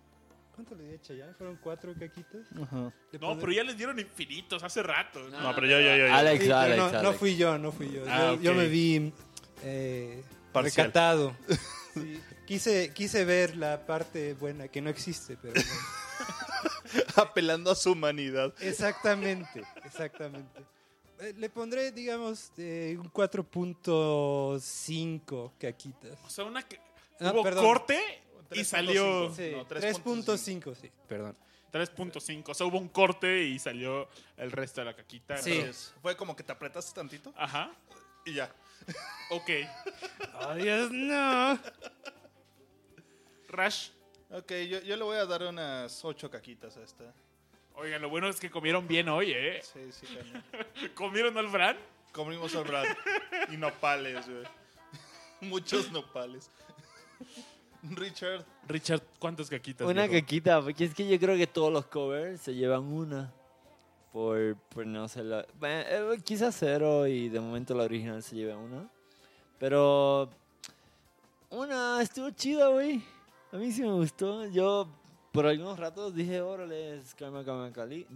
¿Cuánto 0.56 0.74
le 0.74 0.88
di 0.88 0.94
a 0.96 1.00
Chayanne? 1.00 1.34
¿Fueron 1.34 1.56
cuatro 1.62 1.94
caquitas? 1.96 2.50
No, 2.50 2.66
pondré- 3.12 3.40
pero 3.40 3.52
ya 3.52 3.62
les 3.62 3.76
dieron 3.76 3.96
infinitos 4.00 4.60
hace 4.64 4.82
rato. 4.82 5.20
No, 5.28 5.54
pero 5.54 5.68
yo, 5.68 5.78
yo, 5.78 5.94
yo. 5.94 6.06
yo. 6.08 6.12
Alex, 6.14 6.44
Sí, 6.44 6.50
Alex, 6.50 6.76
no, 6.76 6.90
no 6.90 6.98
Alex. 6.98 7.16
fui 7.18 7.36
yo, 7.36 7.56
no 7.58 7.70
fui 7.70 7.92
yo. 7.92 8.02
Ah, 8.08 8.36
yo, 8.42 8.52
me 8.54 8.66
vi 8.66 9.12
eh, 9.62 10.24
recatado. 10.52 11.36
Sí. 12.02 12.20
Quise, 12.46 12.92
quise 12.94 13.24
ver 13.26 13.56
la 13.56 13.84
parte 13.86 14.32
buena 14.34 14.68
que 14.68 14.80
no 14.80 14.88
existe, 14.90 15.36
pero 15.36 15.54
no. 15.54 15.62
Apelando 17.22 17.70
a 17.70 17.74
su 17.74 17.92
humanidad. 17.92 18.54
exactamente, 18.60 19.62
exactamente. 19.84 20.62
Eh, 21.20 21.34
Le 21.36 21.50
pondré, 21.50 21.92
digamos, 21.92 22.50
eh, 22.56 22.96
un 22.98 23.12
4.5 23.12 25.52
caquitas. 25.58 26.18
O 26.26 26.30
sea, 26.30 26.44
una 26.44 26.62
que 26.62 26.80
Ah, 27.20 27.32
hubo 27.34 27.42
perdón. 27.42 27.64
corte 27.64 27.98
y 28.52 28.60
3.5. 28.60 28.64
salió 28.64 29.34
Sí, 29.34 29.50
No, 29.52 29.66
3.5, 29.66 30.74
sí, 30.76 30.90
perdón. 31.08 31.36
3.5. 31.72 32.50
O 32.50 32.54
sea, 32.54 32.66
hubo 32.66 32.78
un 32.78 32.88
corte 32.88 33.42
y 33.44 33.58
salió 33.58 34.08
el 34.36 34.52
resto 34.52 34.80
de 34.80 34.84
la 34.86 34.94
caquita. 34.96 35.36
Sí. 35.36 35.52
Entonces, 35.52 35.92
Fue 36.00 36.16
como 36.16 36.34
que 36.34 36.42
te 36.44 36.52
apretaste 36.52 36.94
tantito 36.94 37.32
Ajá. 37.36 37.72
y 38.24 38.34
ya. 38.34 38.50
Ok. 39.30 39.50
¡Ay, 40.40 40.62
Dios, 40.62 40.90
no! 40.90 41.58
Rash. 43.48 43.90
Ok, 44.30 44.52
yo, 44.68 44.80
yo 44.80 44.96
le 44.96 45.04
voy 45.04 45.16
a 45.16 45.26
dar 45.26 45.42
unas 45.42 46.04
ocho 46.04 46.30
caquitas 46.30 46.76
a 46.76 46.82
esta. 46.82 47.12
Oigan, 47.74 48.02
lo 48.02 48.08
bueno 48.08 48.28
es 48.28 48.40
que 48.40 48.50
comieron 48.50 48.88
bien 48.88 49.08
hoy, 49.08 49.32
¿eh? 49.32 49.60
Sí, 49.62 49.92
sí. 49.92 50.06
¿Comieron 50.94 51.36
al 51.38 51.48
Fran? 51.48 51.76
Comimos 52.12 52.54
al 52.56 52.64
Brad. 52.64 52.86
Y 53.50 53.56
nopales, 53.56 54.28
güey. 54.28 54.44
Muchos 55.40 55.90
nopales. 55.92 56.50
Richard. 57.82 58.44
Richard, 58.66 59.02
¿cuántas 59.18 59.48
caquitas? 59.48 59.86
Una 59.86 60.06
viejo? 60.06 60.24
caquita, 60.24 60.60
porque 60.60 60.84
es 60.84 60.94
que 60.94 61.06
yo 61.06 61.18
creo 61.18 61.36
que 61.36 61.46
todos 61.46 61.72
los 61.72 61.86
covers 61.86 62.40
se 62.40 62.54
llevan 62.54 62.84
una. 62.84 63.32
Por, 64.12 64.56
por 64.56 64.86
no 64.86 65.06
ser 65.08 65.24
la. 65.26 65.46
Bueno, 65.58 66.12
eh, 66.14 66.20
quizás 66.24 66.56
cero 66.58 67.06
y 67.06 67.28
de 67.28 67.40
momento 67.40 67.74
la 67.74 67.84
original 67.84 68.22
se 68.22 68.36
lleva 68.36 68.56
una. 68.56 68.88
Pero. 69.58 70.30
Una 71.50 72.00
estuvo 72.02 72.30
chida, 72.30 72.68
güey. 72.68 73.02
A 73.52 73.56
mí 73.56 73.72
sí 73.72 73.82
me 73.82 73.92
gustó. 73.92 74.46
Yo 74.46 74.88
por 75.32 75.46
algunos 75.46 75.78
ratos 75.78 76.14
dije, 76.14 76.40
órale, 76.40 76.98
es 76.98 77.14
Karma 77.14 77.44
Karma 77.44 77.70
Cali. 77.72 78.06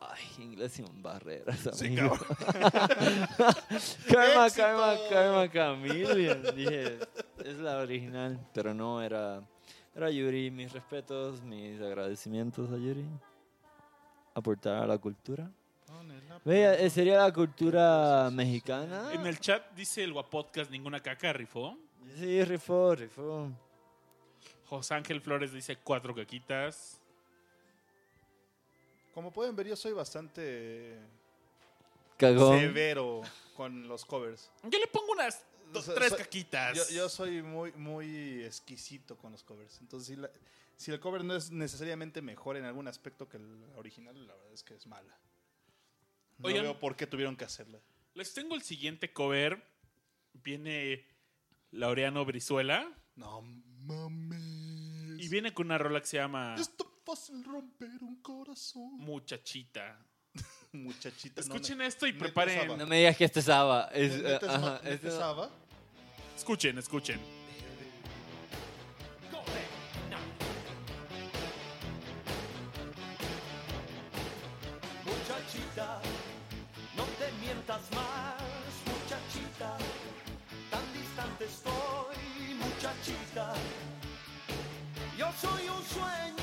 Ay, 0.00 0.22
inglés 0.38 0.72
sin 0.72 1.02
barreras. 1.02 1.58
Sí, 1.72 1.86
amigo. 1.86 2.16
cabrón. 2.16 3.56
Karma. 4.10 4.50
Karma, 4.50 4.94
Karma 5.10 5.52
Chameleon. 5.52 6.42
Dije, 6.54 6.98
es 7.44 7.58
la 7.58 7.78
original, 7.78 8.38
pero 8.54 8.74
no 8.74 9.02
era. 9.02 9.42
Era 9.94 10.10
Yuri. 10.10 10.50
Mis 10.50 10.72
respetos, 10.72 11.42
mis 11.42 11.80
agradecimientos 11.80 12.70
a 12.70 12.76
Yuri. 12.76 13.04
Aportar 14.40 14.82
a 14.82 14.86
la 14.86 14.98
cultura. 14.98 15.50
Vea, 16.44 16.90
sería 16.90 17.16
la 17.22 17.32
cultura 17.32 18.28
mexicana. 18.30 19.10
En 19.14 19.26
el 19.26 19.40
chat 19.40 19.72
dice 19.74 20.04
el 20.04 20.12
Guapodcast, 20.12 20.70
ninguna 20.70 21.00
caca, 21.00 21.32
rifó. 21.32 21.78
Sí, 22.18 22.44
rifó, 22.44 22.94
rifó. 22.94 23.50
José 24.66 24.92
Ángel 24.94 25.22
Flores 25.22 25.54
dice 25.54 25.76
cuatro 25.76 26.14
caquitas. 26.14 27.00
Como 29.14 29.30
pueden 29.32 29.56
ver, 29.56 29.68
yo 29.68 29.74
soy 29.76 29.92
bastante 29.94 30.98
Cagón. 32.18 32.58
severo 32.60 33.22
con 33.56 33.88
los 33.88 34.04
covers. 34.04 34.50
Yo 34.64 34.78
le 34.78 34.86
pongo 34.86 35.12
unas 35.12 35.42
do- 35.72 35.80
O 35.80 35.82
sea, 35.82 35.94
tres 35.94 36.10
soy- 36.10 36.18
caquitas. 36.18 36.76
Yo, 36.76 36.94
yo 36.94 37.08
soy 37.08 37.42
muy, 37.42 37.72
muy 37.72 38.44
exquisito 38.44 39.16
con 39.16 39.32
los 39.32 39.42
covers. 39.42 39.80
Entonces, 39.80 40.08
si, 40.08 40.16
la- 40.20 40.30
si 40.76 40.90
el 40.92 41.00
cover 41.00 41.24
no 41.24 41.34
es 41.34 41.50
necesariamente 41.50 42.22
mejor 42.22 42.56
en 42.56 42.64
algún 42.64 42.86
aspecto 42.88 43.28
que 43.28 43.36
el 43.38 43.64
original, 43.76 44.26
la 44.26 44.34
verdad 44.34 44.52
es 44.52 44.62
que 44.62 44.74
es 44.74 44.86
mala. 44.86 45.18
No 46.38 46.48
Oigan. 46.48 46.62
veo 46.64 46.78
por 46.78 46.96
qué 46.96 47.06
tuvieron 47.06 47.36
que 47.36 47.44
hacerla. 47.44 47.80
Les 48.14 48.32
tengo 48.34 48.54
el 48.54 48.62
siguiente 48.62 49.12
cover. 49.12 49.62
Viene 50.34 51.06
Laureano 51.70 52.24
Brizuela. 52.26 52.90
No 53.14 53.40
mames. 53.40 55.18
Y 55.24 55.28
viene 55.28 55.54
con 55.54 55.66
una 55.66 55.78
rola 55.78 56.00
que 56.00 56.06
se 56.06 56.18
llama 56.18 56.54
Es 56.58 56.76
tan 56.76 56.88
fácil 57.04 57.42
romper 57.42 58.02
un 58.02 58.16
corazón. 58.20 58.98
Muchachita. 58.98 59.98
Muchachita. 60.72 61.40
no, 61.40 61.54
Escuchen 61.54 61.78
ne- 61.78 61.86
esto 61.86 62.06
y 62.06 62.12
preparen. 62.12 62.76
No 62.76 62.86
me 62.86 62.98
digas 62.98 63.16
que 63.16 63.24
este 63.24 63.40
es 63.40 63.46
Saba. 63.46 63.88
Es, 63.94 64.22
neta 64.22 64.36
es 64.36 64.42
ajá, 64.52 64.72
neta 64.82 64.90
este- 64.90 65.08
es 65.08 65.14
Saba. 65.14 65.50
Escuchen, 66.36 66.76
escuchen. 66.76 67.18
No 75.76 77.04
te 77.18 77.30
mientas 77.44 77.82
más, 77.94 78.40
muchachita, 78.86 79.76
tan 80.70 80.92
distante 80.94 81.44
estoy, 81.44 82.54
muchachita. 82.54 83.52
Yo 85.18 85.26
soy 85.38 85.68
un 85.68 85.84
sueño 85.84 86.35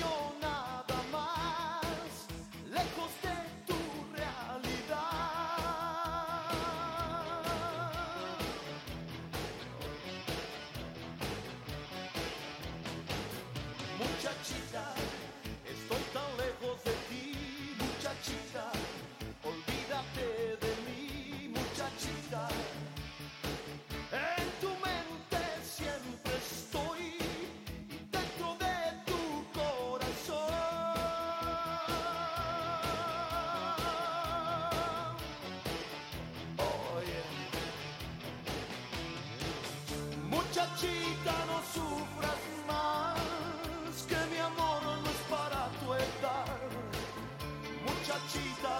gusta, 48.63 48.79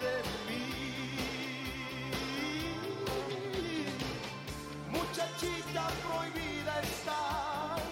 de 0.00 0.14
mí. 0.46 0.66
Muchachita 4.90 5.84
prohibida 6.04 6.74
estás, 6.82 7.82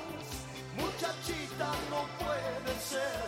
muchachita 0.77 1.69
no 1.91 2.01
puede 2.19 2.73
ser, 2.81 3.27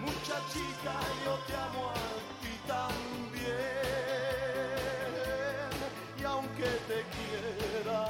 muchachita 0.00 0.94
yo 1.24 1.34
te 1.46 1.54
amo 1.54 1.82
a 1.90 1.92
ti 2.42 2.54
también. 2.66 3.48
Y 6.20 6.24
aunque 6.24 6.70
te 6.88 6.98
quiera, 7.14 8.02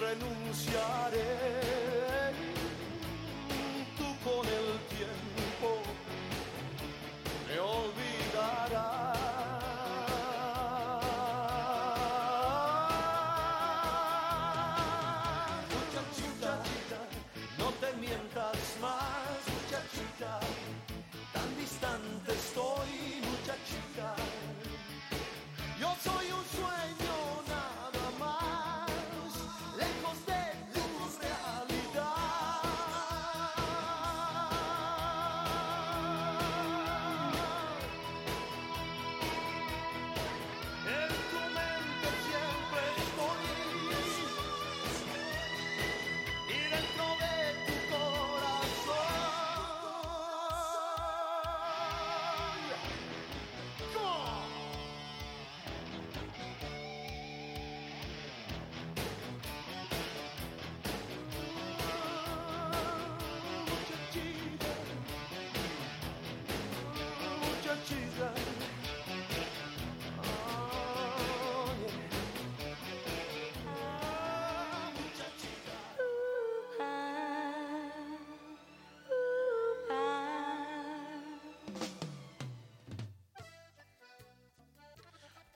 renunciaré 0.00 1.32
tú 3.96 4.08
con 4.24 4.46
el 4.46 4.83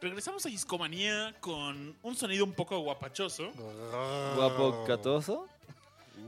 Regresamos 0.09 0.45
a 0.47 0.49
Discomanía 0.49 1.35
con 1.41 1.97
un 2.03 2.17
sonido 2.17 2.45
un 2.45 2.53
poco 2.55 2.79
guapachoso. 2.79 3.51
Guapo 3.53 4.85
catoso. 4.87 5.47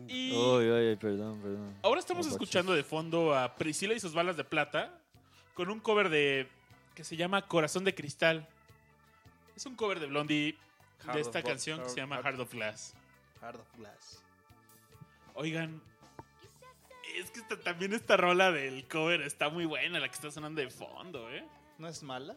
Y 0.06 0.32
Uy, 0.32 0.70
uy, 0.70 0.96
perdón, 0.96 1.40
perdón. 1.40 1.74
ahora 1.82 2.00
estamos 2.00 2.26
Guapachoso. 2.26 2.44
escuchando 2.44 2.72
de 2.74 2.84
fondo 2.84 3.34
a 3.34 3.54
Priscila 3.56 3.94
y 3.94 4.00
sus 4.00 4.12
balas 4.12 4.36
de 4.36 4.44
plata 4.44 4.92
con 5.54 5.70
un 5.70 5.80
cover 5.80 6.08
de 6.10 6.48
que 6.94 7.04
se 7.04 7.16
llama 7.16 7.46
Corazón 7.48 7.84
de 7.84 7.94
Cristal. 7.94 8.46
Es 9.56 9.66
un 9.66 9.74
cover 9.76 9.98
de 9.98 10.06
Blondie 10.06 10.56
de 11.04 11.10
of 11.10 11.16
esta 11.16 11.42
canción 11.42 11.82
que 11.82 11.88
se 11.88 11.96
llama 11.96 12.16
Heart- 12.16 12.24
Heart 12.24 12.40
of 12.40 12.52
Glass. 12.52 12.94
Hard 13.40 13.56
of 13.60 13.66
Glass. 13.78 14.22
Oigan, 15.34 15.80
es 17.16 17.30
que 17.30 17.40
esta- 17.40 17.58
también 17.60 17.92
esta 17.94 18.16
rola 18.16 18.52
del 18.52 18.86
cover 18.88 19.22
está 19.22 19.48
muy 19.48 19.64
buena, 19.64 19.98
la 20.00 20.08
que 20.08 20.14
está 20.14 20.30
sonando 20.30 20.60
de 20.60 20.70
fondo, 20.70 21.30
¿eh? 21.30 21.44
¿No 21.78 21.88
es 21.88 22.02
mala? 22.02 22.36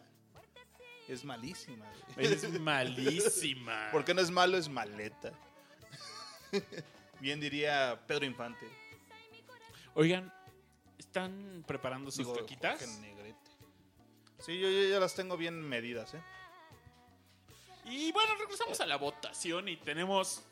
Es 1.08 1.24
malísima. 1.24 1.86
güey. 2.14 2.26
Es 2.26 2.48
malísima. 2.60 3.88
¿Por 3.92 4.04
qué 4.04 4.14
no 4.14 4.20
es 4.20 4.30
malo? 4.30 4.56
Es 4.56 4.68
maleta. 4.68 5.32
Bien 7.20 7.40
diría 7.40 8.00
Pedro 8.06 8.24
Infante. 8.24 8.66
Oigan, 9.94 10.32
¿están 10.98 11.64
preparando 11.66 12.10
sus 12.10 12.18
Digo, 12.18 12.34
caquitas? 12.36 12.80
Jorge 12.80 13.00
Negrete. 13.00 13.38
Sí, 14.40 14.58
yo, 14.58 14.68
yo 14.68 14.88
ya 14.88 14.98
las 14.98 15.14
tengo 15.14 15.36
bien 15.36 15.60
medidas, 15.60 16.14
¿eh? 16.14 16.22
Y 17.86 18.12
bueno, 18.12 18.34
regresamos 18.36 18.80
a 18.80 18.86
la 18.86 18.96
votación 18.96 19.68
y 19.68 19.76
tenemos 19.76 20.42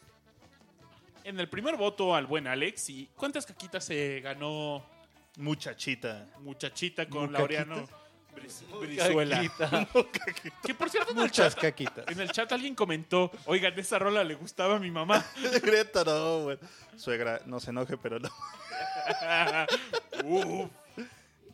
en 1.25 1.41
el 1.41 1.49
primer 1.49 1.77
voto 1.77 2.15
al 2.15 2.27
buen 2.27 2.47
Alex. 2.47 2.91
¿Y 2.91 3.11
cuántas 3.17 3.45
caquitas 3.47 3.85
se 3.85 4.21
ganó 4.21 4.87
Muchachita. 5.37 6.29
Muchachita 6.41 7.09
con. 7.09 7.33
Laureano 7.33 7.89
Bris- 8.35 8.65
Brizuela? 8.81 9.43
Que 10.63 10.75
por 10.75 10.89
cierto, 10.91 11.13
en 11.13 11.19
el, 11.19 11.25
Muchas 11.25 11.55
chat, 11.55 11.63
caquitas. 11.63 12.07
en 12.09 12.21
el 12.21 12.31
chat 12.33 12.51
alguien 12.53 12.75
comentó, 12.75 13.31
oigan, 13.47 13.79
esa 13.79 13.99
rola 13.99 14.25
le 14.25 14.35
gustaba 14.35 14.77
a 14.77 14.79
mi 14.79 14.91
mamá. 14.91 15.25
Greta, 15.63 16.05
no, 16.05 16.43
güey. 16.45 16.59
Suegra, 16.97 17.41
no 17.47 17.61
se 17.61 17.71
enoje, 17.71 17.97
pero 17.99 18.19
no. 18.19 18.31
Uf. 20.25 20.71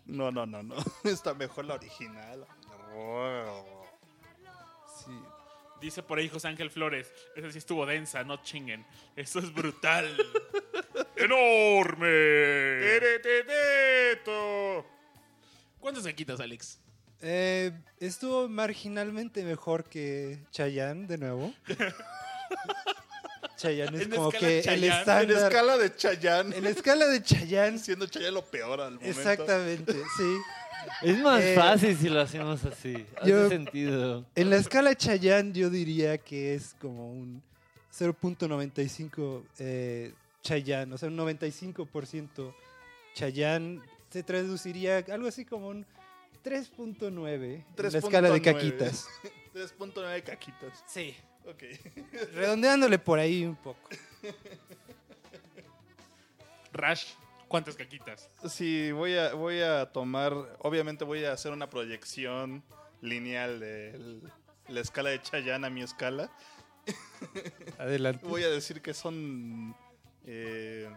No, 0.07 0.31
no, 0.31 0.47
no, 0.47 0.63
no. 0.63 0.75
Está 1.05 1.35
mejor 1.35 1.65
la 1.67 1.75
original. 1.75 2.47
Sí. 5.05 5.13
Dice 5.81 6.03
por 6.03 6.19
ahí 6.19 6.29
José 6.29 6.49
Ángel 6.49 6.71
Flores, 6.71 7.13
esa 7.37 7.51
sí 7.53 7.59
estuvo 7.59 7.87
densa, 7.87 8.25
no 8.25 8.43
chinguen. 8.43 8.85
Eso 9.15 9.39
es 9.39 9.53
brutal. 9.53 10.17
¡Enorme! 11.15 12.09
¿Cuántas 15.89 16.05
caquitas, 16.05 16.39
Alex? 16.39 16.79
Eh, 17.23 17.73
estuvo 17.99 18.47
marginalmente 18.47 19.43
mejor 19.43 19.85
que 19.85 20.39
Chayanne, 20.51 21.07
de 21.07 21.17
nuevo. 21.17 21.51
Chayanne 23.57 23.97
es 23.97 24.03
En 24.05 24.11
como 24.11 24.31
que 24.31 24.59
el 24.59 24.65
Chayanne, 24.65 24.87
en 24.87 24.93
estándar. 24.93 25.43
escala 25.45 25.77
de 25.79 25.97
Chayanne. 25.97 26.57
En 26.57 26.67
escala 26.67 27.07
de 27.07 27.23
Chayanne, 27.23 27.79
Siendo 27.79 28.07
Chayanne 28.07 28.33
lo 28.33 28.45
peor 28.45 28.83
al 28.83 28.95
momento. 28.97 29.09
exactamente, 29.19 29.95
sí. 29.95 30.37
Es 31.03 31.19
más 31.21 31.43
Eh, 31.43 31.55
fácil 31.57 31.97
si 31.97 32.09
lo 32.11 32.21
hacemos 32.21 32.63
así. 32.67 33.07
Hace 33.21 33.31
yo- 33.31 33.49
sentido. 33.49 34.27
En 34.35 34.51
la 34.51 34.57
escala 34.57 34.95
Chayanne 34.95 35.53
yo 35.59 35.71
diría 35.71 36.19
que 36.19 36.55
es 36.55 36.77
como 36.79 37.11
un 37.11 37.43
0.95 37.99 39.43
eh, 39.59 40.13
Chayanne, 40.43 40.93
o 40.95 40.99
sea, 40.99 41.09
un 41.09 41.17
95% 41.17 42.55
Chayanne 43.15 43.81
se 44.11 44.23
traduciría 44.23 44.99
algo 45.13 45.29
así 45.29 45.45
como 45.45 45.69
un 45.69 45.87
3.9 46.45 47.35
en 47.35 47.65
la 47.93 47.99
escala 47.99 48.31
de 48.31 48.41
3.9. 48.41 48.43
caquitas. 48.45 49.09
3.9 49.55 50.23
caquitas. 50.23 50.85
Sí. 50.87 51.17
Ok. 51.47 51.63
Redondeándole 52.35 52.99
por 52.99 53.19
ahí 53.19 53.45
un 53.45 53.57
poco. 53.57 53.89
Rash, 56.73 57.13
¿cuántas 57.49 57.75
caquitas? 57.77 58.31
Sí, 58.49 58.93
voy 58.93 59.17
a, 59.17 59.35
voy 59.35 59.61
a 59.61 59.87
tomar, 59.87 60.33
obviamente 60.61 61.05
voy 61.05 61.25
a 61.25 61.33
hacer 61.33 61.53
una 61.53 61.69
proyección 61.71 62.63
lineal 63.01 63.61
de 63.61 63.91
el- 63.91 64.33
la 64.69 64.81
escala 64.81 65.11
de 65.11 65.23
Chayanne 65.23 65.67
a 65.67 65.71
mi 65.71 65.83
escala. 65.83 66.31
Adelante. 67.79 68.27
Voy 68.27 68.43
a 68.43 68.49
decir 68.49 68.83
que 68.83 68.93
son 68.93 69.75
eh, 70.27 70.91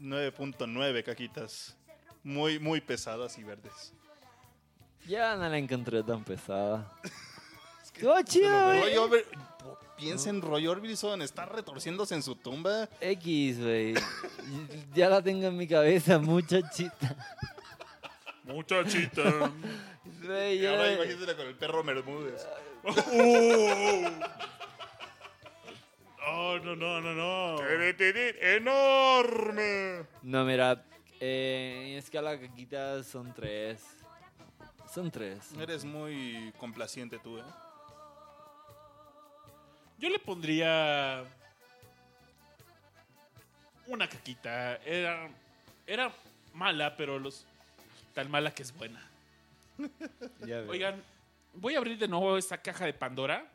9.9 0.00 1.02
caquitas. 1.04 1.76
Muy, 2.22 2.58
muy 2.58 2.80
pesadas 2.80 3.38
y 3.38 3.44
verdes. 3.44 3.92
Ya 5.06 5.36
no 5.36 5.48
la 5.48 5.58
encontré 5.58 6.02
tan 6.02 6.22
pesada. 6.24 6.90
¡Estuvo 7.82 8.20
chido, 8.22 8.72
Roy 8.72 9.24
Piensa 9.96 10.30
en 10.30 10.40
Roy 10.40 10.66
Orbison, 10.68 11.20
está 11.22 11.44
retorciéndose 11.46 12.14
en 12.14 12.22
su 12.22 12.36
tumba. 12.36 12.88
X, 13.00 13.60
güey. 13.60 13.94
Ya 14.94 15.08
la 15.08 15.20
tengo 15.22 15.48
en 15.48 15.56
mi 15.56 15.66
cabeza, 15.66 16.18
muchachita. 16.18 17.16
Muchachita. 18.44 19.50
Y 20.22 20.58
ya 20.58 20.70
ahora 20.70 20.86
la- 20.86 20.94
imagínate 20.94 21.36
con 21.36 21.46
el 21.46 21.54
perro 21.54 21.82
Bermúdez. 21.84 22.46
Oh, 26.26 26.58
no, 26.62 26.76
no, 26.76 27.00
no, 27.00 27.14
no. 27.14 27.56
¡Enorme! 28.56 30.06
No, 30.22 30.44
mira, 30.44 30.84
eh, 31.20 31.90
en 31.92 31.98
escala 31.98 32.38
caquitas 32.38 33.06
son 33.06 33.32
tres. 33.34 33.82
Son 34.92 35.10
tres. 35.10 35.52
Eres 35.58 35.84
muy 35.84 36.52
complaciente 36.58 37.18
tú, 37.18 37.38
¿eh? 37.38 37.44
Yo 39.98 40.08
le 40.08 40.18
pondría 40.18 41.24
una 43.86 44.08
caquita. 44.08 44.76
Era, 44.76 45.28
era 45.86 46.12
mala, 46.54 46.96
pero 46.96 47.18
los 47.18 47.44
tan 48.14 48.30
mala 48.30 48.52
que 48.52 48.62
es 48.62 48.76
buena. 48.76 49.04
Ya. 50.46 50.60
Oigan, 50.68 51.02
voy 51.54 51.74
a 51.74 51.78
abrir 51.78 51.98
de 51.98 52.08
nuevo 52.08 52.36
esta 52.36 52.60
caja 52.60 52.84
de 52.84 52.92
Pandora 52.92 53.48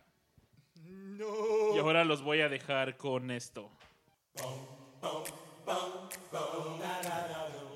No. 0.86 1.76
y 1.76 1.80
ahora 1.80 2.06
los 2.06 2.22
voy 2.22 2.42
a 2.42 2.50
dejar 2.50 2.96
con 2.98 3.32
esto. 3.32 3.70
boom, 5.66 6.10
boom, 6.32 6.80
da 6.80 7.02
da 7.02 7.28
da 7.28 7.48
da. 7.50 7.73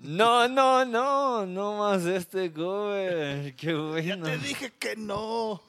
No, 0.00 0.46
no, 0.48 0.84
no, 0.84 1.44
no 1.46 1.78
más 1.78 2.04
este 2.04 2.52
cover. 2.52 3.54
Qué 3.56 3.66
Ya 3.72 3.76
bueno. 4.16 4.26
te 4.26 4.38
dije 4.38 4.72
que 4.78 4.96
no. 4.96 5.60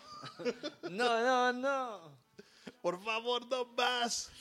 No, 0.90 1.22
no, 1.22 1.53
no. 1.53 2.19
Por 2.81 3.02
favor, 3.03 3.45
no 3.49 3.65
más. 3.76 4.31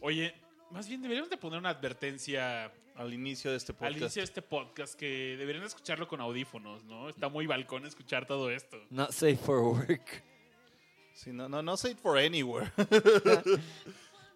Oye, 0.00 0.34
más 0.70 0.88
bien 0.88 1.00
deberíamos 1.02 1.30
de 1.30 1.36
poner 1.36 1.58
una 1.58 1.70
advertencia 1.70 2.72
Al 2.96 3.14
inicio 3.14 3.50
de 3.50 3.56
este 3.58 3.72
al 3.72 3.78
podcast. 3.78 4.00
inicio 4.00 4.20
de 4.20 4.24
este 4.24 4.42
podcast 4.42 4.94
que 4.94 5.36
deberían 5.38 5.64
escucharlo 5.64 6.08
con 6.08 6.20
audífonos, 6.20 6.84
¿no? 6.84 7.08
Está 7.08 7.28
muy 7.28 7.46
balcón 7.46 7.86
escuchar 7.86 8.26
todo 8.26 8.50
esto. 8.50 8.76
Not 8.90 9.12
safe 9.12 9.36
for 9.36 9.60
work. 9.60 10.22
Sí, 11.14 11.32
no, 11.32 11.48
no, 11.48 11.62
no 11.62 11.76
say 11.76 11.92
it 11.92 11.98
for 11.98 12.18
anywhere. 12.18 12.72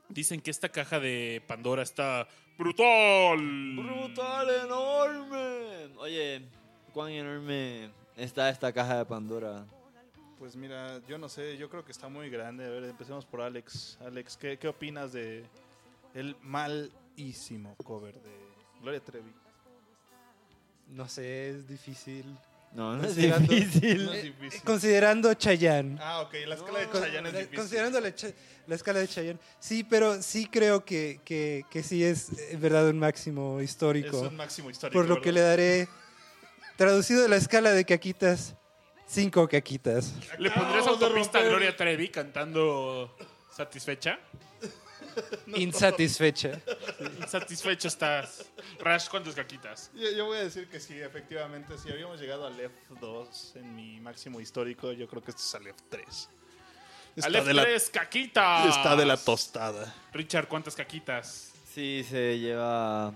Dicen 0.08 0.40
que 0.40 0.50
esta 0.50 0.68
caja 0.68 1.00
de 1.00 1.42
Pandora 1.46 1.82
está 1.82 2.28
brutal. 2.58 3.38
Brutal, 3.76 4.50
enorme. 4.64 5.96
Oye, 5.98 6.42
cuán 6.92 7.10
enorme 7.10 7.90
está 8.16 8.48
esta 8.48 8.72
caja 8.72 8.98
de 8.98 9.04
Pandora. 9.04 9.64
Pues 10.38 10.56
mira, 10.56 11.00
yo 11.08 11.16
no 11.18 11.28
sé, 11.28 11.56
yo 11.56 11.68
creo 11.68 11.84
que 11.84 11.92
está 11.92 12.08
muy 12.08 12.28
grande. 12.28 12.66
A 12.66 12.70
ver, 12.70 12.84
empecemos 12.84 13.24
por 13.24 13.40
Alex. 13.40 13.98
Alex, 14.04 14.36
¿qué, 14.36 14.58
qué 14.58 14.68
opinas 14.68 15.12
de 15.12 15.44
el 16.14 16.36
malísimo 16.42 17.74
cover 17.84 18.14
de 18.14 18.36
Gloria 18.80 19.00
Trevi? 19.00 19.32
No 20.88 21.08
sé, 21.08 21.50
es 21.50 21.66
difícil. 21.66 22.36
No, 22.74 22.96
no 22.96 23.02
es 23.04 23.14
Considerando- 23.14 23.52
difícil. 23.54 24.04
No 24.06 24.12
es 24.12 24.18
Eh, 24.18 24.22
difícil. 24.36 24.62
Considerando 24.62 25.34
Chayanne. 25.34 25.96
Ah, 26.00 26.20
ok, 26.22 26.34
la 26.46 26.54
escala 26.56 26.78
de 26.80 26.90
Chayanne 26.90 27.28
es 27.28 27.34
difícil. 27.34 27.56
Considerando 27.56 28.00
la, 28.00 28.12
la 28.66 28.74
escala 28.74 28.98
de 28.98 29.08
Chayanne. 29.08 29.38
Sí, 29.60 29.84
pero 29.84 30.20
sí 30.22 30.46
creo 30.50 30.84
que, 30.84 31.20
que, 31.24 31.64
que 31.70 31.82
sí 31.84 32.02
es 32.04 32.30
en 32.50 32.60
verdad 32.60 32.88
un 32.88 32.98
máximo 32.98 33.60
Es 33.60 33.70
histórico. 33.70 34.20
un 34.20 34.36
máximo 34.36 34.70
histórico. 34.70 34.98
por 34.98 35.08
lo 35.08 35.22
que 35.22 35.30
le 35.32 35.40
daré, 35.40 35.88
traducido 36.76 37.22
de 37.22 37.28
la 37.28 37.36
escala 37.36 37.70
de 37.70 37.84
caquitas, 37.84 38.56
cinco 39.06 39.46
caquitas. 39.48 40.12
¿Le 40.38 40.50
pondrías 40.50 40.86
autopista 40.88 41.38
a 41.38 41.42
Gloria 41.42 41.76
Trevi 41.76 42.08
cantando 42.08 43.16
satisfecha? 43.54 44.18
Insatisfecha. 45.56 46.60
Insatisfecho 47.20 47.88
estás. 47.88 48.46
Rash, 48.78 49.08
¿cuántas 49.08 49.34
caquitas? 49.34 49.90
Yo, 49.94 50.10
yo 50.10 50.26
voy 50.26 50.38
a 50.38 50.44
decir 50.44 50.68
que 50.68 50.80
sí, 50.80 51.00
efectivamente, 51.00 51.76
si 51.78 51.90
habíamos 51.90 52.20
llegado 52.20 52.46
al 52.46 52.58
F2 52.58 53.56
en 53.56 53.74
mi 53.74 54.00
máximo 54.00 54.40
histórico, 54.40 54.92
yo 54.92 55.06
creo 55.08 55.22
que 55.22 55.30
este 55.30 55.42
es 55.42 55.54
al 55.54 55.66
F3. 55.66 56.28
Está, 57.16 57.28
Alef 57.28 57.46
de 57.46 57.54
la, 57.54 57.62
3, 57.62 57.90
caquitas. 57.90 58.76
está 58.76 58.96
de 58.96 59.04
la 59.04 59.16
tostada. 59.16 59.94
Richard, 60.12 60.48
¿cuántas 60.48 60.74
caquitas? 60.74 61.52
Sí, 61.72 62.04
se 62.08 62.38
lleva 62.38 63.14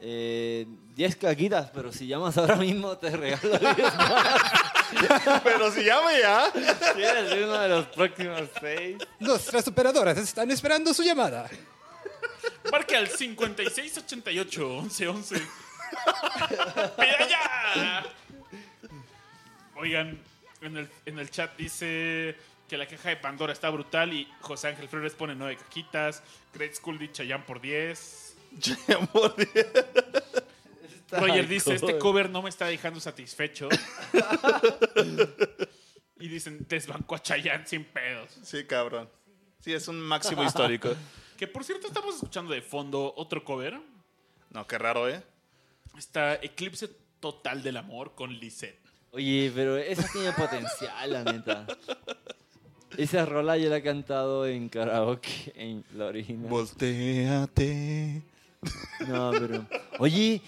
eh, 0.00 0.66
10 0.94 1.16
caquitas, 1.16 1.70
pero 1.72 1.92
si 1.92 2.06
llamas 2.06 2.36
ahora 2.38 2.56
mismo 2.56 2.96
te 2.96 3.10
regalo 3.10 3.58
10 3.58 3.96
más. 3.96 4.42
Pero 5.44 5.70
si 5.70 5.84
llame 5.84 6.20
ya. 6.20 6.50
Si 6.94 7.02
eres 7.02 7.32
uno 7.32 7.58
de 7.58 7.68
los 7.68 7.86
próximos 7.86 8.42
6. 8.60 8.98
Nuestras 9.18 9.66
operadoras 9.68 10.18
están 10.18 10.50
esperando 10.50 10.92
su 10.94 11.02
llamada. 11.02 11.48
Marque 12.70 12.96
al 12.96 13.08
5688 13.08 14.82
1111. 14.82 15.36
¡Pida 16.96 17.28
ya! 17.28 18.06
Oigan, 19.76 20.20
en 20.60 20.76
el, 20.76 20.90
en 21.06 21.18
el 21.18 21.30
chat 21.30 21.56
dice 21.56 22.36
que 22.68 22.76
la 22.76 22.86
caja 22.86 23.08
de 23.08 23.16
Pandora 23.16 23.52
está 23.52 23.70
brutal 23.70 24.12
y 24.12 24.28
José 24.40 24.68
Ángel 24.68 24.88
Flores 24.88 25.14
pone 25.14 25.34
9 25.34 25.56
caquitas. 25.56 26.22
Great 26.54 26.74
School 26.74 26.98
dice 26.98 27.12
Chayanne 27.12 27.44
por 27.44 27.60
10. 27.60 28.36
Roger 31.10 31.48
dice, 31.48 31.74
este 31.74 31.98
cover 31.98 32.30
no 32.30 32.42
me 32.42 32.48
está 32.48 32.66
dejando 32.66 33.00
satisfecho. 33.00 33.68
y 36.20 36.28
dicen, 36.28 36.66
desbanco 36.68 37.14
a 37.14 37.22
Chayanne 37.22 37.66
sin 37.66 37.84
pedos. 37.84 38.30
Sí, 38.42 38.64
cabrón. 38.64 39.08
Sí, 39.60 39.72
es 39.72 39.88
un 39.88 40.00
máximo 40.00 40.44
histórico. 40.44 40.90
Que 41.40 41.48
por 41.48 41.64
cierto 41.64 41.86
estamos 41.86 42.16
escuchando 42.16 42.52
de 42.52 42.60
fondo 42.60 43.14
otro 43.16 43.42
cover. 43.42 43.80
No, 44.50 44.66
qué 44.66 44.76
raro, 44.76 45.08
¿eh? 45.08 45.22
Está 45.96 46.34
Eclipse 46.34 46.86
Total 47.18 47.62
del 47.62 47.78
Amor 47.78 48.14
con 48.14 48.38
Lisette. 48.38 48.78
Oye, 49.12 49.50
pero 49.54 49.78
esa 49.78 50.06
tiene 50.12 50.32
potencial, 50.32 51.10
la 51.10 51.24
neta. 51.24 51.66
Esa 52.98 53.24
rola 53.24 53.56
yo 53.56 53.70
la 53.70 53.78
he 53.78 53.82
cantado 53.82 54.46
en 54.46 54.68
karaoke, 54.68 55.54
en 55.54 55.82
la 55.94 56.06
original. 56.06 56.50
Volteate. 56.50 58.22
No, 59.08 59.30
pero. 59.32 59.66
Oye, 59.98 60.42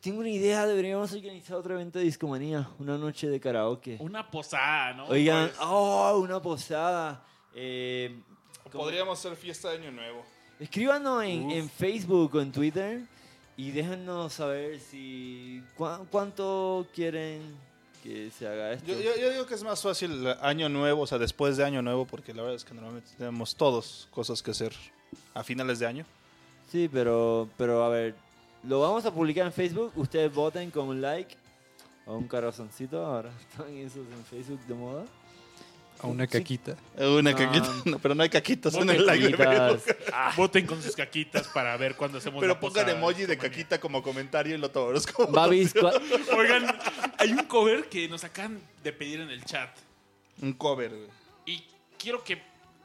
tengo 0.00 0.20
una 0.20 0.28
idea. 0.30 0.66
Deberíamos 0.66 1.12
organizar 1.12 1.56
otro 1.56 1.74
evento 1.74 1.98
de 1.98 2.04
discomanía. 2.06 2.68
Una 2.78 2.96
noche 2.98 3.28
de 3.28 3.40
karaoke. 3.40 3.96
Una 4.00 4.30
posada, 4.30 4.92
¿no? 4.94 5.06
Oigan, 5.06 5.48
Pues, 5.48 5.58
oh, 5.62 6.18
una 6.22 6.40
posada. 6.40 7.24
Eh. 7.54 8.20
Podríamos 8.72 9.18
hacer 9.18 9.36
fiesta 9.36 9.70
de 9.70 9.78
Año 9.78 9.90
Nuevo. 9.92 10.24
Escríbanos 10.60 11.22
en, 11.24 11.50
en 11.50 11.70
Facebook 11.70 12.34
o 12.34 12.40
en 12.40 12.52
Twitter 12.52 13.00
y 13.56 13.70
déjennos 13.70 14.32
saber 14.34 14.78
si. 14.80 15.62
cuá- 15.76 16.04
¿Cuánto 16.10 16.86
quieren 16.94 17.40
que 18.02 18.30
se 18.30 18.46
haga 18.46 18.72
esto? 18.72 18.86
Yo, 18.86 19.00
yo- 19.00 19.16
yo 19.16 19.30
digo 19.30 19.46
que 19.46 19.54
es 19.54 19.62
más 19.62 19.80
fácil 19.82 20.26
Año 20.42 20.68
Nuevo, 20.68 21.02
o 21.02 21.06
sea, 21.06 21.18
después 21.18 21.56
de 21.56 21.64
Año 21.64 21.80
Nuevo, 21.82 22.04
porque 22.06 22.34
la 22.34 22.42
verdad 22.42 22.56
es 22.56 22.64
que 22.64 22.74
normalmente 22.74 23.10
tenemos 23.16 23.54
todos 23.56 24.06
cosas 24.10 24.42
que 24.42 24.50
hacer 24.50 24.72
a 25.34 25.42
finales 25.42 25.78
de 25.78 25.86
año. 25.86 26.04
Sí, 26.70 26.88
pero, 26.92 27.48
pero 27.56 27.82
a 27.84 27.88
ver, 27.88 28.14
lo 28.64 28.80
vamos 28.80 29.04
a 29.06 29.12
publicar 29.12 29.46
en 29.46 29.52
Facebook. 29.52 29.92
Ustedes 29.96 30.32
voten 30.32 30.70
con 30.70 30.88
un 30.88 31.00
like 31.00 31.36
o 32.06 32.16
un 32.16 32.26
corazoncito. 32.28 33.04
Ahora 33.04 33.30
están 33.50 33.74
esos 33.76 34.06
en 34.06 34.24
Facebook 34.24 34.60
de 34.66 34.74
moda. 34.74 35.04
A 36.00 36.06
una 36.06 36.26
Sí. 36.26 36.30
caquita. 36.38 36.76
Una 36.96 37.32
No. 37.32 37.36
caquita, 37.36 37.68
no, 37.86 37.98
pero 37.98 38.14
no 38.14 38.22
hay 38.22 38.28
caquitas 38.28 38.72
en 38.74 38.80
Voten 38.86 38.96
el 38.96 39.04
like 39.06 39.28
de. 39.28 39.36
Facebook. 39.78 39.94
Voten 40.36 40.66
con 40.66 40.80
sus 40.80 40.94
caquitas 40.94 41.48
para 41.48 41.76
ver 41.76 41.96
cuándo 41.96 42.18
hacemos 42.18 42.40
Pero 42.40 42.54
la 42.54 42.60
pongan 42.60 42.88
emoji 42.88 43.26
de 43.26 43.36
caquita 43.36 43.80
como 43.80 44.00
comentario 44.00 44.54
y 44.54 44.58
lo 44.58 44.70
tomamos 44.70 45.06
como. 45.08 45.32
Babis, 45.32 45.74
Oigan, 46.36 46.66
hay 47.18 47.32
un 47.32 47.44
cover 47.46 47.88
que 47.88 48.08
nos 48.08 48.22
acaban 48.22 48.60
de 48.84 48.92
pedir 48.92 49.20
en 49.20 49.30
el 49.30 49.44
chat. 49.44 49.70
Un 50.40 50.52
cover, 50.52 50.90
güey. 50.90 51.08
Y 51.46 51.64
quiero 51.98 52.22
que... 52.22 52.40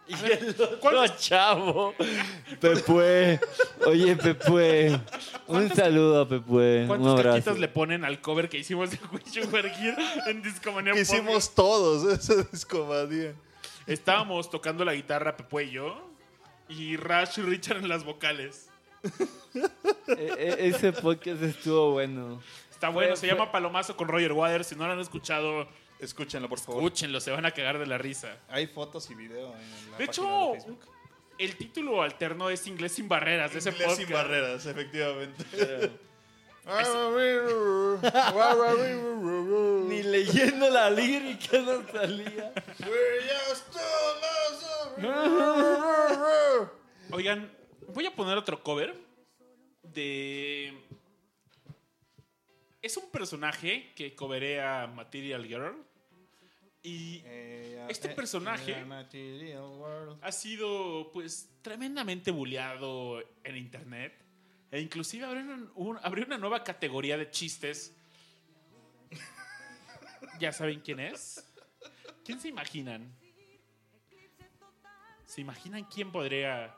y 0.08 0.14
A 0.14 0.22
ver, 0.22 0.40
el 0.44 0.50
otro 0.50 0.80
¿cuántas- 0.80 1.18
chavo. 1.22 1.94
Pepue. 2.60 3.40
Oye, 3.86 4.16
Pepue. 4.16 4.92
Un 4.92 5.00
¿Cuántas- 5.48 5.78
saludo 5.78 6.22
a 6.22 6.28
Pepue. 6.28 6.82
Un 6.82 6.88
¿Cuántas 6.88 7.12
abrazo. 7.14 7.30
caquitas 7.38 7.60
le 7.60 7.68
ponen 7.70 8.04
al 8.06 8.20
cover 8.22 8.50
que 8.50 8.58
hicimos 8.58 8.92
de 8.92 9.00
Wish 9.12 9.32
You 9.34 9.50
Were 9.52 9.70
Here 9.74 9.96
en 10.28 10.42
Discomanía 10.42 10.94
Que 10.94 11.02
hicimos 11.02 11.54
todos 11.56 12.04
ese 12.20 12.44
discomanía. 12.52 13.34
Estábamos 13.88 14.50
tocando 14.50 14.84
la 14.86 14.94
guitarra 14.94 15.36
Pepe 15.38 15.64
y 15.66 15.72
yo. 15.72 16.10
Y 16.70 16.96
Rash 16.98 17.40
y 17.40 17.42
Richard 17.42 17.78
en 17.78 17.90
las 17.90 18.04
vocales. 18.04 18.70
E- 20.08 20.34
e- 20.38 20.68
ese 20.68 20.94
podcast 20.94 21.42
estuvo 21.44 21.92
bueno. 21.92 22.42
Está 22.72 22.90
bueno, 22.90 23.10
Fue- 23.12 23.18
se 23.18 23.28
fue- 23.28 23.36
llama 23.38 23.52
Palomazo 23.52 23.96
con 23.96 24.08
Roger 24.08 24.32
Waters. 24.34 24.68
Si 24.68 24.76
no 24.76 24.86
lo 24.88 24.94
han 24.94 25.00
escuchado, 25.00 25.68
Escúchenlo, 26.00 26.50
por 26.50 26.60
favor. 26.60 26.84
escúchenlo, 26.84 27.20
se 27.20 27.32
van 27.32 27.46
a 27.46 27.52
cagar 27.52 27.80
de 27.80 27.86
la 27.86 27.98
risa. 27.98 28.38
Hay 28.50 28.68
fotos 28.68 29.10
y 29.10 29.16
video 29.16 29.54
en 29.56 29.92
la 29.92 29.98
De 29.98 30.04
hecho, 30.06 30.24
de 30.24 30.54
Facebook. 30.60 30.80
el 31.38 31.56
título 31.56 32.02
alterno 32.02 32.50
es 32.50 32.66
Inglés 32.68 32.94
sin 32.94 33.08
barreras 33.08 33.54
de 33.54 33.60
ese 33.60 33.70
Inglés 33.70 33.88
podcast. 33.88 34.06
sin 34.08 34.14
barreras, 34.14 34.66
efectivamente. 34.66 35.92
Ni 39.90 40.02
leyendo 40.04 40.70
la 40.70 40.90
lírica 40.90 41.58
no 41.60 41.86
salía. 41.92 42.54
Oigan, 47.12 47.52
voy 47.94 48.06
a 48.06 48.16
poner 48.16 48.38
otro 48.38 48.64
cover 48.64 48.96
de... 49.84 50.74
Es 52.84 52.98
un 52.98 53.10
personaje 53.10 53.92
que 53.96 54.14
coverea 54.14 54.86
Material 54.88 55.46
Girl. 55.48 55.76
Y 56.84 57.22
Este 57.90 58.10
personaje- 58.16 58.74
ha 60.22 60.32
sido 60.34 61.10
pues 61.14 61.50
tremendamente 61.62 62.30
bulleado 62.32 63.24
en 63.46 63.56
internet 63.56 64.14
e 64.70 64.82
inclusive 64.82 65.26
abrió, 65.26 65.44
un- 65.44 65.72
un- 65.76 66.00
abrió 66.04 66.26
una 66.26 66.38
nueva 66.38 66.62
categoría 66.64 67.18
de 67.18 67.32
chistes. 67.32 67.96
¿Ya 70.40 70.52
saben 70.52 70.82
quién 70.82 71.00
es? 71.00 71.46
¿Quién 72.26 72.40
se 72.42 72.50
imaginan? 72.50 73.16
¿Se 75.26 75.40
imaginan 75.42 75.86
quién 75.86 76.12
podría...? 76.12 76.76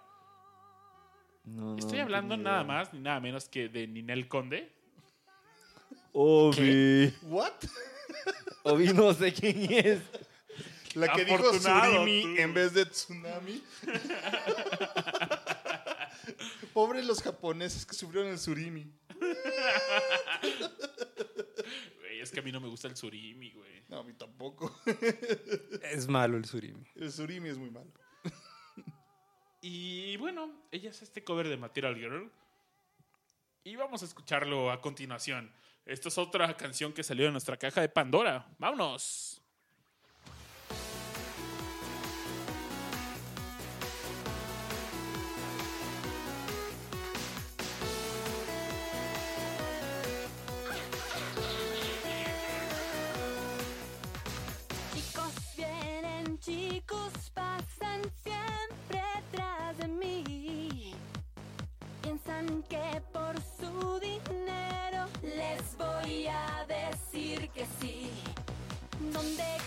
No, 1.46 1.78
Estoy 1.78 1.98
no 1.98 2.04
hablando 2.04 2.38
nada 2.38 2.64
más 2.64 2.94
ni 2.94 3.00
nada 3.00 3.20
menos 3.20 3.50
que 3.50 3.70
de 3.70 3.88
Ninel 3.88 4.28
Conde. 4.28 4.72
Obi. 6.18 7.14
¿What? 7.24 7.52
Obi 8.64 8.94
no 8.94 9.14
sé 9.14 9.34
quién 9.34 9.70
es. 9.70 10.00
La 10.94 11.12
que 11.12 11.26
dijo 11.26 11.44
tú. 11.52 11.68
en 11.68 12.54
vez 12.54 12.74
de 12.74 12.86
tsunami. 12.86 13.62
Pobres 16.74 17.06
los 17.06 17.22
japoneses 17.22 17.86
que 17.86 17.94
sufrieron 17.94 18.32
el 18.32 18.40
surimi. 18.40 18.90
Güey, 22.00 22.22
es 22.22 22.32
que 22.32 22.40
a 22.40 22.44
mí 22.44 22.52
no 22.54 22.62
me 22.62 22.70
gusta 22.70 22.88
el 22.88 22.96
surimi, 22.96 23.52
güey. 23.52 23.84
No, 23.90 24.00
a 24.00 24.04
mí 24.04 24.14
tampoco. 24.14 24.74
Es 25.82 26.08
malo 26.08 26.38
el 26.38 26.46
surimi. 26.46 26.86
El 26.96 27.12
surimi 27.12 27.50
es 27.50 27.58
muy 27.58 27.72
malo. 27.72 27.92
Y 29.60 30.16
bueno, 30.16 30.50
ella 30.72 30.92
es 30.92 31.02
este 31.02 31.26
cover 31.26 31.50
de 31.50 31.58
Material 31.58 31.96
Girl. 31.96 32.32
Y 33.66 33.76
vamos 33.76 34.02
a 34.02 34.06
escucharlo 34.06 34.72
a 34.72 34.80
continuación. 34.80 35.52
Esta 35.86 36.10
es 36.10 36.18
otra 36.18 36.58
canción 36.58 36.92
que 36.94 37.04
salió 37.04 37.26
de 37.26 37.32
nuestra 37.32 37.58
caja 37.58 37.82
de 37.82 37.90
Pandora. 37.90 38.48
¡Vámonos! 38.58 39.45
Donde 69.16 69.65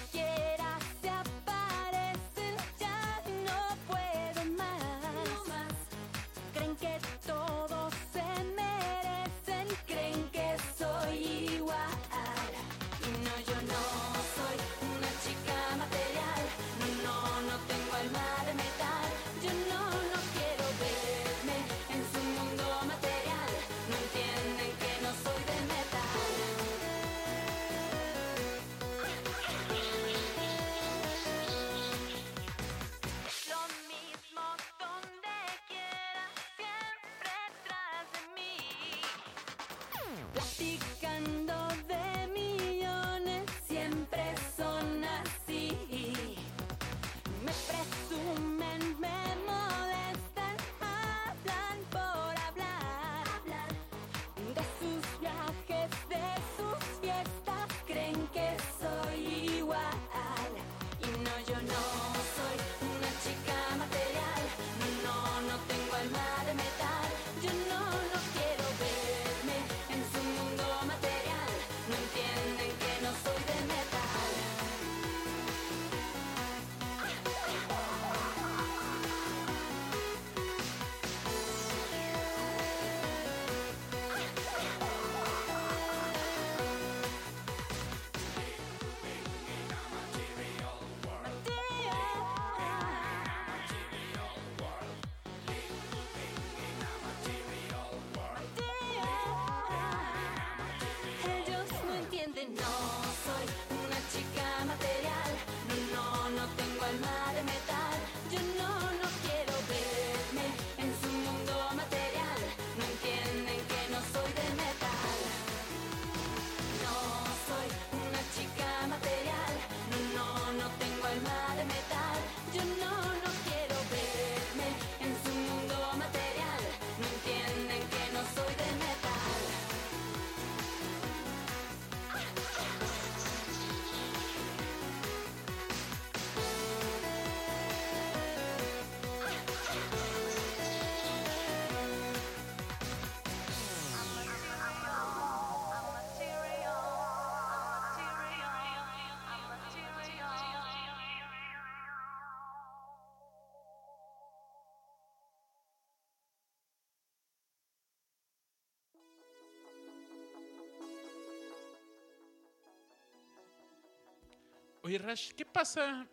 Oye, 164.89 164.97
Rash, 164.97 165.33
¿qué 165.33 165.45
pasa 165.45 166.07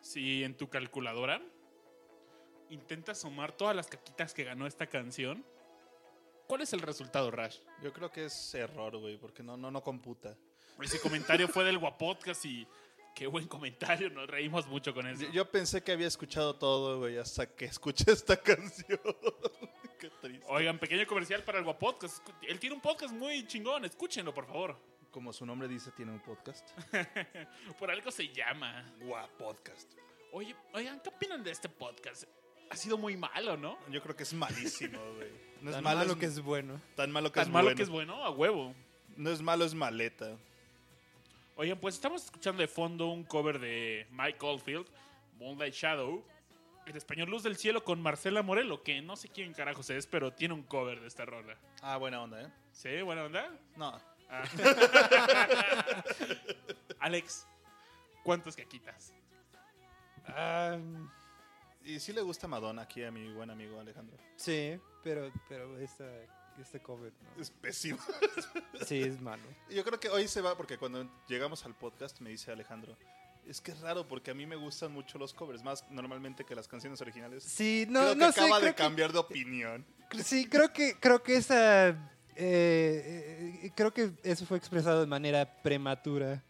si 0.00 0.42
en 0.42 0.56
tu 0.56 0.68
calculadora 0.68 1.40
intentas 2.68 3.20
sumar 3.20 3.52
todas 3.52 3.76
las 3.76 3.86
caquitas 3.86 4.34
que 4.34 4.42
ganó 4.42 4.66
esta 4.66 4.88
canción? 4.88 5.46
¿Cuál 6.48 6.62
es 6.62 6.72
el 6.72 6.80
resultado, 6.80 7.30
Rash? 7.30 7.58
Yo 7.80 7.92
creo 7.92 8.10
que 8.10 8.24
es 8.24 8.54
error, 8.56 8.96
güey, 8.96 9.18
porque 9.18 9.44
no, 9.44 9.56
no, 9.56 9.70
no 9.70 9.84
computa. 9.84 10.36
Ese 10.80 10.98
comentario 10.98 11.46
fue 11.46 11.62
del 11.62 11.78
Guapodcast 11.78 12.44
y 12.44 12.66
qué 13.14 13.28
buen 13.28 13.46
comentario, 13.46 14.10
nos 14.10 14.28
reímos 14.28 14.66
mucho 14.66 14.92
con 14.92 15.06
eso. 15.06 15.22
Yo, 15.22 15.30
yo 15.30 15.48
pensé 15.48 15.84
que 15.84 15.92
había 15.92 16.08
escuchado 16.08 16.56
todo, 16.56 16.98
güey, 16.98 17.18
hasta 17.18 17.46
que 17.54 17.66
escuché 17.66 18.10
esta 18.10 18.36
canción. 18.42 18.98
Qué 20.00 20.10
triste. 20.20 20.44
Oigan, 20.48 20.80
pequeño 20.80 21.06
comercial 21.06 21.44
para 21.44 21.58
el 21.58 21.64
Guapodcast. 21.64 22.28
Él 22.48 22.58
tiene 22.58 22.74
un 22.74 22.82
podcast 22.82 23.14
muy 23.14 23.46
chingón, 23.46 23.84
escúchenlo, 23.84 24.34
por 24.34 24.46
favor. 24.48 24.91
Como 25.12 25.32
su 25.32 25.44
nombre 25.44 25.68
dice, 25.68 25.90
tiene 25.92 26.10
un 26.12 26.20
podcast. 26.20 26.66
Por 27.78 27.90
algo 27.90 28.10
se 28.10 28.28
llama. 28.32 28.90
Guau, 29.00 29.28
podcast. 29.38 29.92
Oye, 30.32 30.56
oigan, 30.72 31.00
¿qué 31.00 31.10
opinan 31.10 31.44
de 31.44 31.50
este 31.50 31.68
podcast? 31.68 32.24
Ha 32.70 32.76
sido 32.76 32.96
muy 32.96 33.16
malo, 33.18 33.56
¿no? 33.58 33.78
Yo 33.90 34.02
creo 34.02 34.16
que 34.16 34.22
es 34.22 34.32
malísimo, 34.32 34.98
güey. 35.16 35.30
No 35.60 35.68
es 35.70 35.76
Tan 35.76 35.84
malo, 35.84 35.98
malo 35.98 36.12
es- 36.12 36.18
que 36.18 36.26
es 36.26 36.40
bueno. 36.40 36.80
Tan 36.96 37.10
malo 37.10 37.30
que 37.30 37.40
Tan 37.40 37.48
es 37.48 37.52
malo 37.52 37.64
bueno. 37.66 37.76
que 37.76 37.82
es 37.82 37.90
bueno, 37.90 38.24
a 38.24 38.30
huevo. 38.30 38.74
No 39.16 39.30
es 39.30 39.42
malo, 39.42 39.66
es 39.66 39.74
maleta. 39.74 40.38
Oigan, 41.56 41.78
pues 41.78 41.94
estamos 41.96 42.24
escuchando 42.24 42.62
de 42.62 42.68
fondo 42.68 43.08
un 43.08 43.24
cover 43.24 43.58
de 43.58 44.06
Mike 44.10 44.38
Oldfield, 44.40 44.86
Moonlight 45.38 45.74
Shadow, 45.74 46.24
en 46.86 46.96
español 46.96 47.28
Luz 47.28 47.42
del 47.42 47.56
Cielo 47.56 47.84
con 47.84 48.00
Marcela 48.00 48.42
Morelo, 48.42 48.82
que 48.82 49.02
no 49.02 49.16
sé 49.16 49.28
quién 49.28 49.52
carajos 49.52 49.90
es, 49.90 50.06
pero 50.06 50.32
tiene 50.32 50.54
un 50.54 50.62
cover 50.62 51.02
de 51.02 51.08
esta 51.08 51.26
rola. 51.26 51.58
Ah, 51.82 51.98
buena 51.98 52.22
onda, 52.22 52.40
¿eh? 52.40 52.48
¿Sí? 52.72 53.02
¿Buena 53.02 53.24
onda? 53.24 53.54
No. 53.76 54.00
Ah. 54.34 54.44
Alex, 57.00 57.46
¿cuántas 58.22 58.56
caquitas? 58.56 59.12
Ah, 60.26 60.78
y 61.84 61.98
sí 62.00 62.12
le 62.12 62.22
gusta 62.22 62.48
Madonna 62.48 62.82
aquí 62.82 63.02
a 63.04 63.10
mi 63.10 63.30
buen 63.32 63.50
amigo 63.50 63.78
Alejandro. 63.80 64.16
Sí, 64.36 64.78
pero, 65.02 65.30
pero 65.48 65.78
esta, 65.78 66.04
este 66.60 66.80
cover 66.80 67.12
no. 67.20 67.42
Es 67.42 67.50
pésimo. 67.50 67.98
Sí, 68.86 69.02
es 69.02 69.20
malo. 69.20 69.42
Yo 69.68 69.84
creo 69.84 70.00
que 70.00 70.08
hoy 70.08 70.28
se 70.28 70.40
va 70.40 70.56
porque 70.56 70.78
cuando 70.78 71.08
llegamos 71.28 71.64
al 71.66 71.74
podcast 71.74 72.20
me 72.20 72.30
dice 72.30 72.52
Alejandro, 72.52 72.96
es 73.46 73.60
que 73.60 73.72
es 73.72 73.80
raro 73.80 74.06
porque 74.06 74.30
a 74.30 74.34
mí 74.34 74.46
me 74.46 74.56
gustan 74.56 74.92
mucho 74.92 75.18
los 75.18 75.34
covers, 75.34 75.62
más 75.64 75.84
normalmente 75.90 76.44
que 76.44 76.54
las 76.54 76.68
canciones 76.68 77.00
originales. 77.00 77.42
Sí, 77.44 77.84
no, 77.88 78.00
creo 78.00 78.12
que 78.14 78.18
no 78.20 78.32
sé, 78.32 78.40
acaba 78.40 78.56
creo 78.58 78.68
de 78.70 78.74
que- 78.76 78.82
cambiar 78.82 79.12
de 79.12 79.18
opinión. 79.18 79.84
Sí, 80.24 80.46
creo 80.48 80.72
que, 80.72 80.94
creo 81.00 81.22
que 81.22 81.36
esa. 81.36 81.96
Eh, 82.36 83.60
eh, 83.64 83.70
creo 83.74 83.92
que 83.92 84.12
eso 84.22 84.46
fue 84.46 84.56
expresado 84.58 85.00
de 85.00 85.06
manera 85.06 85.60
prematura, 85.62 86.42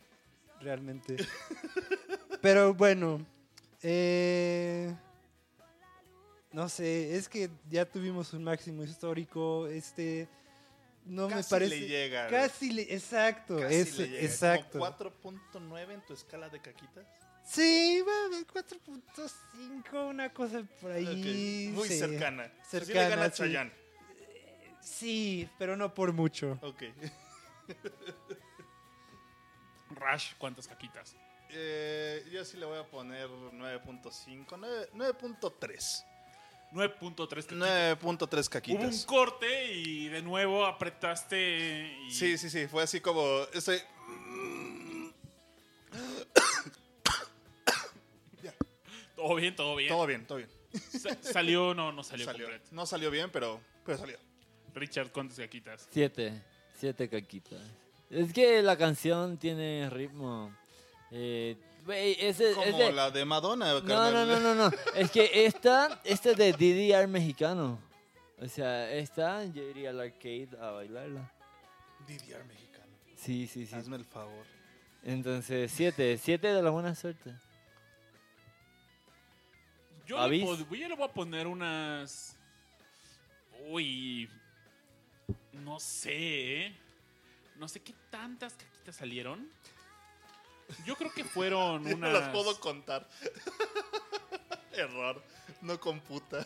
realmente. 0.61 1.17
Pero 2.41 2.75
bueno. 2.75 3.25
eh, 3.83 4.95
no 6.53 6.69
sé, 6.69 7.17
es 7.17 7.29
que 7.29 7.49
ya 7.71 7.85
tuvimos 7.87 8.33
un 8.35 8.45
máximo 8.45 8.83
histórico. 8.85 9.67
Este. 9.69 10.29
No 11.05 11.27
me 11.29 11.35
Casi 11.37 11.51
parece. 11.51 11.81
le 11.81 11.89
llega. 11.89 12.29
Casi 12.29 12.73
le. 12.73 12.83
Exacto, 12.95 13.57
Casi 13.59 13.75
es- 13.75 13.99
le 13.99 14.09
llega. 14.09 14.23
exacto. 14.23 14.79
¿Como 14.79 14.85
4.9 14.87 15.95
en 15.95 16.01
tu 16.03 16.13
escala 16.15 16.49
de 16.49 16.61
caquitas? 16.61 17.05
Sí, 17.45 18.01
va, 18.07 18.39
4.5, 18.55 20.09
una 20.11 20.33
cosa 20.33 20.63
por 20.81 20.93
ahí. 20.93 21.71
Ok, 21.71 21.75
Muy 21.77 21.89
sí. 21.89 21.99
cercana. 21.99 22.45
O 22.45 22.71
sea, 22.71 22.81
sí 22.81 22.87
le 22.87 22.93
Cercana, 22.93 23.09
gana 23.17 23.31
sí. 23.31 23.43
Chayanne. 23.43 23.73
Sí, 24.83 25.49
pero 25.59 25.77
no 25.77 25.95
por 25.95 26.13
mucho. 26.13 26.59
Ok. 26.63 26.83
Rush, 29.91 30.33
¿cuántas 30.39 30.67
caquitas? 30.69 31.17
Eh, 31.51 32.25
yo 32.33 32.45
sí 32.45 32.57
le 32.57 32.67
voy 32.67 32.79
a 32.79 32.87
poner 32.87 33.29
9.5. 33.29 34.57
nueve- 34.59 34.89
9.3. 34.95 36.05
9.3 36.73 37.45
caquitas. 37.45 37.59
9.3 37.59 38.03
Hubo 38.03 38.11
un 38.11 38.49
caquitas. 38.49 39.05
corte 39.05 39.73
y 39.75 40.09
de 40.09 40.23
nuevo 40.23 40.65
apretaste. 40.65 41.99
Y... 42.07 42.11
Sí, 42.11 42.39
sí, 42.39 42.49
sí. 42.49 42.67
Fue 42.67 42.83
así 42.83 43.01
como. 43.01 43.23
Estoy... 43.53 43.79
Todo 49.17 49.35
bien, 49.37 49.55
todo 49.55 49.77
bien. 49.77 49.89
Todo 49.91 50.07
bien, 50.07 50.27
todo 50.27 50.39
bien. 50.39 50.51
Sa- 51.01 51.17
salió, 51.23 51.75
no, 51.75 51.93
no 51.93 52.03
salió, 52.03 52.25
Salió. 52.25 52.47
completo. 52.47 52.69
No 52.73 52.87
salió 52.87 53.11
bien, 53.11 53.31
pero, 53.31 53.61
pero 53.85 53.99
salió. 53.99 54.19
Richard, 54.75 55.11
¿cuántas 55.13 55.39
caquitas? 55.39 55.87
Siete. 55.91 56.43
Siete 56.79 57.09
caquitas. 57.09 57.61
Es 58.11 58.33
que 58.33 58.63
la 58.63 58.77
canción 58.77 59.37
tiene 59.39 59.89
ritmo. 59.91 60.55
Eh, 61.11 61.57
ese, 62.19 62.53
Como 62.55 62.67
ese- 62.67 62.93
la 62.93 63.11
de 63.11 63.25
Madonna. 63.25 63.73
No, 63.75 63.81
no, 63.81 63.87
carnal. 63.87 64.29
no, 64.29 64.41
no, 64.41 64.55
no. 64.55 64.71
Es 64.95 65.11
que 65.11 65.47
esta, 65.47 66.01
esta 66.05 66.31
es 66.31 66.37
de 66.37 66.53
DDR 66.53 67.07
mexicano. 67.09 67.79
O 68.41 68.49
sea, 68.49 68.91
esta 68.93 69.45
yo 69.47 69.63
iría 69.63 69.91
al 69.91 70.01
arcade 70.01 70.49
a 70.61 70.71
bailarla. 70.71 71.33
DDR 72.07 72.45
mexicano. 72.45 72.93
Sí, 73.17 73.47
sí, 73.47 73.67
sí. 73.67 73.75
Hazme 73.75 73.97
el 73.97 74.05
favor. 74.05 74.45
Entonces, 75.05 75.71
siete. 75.73 76.19
Siete 76.19 76.49
de 76.53 76.63
la 76.63 76.71
buena 76.71 76.95
suerte. 76.95 77.33
Yo 80.07 80.27
le, 80.29 80.41
yo 80.41 80.57
le 80.89 80.95
voy 80.97 81.05
a 81.05 81.13
poner 81.13 81.47
unas. 81.47 82.37
Uy. 83.69 84.29
No 85.53 85.79
sé, 85.81 86.67
¿eh? 86.67 86.77
No 87.57 87.69
sé 87.69 87.81
qué 87.81 87.95
tantas 88.11 88.55
caquitas 88.55 88.97
salieron. 88.97 89.49
Yo 90.87 90.97
creo 90.97 91.13
que 91.13 91.25
fueron 91.25 91.85
No 91.89 91.95
unas. 91.97 92.13
las 92.13 92.29
puedo 92.31 92.59
contar. 92.61 93.09
Error. 94.73 95.23
No 95.61 95.79
computa. 95.79 96.45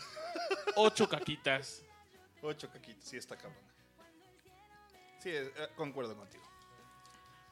Ocho 0.74 1.08
caquitas. 1.08 1.82
Ocho 2.42 2.68
caquitas. 2.70 3.04
Sí, 3.08 3.16
está 3.16 3.36
cabrón. 3.36 3.62
Sí, 5.22 5.30
eh, 5.30 5.50
concuerdo 5.76 6.16
contigo. 6.16 6.44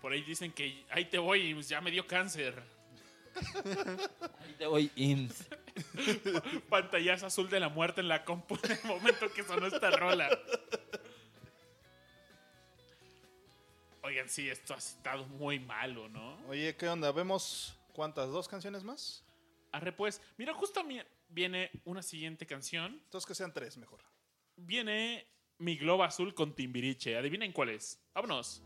Por 0.01 0.13
ahí 0.13 0.23
dicen 0.23 0.53
que 0.53 0.85
ahí 0.91 1.07
te 1.07 1.17
voy 1.19 1.41
y 1.51 1.55
pues 1.55 1.69
ya 1.69 1.81
me 1.81 1.91
dio 1.91 2.07
cáncer. 2.07 2.63
Ahí 4.41 4.53
te 4.59 4.67
voy 4.67 4.93
IMSS. 4.97 5.47
Pantallazo 6.69 7.27
azul 7.27 7.49
de 7.49 7.59
la 7.59 7.69
muerte 7.69 8.01
en 8.03 8.09
la 8.09 8.23
compu 8.25 8.59
en 8.63 8.73
el 8.73 8.85
momento 8.85 9.33
que 9.33 9.43
sonó 9.43 9.67
esta 9.67 9.91
rola. 9.91 10.29
Oigan, 14.15 14.29
sí, 14.29 14.49
esto 14.49 14.75
ha 14.75 14.79
estado 14.79 15.27
muy 15.27 15.59
malo, 15.59 16.09
¿no? 16.09 16.39
Oye, 16.47 16.77
¿qué 16.77 16.89
onda? 16.89 17.11
¿Vemos 17.11 17.77
cuántas? 17.93 18.31
¿Dos 18.31 18.47
canciones 18.47 18.85
más? 18.85 19.25
Arre, 19.73 19.91
pues, 19.91 20.23
mira, 20.39 20.55
justo 20.55 20.87
viene 21.29 21.69
una 21.85 22.01
siguiente 22.01 22.47
canción. 22.47 22.93
Entonces 22.93 23.27
que 23.27 23.35
sean 23.35 23.53
tres, 23.53 23.77
mejor. 23.77 23.99
Viene 24.55 25.27
Mi 25.59 25.77
Globo 25.77 26.05
Azul 26.05 26.33
con 26.33 26.55
Timbiriche. 26.55 27.17
Adivinen 27.17 27.51
cuál 27.51 27.71
es. 27.71 28.01
Vámonos. 28.15 28.63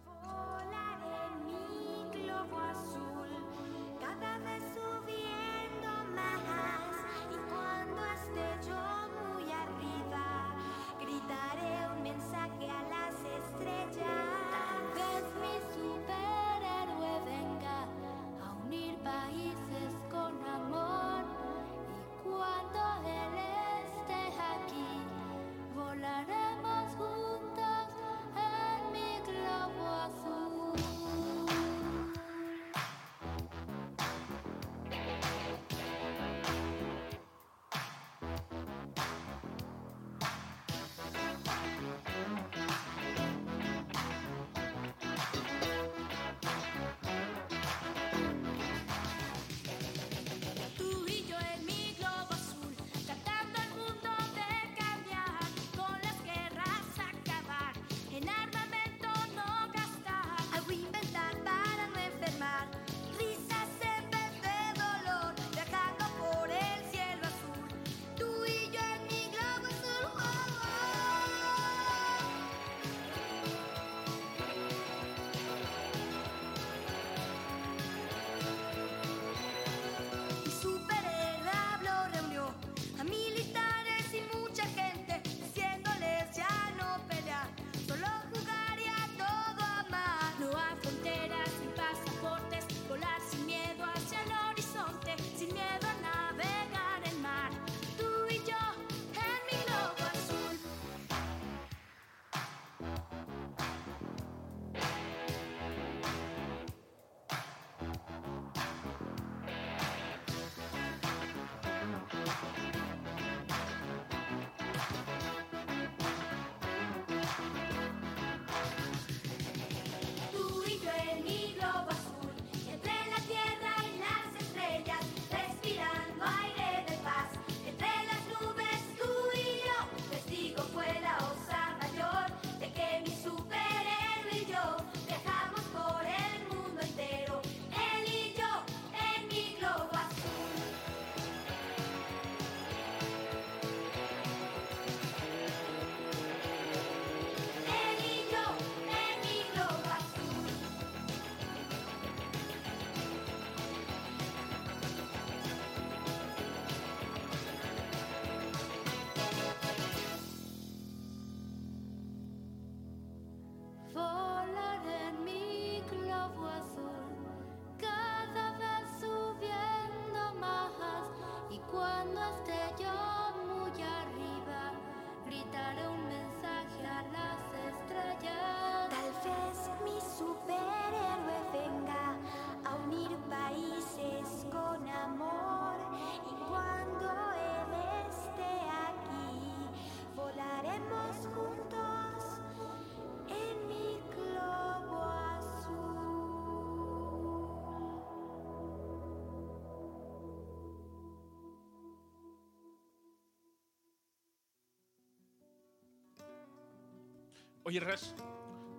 Oye, 207.68 207.80
Rash, 207.80 208.12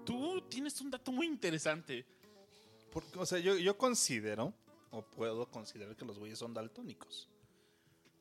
tú 0.03 0.41
tienes 0.49 0.81
un 0.81 0.89
dato 0.89 1.11
muy 1.11 1.27
interesante. 1.27 2.07
Porque, 2.91 3.19
o 3.19 3.25
sea, 3.27 3.37
yo, 3.37 3.55
yo 3.55 3.77
considero, 3.77 4.51
o 4.89 5.03
puedo 5.03 5.45
considerar 5.51 5.95
que 5.95 6.05
los 6.05 6.17
güeyes 6.17 6.39
son 6.39 6.55
daltónicos. 6.55 7.29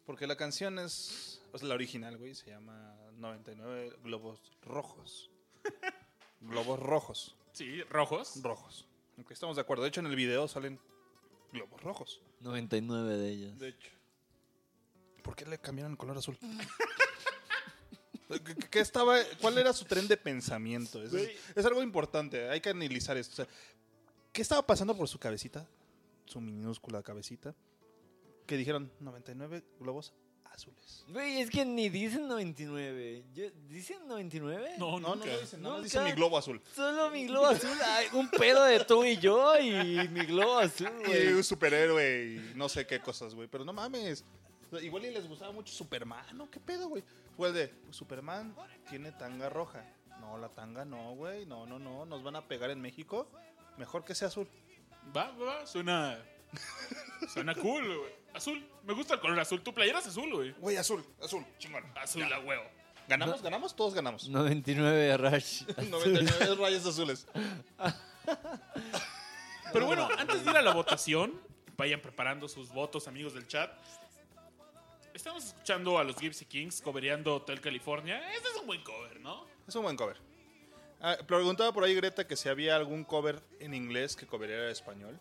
Porque 0.05 0.27
la 0.27 0.36
canción 0.36 0.78
es, 0.78 1.40
o 1.53 1.59
sea, 1.59 1.69
la 1.69 1.74
original, 1.74 2.19
güey, 2.19 2.35
se 2.35 2.51
llama 2.51 2.95
99 3.15 3.97
globos 4.03 4.43
rojos. 4.61 5.31
globos 6.43 6.78
rojos. 6.78 7.35
Sí, 7.53 7.82
rojos. 7.85 8.43
Rojos. 8.43 8.86
Aunque 9.16 9.32
estamos 9.32 9.57
de 9.57 9.62
acuerdo. 9.62 9.85
De 9.85 9.89
hecho, 9.89 10.01
en 10.01 10.07
el 10.09 10.16
video 10.16 10.49
salen 10.49 10.78
globos 11.51 11.82
rojos. 11.82 12.20
99 12.40 13.16
de 13.16 13.31
ellos. 13.31 13.59
De 13.59 13.69
hecho. 13.69 13.90
¿Por 15.23 15.35
qué 15.35 15.47
le 15.47 15.59
cambiaron 15.59 15.93
el 15.93 15.99
color 15.99 16.19
azul? 16.19 16.36
¿Qué, 18.70 18.80
estaba, 18.80 19.16
¿Cuál 19.40 19.59
era 19.59 19.72
su 19.72 19.84
tren 19.84 20.06
de 20.09 20.16
pensamiento? 20.16 21.02
Es, 21.02 21.12
es 21.55 21.64
algo 21.64 21.82
importante, 21.82 22.48
hay 22.48 22.60
que 22.60 22.68
analizar 22.70 23.16
esto. 23.16 23.32
O 23.32 23.36
sea, 23.46 23.55
¿Qué 24.32 24.42
estaba 24.42 24.64
pasando 24.66 24.96
por 24.96 25.09
su 25.09 25.18
cabecita? 25.18 25.66
Su 26.26 26.40
minúscula 26.40 27.02
cabecita. 27.02 27.55
Que 28.46 28.56
dijeron 28.56 28.90
99 29.00 29.64
globos 29.80 30.12
azules. 30.44 31.05
Güey, 31.09 31.40
es 31.40 31.50
que 31.50 31.64
ni 31.64 31.88
dicen 31.88 32.28
99. 32.28 33.24
Yo- 33.34 33.50
¿Dicen 33.68 34.06
99? 34.06 34.74
No, 34.78 34.98
No, 35.00 35.09
no 35.10 35.16
nunca. 35.16 35.38
dicen, 35.38 35.62
no, 35.62 35.70
Nunca. 35.70 35.82
dicen 35.84 36.05
mi 36.05 36.12
globo 36.12 36.38
azul. 36.38 36.60
Solo 36.74 37.10
mi 37.10 37.26
globo 37.26 37.46
azul. 37.46 37.70
Ay, 37.84 38.06
un 38.12 38.28
pedo 38.30 38.64
de 38.64 38.84
tú 38.84 39.05
y 39.05 39.16
yo 39.18 39.59
y 39.59 40.09
mi 40.09 40.24
globo 40.26 40.59
azul, 40.59 40.90
Y 41.02 41.06
güey. 41.06 41.32
un 41.32 41.44
superhéroe 41.44 42.26
y 42.52 42.52
no 42.56 42.68
sé 42.68 42.86
qué 42.86 43.00
cosas, 43.00 43.34
güey. 43.34 43.48
Pero 43.48 43.64
no 43.64 43.72
mames. 43.72 44.24
Igual 44.82 45.07
y 45.07 45.11
les 45.11 45.27
gustaba 45.28 45.53
mucho 45.53 45.73
Superman, 45.73 46.36
¿no? 46.36 46.51
¿Qué 46.51 46.61
pedo, 46.61 46.89
güey? 46.89 47.03
Fue 47.36 47.49
el 47.49 47.55
de 47.55 47.74
Superman 47.90 48.55
tiene 48.89 49.12
tanga 49.12 49.49
roja. 49.49 49.85
No, 50.20 50.36
la 50.36 50.49
tanga 50.49 50.85
no, 50.85 51.15
güey. 51.15 51.47
No, 51.47 51.66
no, 51.66 51.78
no. 51.78 52.05
Nos 52.05 52.23
van 52.23 52.36
a 52.36 52.47
pegar 52.47 52.70
en 52.70 52.81
México. 52.81 53.28
Mejor 53.77 54.05
que 54.05 54.15
sea 54.15 54.28
azul. 54.28 54.49
Va, 55.16 55.31
va, 55.32 55.45
va, 55.45 55.66
suena. 55.66 56.19
Suena 57.32 57.55
cool, 57.55 57.85
güey. 57.85 58.12
Azul. 58.35 58.66
Me 58.85 58.93
gusta 58.95 59.15
el 59.15 59.20
color 59.20 59.39
azul. 59.40 59.62
Tu 59.62 59.73
playera 59.73 60.01
es 60.01 60.07
azul, 60.07 60.32
güey. 60.35 60.53
Güey, 60.53 60.77
azul, 60.77 61.05
azul, 61.23 61.45
chingón. 61.59 61.85
Azul 61.97 62.31
a 62.32 62.40
huevo. 62.40 62.65
¿Ganamos? 63.09 63.43
¿Ganamos? 63.43 63.74
Todos 63.74 63.95
ganamos. 63.95 64.28
99 64.28 65.16
Rush. 65.16 65.62
99 65.90 66.57
rayas 66.57 66.85
azules. 66.85 67.27
Pero 69.73 69.86
bueno, 69.86 70.09
antes 70.19 70.45
de 70.45 70.51
ir 70.51 70.57
a 70.57 70.62
la 70.62 70.74
votación, 70.74 71.40
vayan 71.77 72.01
preparando 72.01 72.49
sus 72.49 72.70
votos, 72.70 73.09
amigos 73.09 73.32
del 73.32 73.47
chat. 73.47 73.70
Estamos 75.19 75.47
escuchando 75.47 75.99
a 75.99 76.05
los 76.05 76.15
Gypsy 76.15 76.45
Kings 76.45 76.81
cobereando 76.81 77.35
Hotel 77.35 77.61
California. 77.61 78.32
Este 78.36 78.51
es 78.51 78.55
un 78.55 78.69
buen 78.69 78.81
cover, 78.85 79.19
¿no? 79.19 79.47
Es 79.66 79.74
un 79.74 79.82
buen 79.82 79.97
cover. 79.97 80.16
Ah, 81.01 81.16
preguntaba 81.27 81.73
por 81.73 81.82
ahí 81.82 81.93
Greta 81.97 82.24
que 82.24 82.36
si 82.36 82.49
había 82.49 82.77
algún 82.77 83.03
cover 83.03 83.43
en 83.59 83.74
inglés 83.74 84.15
que 84.15 84.28
covereara 84.28 84.66
en 84.66 84.70
español. 84.70 85.19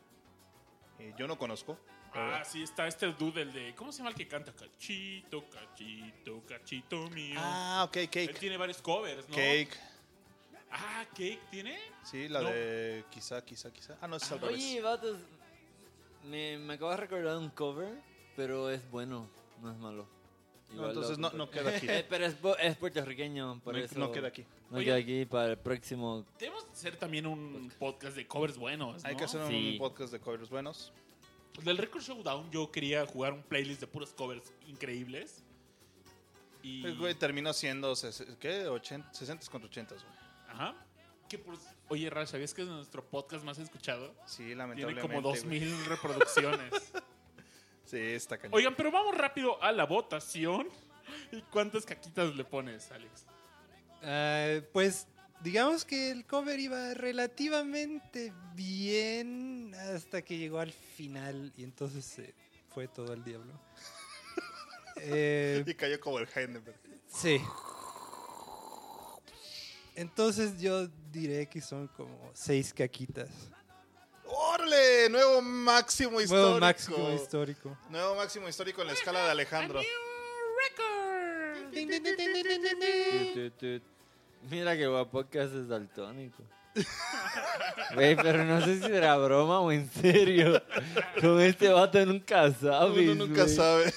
Eh, 0.99 1.15
yo 1.18 1.28
no 1.28 1.36
conozco. 1.40 1.80
Ah, 2.14 2.44
sí, 2.45 2.61
está 2.61 2.86
este 2.88 3.07
dude, 3.14 3.41
el 3.41 3.52
de. 3.52 3.74
¿Cómo 3.74 3.91
se 3.91 3.98
llama 3.98 4.11
el 4.11 4.15
que 4.15 4.28
canta? 4.28 4.53
Cachito, 4.53 5.49
cachito, 5.49 6.44
cachito 6.48 7.10
mío. 7.10 7.40
Ah, 7.41 7.84
ok, 7.88 7.95
Él 7.98 8.10
Cake. 8.11 8.38
tiene 8.40 8.56
varios 8.57 8.80
covers, 8.84 9.28
¿no? 9.28 9.36
Cake. 9.36 9.76
Ah, 10.69 11.06
Cake 11.10 11.41
tiene. 11.49 11.76
Sí, 12.03 12.28
la 12.28 12.41
No. 12.41 12.49
de 12.52 13.03
quizá, 13.10 13.44
quizá, 13.44 13.74
quizá. 13.74 13.98
Ah, 13.99 14.07
no, 14.07 14.18
es 14.18 14.32
al 14.32 14.44
Oye, 14.44 14.80
revés. 14.80 14.84
vatos, 14.84 15.18
me, 16.24 16.60
me 16.60 16.76
acabo 16.76 16.91
de 16.91 16.98
recordar 16.98 17.38
un 17.38 17.49
cover, 17.49 17.99
pero 18.36 18.69
es 18.69 18.88
bueno, 18.91 19.28
no 19.61 19.71
es 19.71 19.77
malo. 19.77 20.07
No, 20.73 20.88
entonces 20.89 21.17
no, 21.17 21.31
no 21.31 21.49
queda 21.49 21.75
aquí. 21.77 21.88
Eh, 21.89 22.05
pero 22.09 22.25
es, 22.25 22.35
es 22.59 22.75
puertorriqueño, 22.75 23.61
por 23.63 23.73
No, 23.75 23.79
eso. 23.79 23.97
no 23.97 24.11
queda 24.11 24.27
aquí. 24.27 24.45
No 24.69 24.77
Oye. 24.77 24.85
queda 24.85 24.95
aquí 24.97 25.25
para 25.25 25.51
el 25.51 25.57
próximo. 25.57 26.25
Debemos 26.38 26.65
hacer 26.71 26.97
también 26.97 27.25
un 27.25 27.71
podcast 27.79 28.15
de 28.17 28.27
covers 28.27 28.57
buenos. 28.57 29.03
Hay 29.05 29.13
¿no? 29.13 29.17
que 29.19 29.23
hacer 29.25 29.41
un 29.41 29.47
Sí. 29.49 29.75
podcast 29.79 30.11
de 30.11 30.19
covers 30.19 30.49
buenos. 30.49 30.91
Del 31.63 31.77
Record 31.77 32.01
Showdown 32.03 32.51
yo 32.51 32.69
quería 32.69 33.05
jugar 33.05 33.31
un 33.34 33.43
playlist 33.43 33.79
de 33.81 33.88
puros 33.88 34.13
covers 34.13 34.53
increíbles. 34.67 35.43
Y. 36.61 36.85
El 36.85 36.97
güey 36.97 37.13
terminó 37.15 37.53
siendo, 37.53 37.93
¿qué? 38.39 38.67
80, 38.67 39.13
60 39.13 39.47
contra 39.49 39.69
80, 39.69 39.95
güey. 39.95 40.05
Ajá. 40.49 40.75
Que 41.29 41.38
por- 41.38 41.55
Oye, 41.89 42.09
Rash, 42.09 42.27
¿sabías 42.29 42.53
que 42.53 42.63
es 42.63 42.67
nuestro 42.67 43.03
podcast 43.05 43.45
más 43.45 43.57
escuchado? 43.57 44.13
Sí, 44.25 44.38
Tiene 44.38 44.55
lamentablemente. 44.55 45.01
como 45.01 45.21
güey. 45.21 45.34
2000 45.35 45.85
reproducciones. 45.85 46.71
Sí, 47.88 47.97
está 47.97 48.38
cañón. 48.38 48.53
Oigan, 48.53 48.76
pero 48.76 48.91
vamos 48.91 49.15
rápido 49.18 49.61
a 49.64 49.72
la 49.72 49.85
votación. 49.85 50.68
¿Y 51.31 51.41
cuántas 51.43 51.85
caquitas 51.85 52.35
le 52.35 52.43
pones, 52.43 52.91
Alex? 52.91 53.26
Ah, 54.03 54.59
pues 54.73 55.07
digamos 55.41 55.85
que 55.85 56.11
el 56.11 56.26
cover 56.26 56.59
iba 56.59 56.93
relativamente 56.93 58.34
bien 58.55 59.73
hasta 59.73 60.22
que 60.22 60.38
llegó 60.38 60.59
al 60.59 60.72
final 60.73 61.53
y 61.55 61.64
entonces 61.64 62.03
se 62.05 62.34
fue 62.73 62.88
todo 62.88 63.14
el 63.14 63.23
diablo. 63.23 63.53
Eh, 64.99 65.64
Y 65.68 65.76
cayó 65.76 65.99
como 65.99 66.18
el 66.18 66.27
Heidenberg. 66.27 66.76
sí. 67.07 67.39
Entonces 69.95 70.59
yo 70.59 70.88
diré 71.11 71.47
que 71.47 71.61
son 71.61 71.88
como 71.89 72.31
seis 72.34 72.73
caquitas. 72.73 73.30
Nuevo 75.10 75.41
máximo 75.41 76.22
histórico. 76.22 76.45
Nuevo 76.45 76.60
máximo 76.60 77.11
histórico. 77.14 77.77
Nuevo 77.89 78.15
máximo 78.15 78.49
histórico 78.49 78.81
en 78.81 78.88
la 78.88 78.94
escala 78.94 79.26
de 79.26 79.31
Alejandro. 79.31 79.81
Mira 84.49 84.77
que 84.77 84.88
Guapocas 84.88 85.52
es 85.52 85.68
daltónico. 85.68 86.44
Güey, 87.94 88.15
pero 88.15 88.44
no 88.44 88.64
sé 88.64 88.80
si 88.80 88.91
era 88.91 89.15
broma 89.18 89.60
o 89.61 89.72
en 89.72 89.89
serio. 89.89 90.61
Con 91.19 91.41
este 91.41 91.69
vato 91.69 92.06
nunca 92.06 92.52
sabes. 92.52 93.10
Uno 93.10 93.26
nunca 93.26 93.44
güey. 93.44 93.56
sabe. 93.56 93.94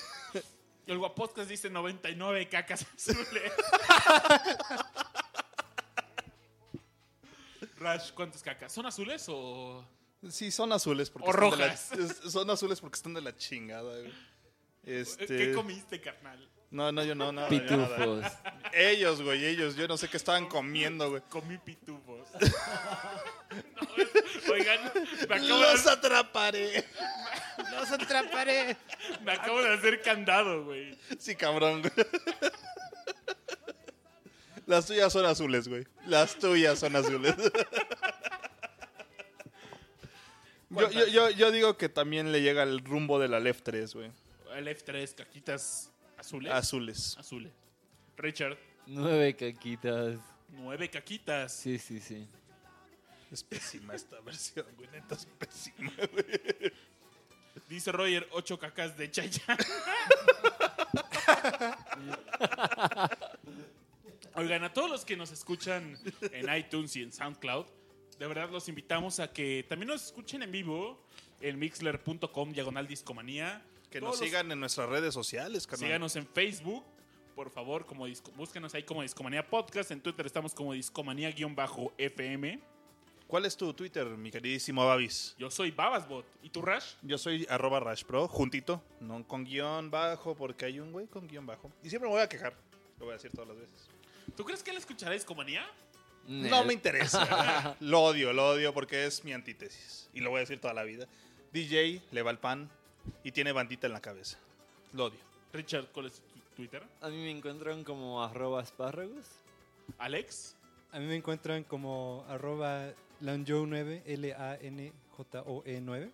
El 0.87 0.99
Guapodcast 0.99 1.49
dice 1.49 1.71
99 1.71 2.49
cacas 2.49 2.87
azules. 2.95 3.27
Rash, 7.79 8.13
¿cuántas 8.13 8.43
cacas? 8.43 8.73
¿Son 8.73 8.85
azules 8.87 9.25
o...? 9.29 9.85
Sí, 10.29 10.51
son 10.51 10.73
azules 10.73 11.09
porque 11.09 11.29
O 11.31 11.33
están 11.33 11.59
de 11.59 11.67
la- 11.67 12.15
son 12.31 12.51
azules 12.51 12.81
porque 12.81 12.97
están 12.97 13.15
de 13.15 13.23
la 13.23 13.37
chingada, 13.37 13.99
güey. 14.01 14.13
Este... 14.83 15.27
¿Qué 15.27 15.53
comiste, 15.53 16.01
carnal? 16.01 16.49
No, 16.71 16.93
no, 16.93 17.03
yo 17.03 17.15
no, 17.17 17.33
nada, 17.33 17.49
yo 17.51 17.77
nada. 17.77 17.97
Pitufos. 17.97 18.33
Ellos, 18.73 19.23
güey, 19.23 19.45
ellos. 19.45 19.75
Yo 19.75 19.89
no 19.89 19.97
sé 19.97 20.09
qué 20.09 20.17
estaban 20.17 20.47
comiendo, 20.47 21.11
güey. 21.11 21.23
Comí 21.29 21.59
pitufos. 21.59 22.29
No, 23.51 24.53
oigan, 24.55 24.93
me 25.29 25.35
acabo, 25.35 25.49
¡Los 25.49 25.85
de, 25.85 25.91
atraparé! 25.91 26.85
¡Los 27.73 27.91
atraparé! 27.91 28.77
me 29.25 29.33
acabo 29.33 29.61
de 29.61 29.75
hacer 29.75 30.01
candado, 30.03 30.65
güey. 30.65 30.97
Sí, 31.19 31.35
cabrón, 31.35 31.83
güey. 31.83 31.93
Las 34.67 34.87
tuyas 34.87 35.13
son 35.13 35.27
azules, 35.27 35.67
güey. 35.67 35.85
Las 36.07 36.37
tuyas 36.37 36.79
son 36.79 36.95
azules. 36.95 37.35
Yo, 40.71 40.91
yo, 40.91 41.07
yo, 41.09 41.31
yo 41.31 41.51
digo 41.51 41.77
que 41.77 41.89
también 41.89 42.31
le 42.33 42.43
llega 42.43 42.63
el 42.63 42.85
rumbo 42.85 43.19
de 43.19 43.29
la 43.29 43.41
Left 43.41 43.65
3, 43.65 43.95
güey. 43.95 44.11
El 44.55 44.69
F3, 44.69 45.15
caquitas 45.15 45.91
azules. 46.17 46.53
Azules. 46.53 47.17
Azules. 47.19 47.53
Richard, 48.17 48.57
Nueve 48.87 49.37
caquitas. 49.37 50.19
nueve 50.49 50.89
caquitas. 50.91 51.53
Sí, 51.53 51.79
sí, 51.79 52.01
sí. 52.01 52.27
Es 53.31 53.45
pésima 53.45 53.95
esta 53.95 54.21
versión, 54.21 54.67
güey. 54.77 54.89
Neta 54.91 55.15
es 55.15 55.27
pésima, 55.39 55.93
güey. 56.13 56.73
Dice 57.69 57.93
Roger, 57.93 58.27
ocho 58.33 58.59
cacas 58.59 58.97
de 58.97 59.11
Chayanne. 59.11 59.57
Oigan, 64.35 64.65
a 64.65 64.73
todos 64.73 64.91
los 64.91 65.05
que 65.05 65.17
nos 65.17 65.31
escuchan 65.33 65.97
en 66.33 66.57
iTunes 66.57 66.95
y 66.97 67.03
en 67.03 67.13
SoundCloud, 67.13 67.67
de 68.21 68.27
verdad 68.29 68.49
los 68.51 68.69
invitamos 68.69 69.19
a 69.19 69.33
que 69.33 69.65
también 69.69 69.89
nos 69.89 70.05
escuchen 70.07 70.43
en 70.45 70.53
vivo 70.53 71.03
en 71.41 71.59
mixler.com 71.59 72.53
diagonal 72.53 72.87
discomanía. 72.87 73.65
Que 73.91 73.99
Todos 73.99 74.13
nos 74.13 74.21
los- 74.21 74.29
sigan 74.29 74.53
en 74.53 74.61
nuestras 74.61 74.89
redes 74.89 75.13
sociales, 75.13 75.67
carnal. 75.67 75.89
Síganos 75.89 76.15
en 76.15 76.27
Facebook, 76.29 76.85
por 77.35 77.51
favor, 77.51 77.87
como 77.87 78.07
disco- 78.07 78.31
búsquenos 78.37 78.73
ahí 78.75 78.85
como 78.85 79.03
Discomanía 79.03 79.45
Podcast. 79.49 79.91
En 79.91 80.01
Twitter 80.01 80.27
estamos 80.27 80.55
como 80.55 80.75
Discomanía-FM. 80.75 82.61
¿Cuál 83.27 83.47
es 83.47 83.57
tu 83.57 83.73
Twitter, 83.73 84.07
mi 84.09 84.31
queridísimo 84.31 84.85
Babis? 84.87 85.35
Yo 85.39 85.51
soy 85.51 85.71
Babasbot. 85.71 86.27
¿Y 86.43 86.51
tú, 86.51 86.63
Rash? 86.63 86.95
Yo 87.03 87.17
soy 87.17 87.47
arroba 87.49 87.79
rashpro, 87.81 88.27
juntito, 88.29 88.83
no 89.01 89.27
con 89.27 89.45
guion 89.45 89.91
bajo, 89.91 90.35
porque 90.35 90.65
hay 90.67 90.81
un 90.81 90.91
güey 90.93 91.07
con 91.07 91.27
guion 91.29 91.47
bajo. 91.47 91.71
Y 91.83 91.89
siempre 91.91 92.09
me 92.09 92.15
voy 92.17 92.23
a 92.23 92.29
quejar, 92.29 92.55
lo 92.99 93.05
voy 93.07 93.13
a 93.13 93.17
decir 93.17 93.31
todas 93.31 93.49
las 93.49 93.57
veces. 93.59 93.89
¿Tú 94.37 94.45
crees 94.45 94.63
que 94.65 94.71
él 94.73 94.77
escuchará 94.77 95.15
Discomanía? 95.15 95.65
No 96.31 96.65
me 96.65 96.73
interesa. 96.73 97.77
lo 97.81 98.05
odio, 98.05 98.33
lo 98.33 98.51
odio 98.51 98.73
porque 98.73 99.05
es 99.05 99.25
mi 99.25 99.33
antítesis. 99.33 100.09
Y 100.15 100.21
lo 100.21 100.31
voy 100.31 100.39
a 100.39 100.41
decir 100.41 100.61
toda 100.61 100.73
la 100.73 100.85
vida. 100.85 101.09
DJ 101.53 102.01
le 102.13 102.23
va 102.23 102.31
el 102.31 102.39
pan 102.39 102.71
y 103.25 103.33
tiene 103.33 103.51
bandita 103.51 103.89
en 103.89 103.93
la 103.93 104.01
cabeza. 104.01 104.39
Lo 104.93 105.07
odio. 105.07 105.19
Richard, 105.53 105.87
¿cuál 105.87 106.07
es 106.07 106.21
tu 106.21 106.41
Twitter? 106.55 106.85
A 107.01 107.09
mí 107.09 107.17
me 107.17 107.33
encuentran 107.33 107.83
como 107.83 108.23
arroba 108.23 108.63
espárragos. 108.63 109.27
Alex. 109.99 110.55
A 110.93 111.01
mí 111.01 111.07
me 111.07 111.17
encuentran 111.17 111.65
como 111.65 112.25
arroba 112.29 112.93
lanjoe9, 113.21 114.03
L-A-N-J-O-E 114.07 115.81
9. 115.81 116.11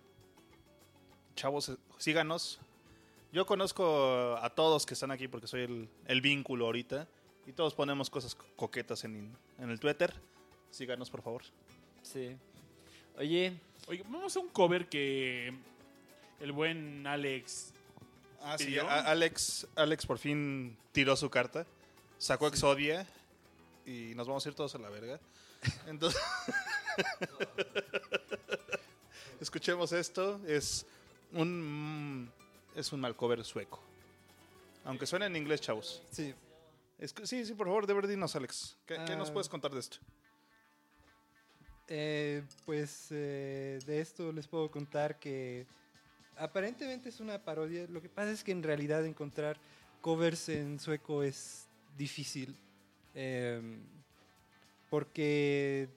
Chavos, 1.35 1.69
eh, 1.69 1.77
síganos. 1.99 2.59
Yo 3.31 3.45
conozco 3.45 4.35
a 4.41 4.49
todos 4.49 4.87
que 4.87 4.95
están 4.95 5.11
aquí 5.11 5.27
porque 5.27 5.45
soy 5.45 5.61
el, 5.61 5.89
el 6.07 6.21
vínculo 6.21 6.65
ahorita. 6.65 7.07
Y 7.47 7.53
todos 7.53 7.73
ponemos 7.73 8.09
cosas 8.09 8.35
co- 8.35 8.45
coquetas 8.55 9.03
en, 9.05 9.35
en 9.57 9.69
el 9.69 9.79
Twitter. 9.79 10.13
Síganos, 10.69 11.09
por 11.09 11.21
favor. 11.23 11.43
Sí. 12.03 12.35
Oye, 13.17 13.57
Oye, 13.87 14.03
vamos 14.07 14.35
a 14.35 14.39
un 14.41 14.49
cover 14.49 14.89
que 14.89 15.53
el 16.41 16.51
buen 16.51 17.07
Alex. 17.07 17.73
Ah, 18.41 18.57
sí, 18.57 18.77
Alex, 18.77 19.65
Alex 19.75 20.05
por 20.05 20.19
fin 20.19 20.77
tiró 20.91 21.15
su 21.15 21.29
carta. 21.29 21.65
Sacó 22.17 22.47
Exodia. 22.47 23.07
Y 23.85 24.13
nos 24.15 24.27
vamos 24.27 24.45
a 24.45 24.49
ir 24.49 24.55
todos 24.55 24.75
a 24.75 24.79
la 24.79 24.89
verga. 24.89 25.19
Entonces. 25.87 26.21
Escuchemos 29.39 29.91
esto. 29.93 30.41
Es 30.47 30.85
un. 31.33 32.29
Es 32.75 32.91
un 32.91 32.99
mal 32.99 33.15
cover 33.15 33.43
sueco. 33.43 33.79
Aunque 34.83 35.05
suena 35.05 35.25
en 35.25 35.35
inglés, 35.35 35.61
chavos. 35.61 36.01
Sí. 36.11 36.33
Sí, 37.23 37.45
sí, 37.45 37.53
por 37.53 37.67
favor, 37.67 37.85
de 37.85 37.93
verdad, 37.93 38.09
dinos, 38.09 38.35
Alex. 38.35 38.75
¿Qué, 38.85 38.97
qué 39.05 39.15
nos 39.15 39.29
Ah. 39.29 39.33
puedes 39.33 39.49
contar 39.49 39.71
de 39.71 39.79
esto? 39.79 39.97
Eh, 41.89 42.43
pues 42.65 43.07
eh, 43.11 43.79
de 43.85 44.01
esto 44.01 44.31
les 44.33 44.47
puedo 44.47 44.69
contar 44.69 45.19
que 45.19 45.65
aparentemente 46.37 47.09
es 47.09 47.19
una 47.19 47.43
parodia. 47.43 47.85
Lo 47.87 48.01
que 48.01 48.09
pasa 48.09 48.31
es 48.31 48.43
que 48.43 48.51
en 48.51 48.63
realidad 48.63 49.05
encontrar 49.05 49.57
covers 50.01 50.49
en 50.49 50.79
sueco 50.79 51.23
es 51.23 51.67
difícil. 51.97 52.55
em, 53.15 53.81
porque 54.89 55.89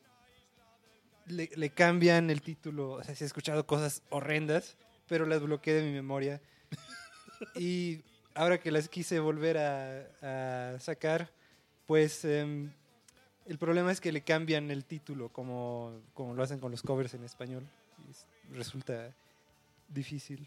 le, 1.27 1.49
le 1.55 1.71
cambian 1.71 2.29
el 2.31 2.41
título. 2.43 2.93
O 2.93 3.05
sea, 3.05 3.15
sí 3.15 3.25
he 3.25 3.27
escuchado 3.27 3.67
cosas 3.67 4.03
horrendas, 4.11 4.77
pero 5.07 5.27
las 5.27 5.41
bloqueé 5.43 5.75
de 5.75 5.83
mi 5.85 5.93
memoria. 5.93 6.41
y 7.57 8.03
ahora 8.35 8.59
que 8.59 8.71
las 8.71 8.89
quise 8.89 9.19
volver 9.21 9.59
a, 9.59 10.75
a 10.75 10.79
sacar, 10.81 11.31
pues 11.87 12.25
em, 12.25 12.71
el 13.47 13.59
problema 13.59 13.91
es 13.93 14.01
que 14.01 14.13
le 14.13 14.23
cambian 14.23 14.71
el 14.71 14.85
título 14.85 15.29
como, 15.31 16.01
como 16.15 16.35
lo 16.35 16.43
hacen 16.43 16.59
con 16.61 16.71
los 16.71 16.83
covers 16.83 17.15
en 17.15 17.25
español. 17.25 17.65
Y 18.51 18.55
resulta 18.55 19.13
difícil. 19.89 20.47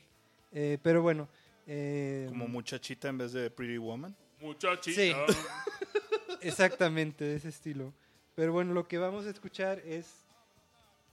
Eh, 0.52 0.78
pero 0.82 1.02
bueno. 1.02 1.28
eh, 1.68 2.26
Como 2.30 2.48
muchachita 2.48 3.10
en 3.10 3.18
vez 3.18 3.32
de 3.34 3.50
Pretty 3.50 3.78
Woman. 3.78 4.16
Muchachito. 4.40 5.00
Sí. 5.00 5.14
Exactamente, 6.42 7.24
de 7.26 7.36
ese 7.38 7.50
estilo. 7.50 7.94
Pero 8.36 8.52
bueno, 8.52 8.74
lo 8.74 8.88
que 8.88 8.98
vamos 8.98 9.26
a 9.26 9.30
escuchar 9.30 9.80
es. 9.80 10.08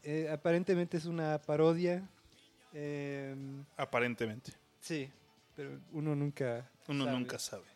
eh, 0.03 0.29
aparentemente 0.33 0.97
es 0.97 1.05
una 1.05 1.39
parodia. 1.41 2.03
em, 2.73 3.65
Aparentemente. 3.77 4.53
sí, 4.81 5.11
pero 5.61 5.79
uno 5.93 6.17
nunca. 6.17 6.71
Uno 6.89 7.05
sabe. 7.05 7.19
nunca 7.19 7.39
sabe. 7.39 7.67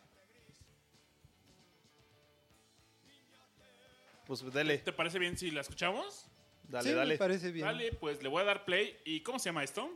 Pues 4.25 4.51
dale, 4.51 4.79
¿Te 4.79 4.91
parece 4.91 5.19
bien 5.19 5.37
si 5.37 5.51
la 5.51 5.61
escuchamos? 5.61 6.25
dale, 6.63 6.89
sí, 6.89 6.95
dale. 6.95 7.13
me 7.13 7.17
parece 7.19 7.51
bien. 7.51 7.63
Dale, 7.63 7.91
pues 7.91 8.23
le 8.23 8.29
voy 8.29 8.41
a 8.41 8.45
dar 8.45 8.65
play. 8.65 8.97
¿Y 9.05 9.21
cómo 9.21 9.37
se 9.37 9.49
llama 9.49 9.63
esto? 9.63 9.87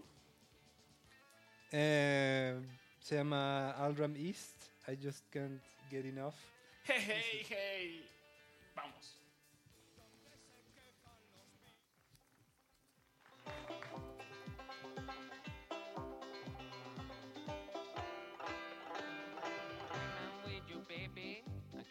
Eh, 1.71 2.61
se 2.99 3.15
llama 3.15 3.71
Aldram 3.71 4.15
East. 4.15 4.65
I 4.87 4.95
just 4.95 5.27
can't 5.31 5.59
get 5.89 6.05
enough. 6.05 6.35
Hey, 6.83 7.01
hey, 7.07 7.45
hey. 7.49 8.09
Vamos. 8.75 9.18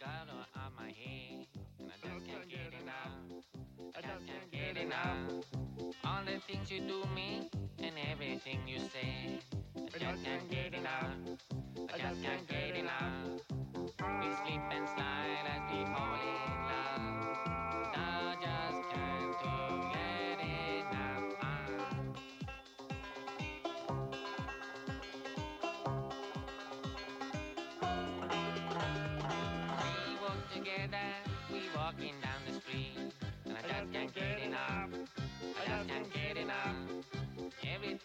Got 0.01 0.29
her 0.29 0.61
on 0.63 0.73
my 0.77 0.93
head, 0.95 1.47
and 1.81 1.91
I 1.91 1.97
just 2.07 2.27
can't 2.27 2.49
get 2.49 2.73
enough. 2.81 3.43
I 3.97 4.01
just 4.01 4.27
can't 4.27 4.51
get 4.53 4.77
enough. 4.77 5.45
All 6.05 6.21
the 6.25 6.39
things 6.47 6.71
you 6.71 6.81
do 6.81 7.03
me, 7.15 7.51
and 7.79 7.95
everything 8.13 8.61
you 8.67 8.79
say. 8.79 9.41
I 9.77 9.99
just 9.99 10.25
can't 10.25 10.51
get 10.51 10.75
enough. 10.75 11.17
I 11.93 11.99
just 11.99 12.23
can't 12.23 12.47
get 12.49 12.77
enough. 12.77 13.43
We 13.99 14.29
sleep 14.45 14.63
and 14.71 14.89
slide 14.89 15.58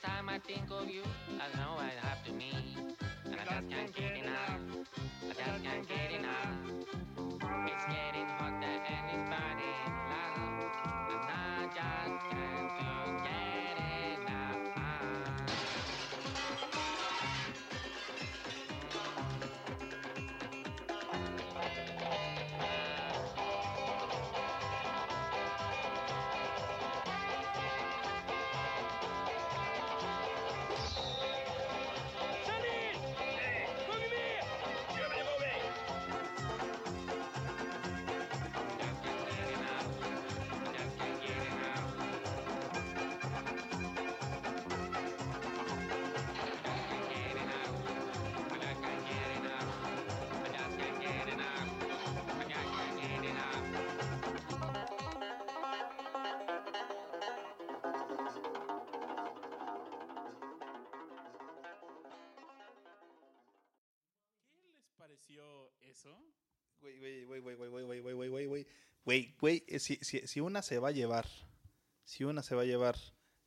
time 0.04 0.28
I 0.28 0.38
think 0.40 0.70
of 0.70 0.90
you, 0.90 1.02
I 1.40 1.48
know 1.58 1.78
I 1.80 1.92
have 2.06 2.24
to 2.26 2.34
meet, 2.34 2.76
and 3.26 3.36
I 3.36 3.46
just 3.46 3.70
can't 3.70 3.96
get 3.96 4.18
enough. 4.18 4.60
I 5.24 5.34
just 5.34 5.64
can't 5.64 5.88
get 5.88 6.12
enough. 6.12 6.58
It's 7.68 7.86
getting 7.86 8.13
güey, 67.44 67.56
güey, 67.56 67.70
güey, 67.70 67.86
güey, 67.86 68.00
güey, 68.02 68.16
güey, 68.16 68.30
güey, 68.30 68.46
güey. 68.48 68.68
Güey, 69.06 69.36
güey, 69.40 69.64
eh, 69.68 69.80
si, 69.80 69.98
si, 70.02 70.26
si 70.26 70.40
una 70.40 70.62
se 70.62 70.80
va 70.80 70.88
a 70.90 70.92
llevar, 70.92 71.28
si 72.04 72.24
una 72.24 72.42
se 72.42 72.56
va 72.56 72.62
a 72.62 72.66
llevar, 72.66 72.96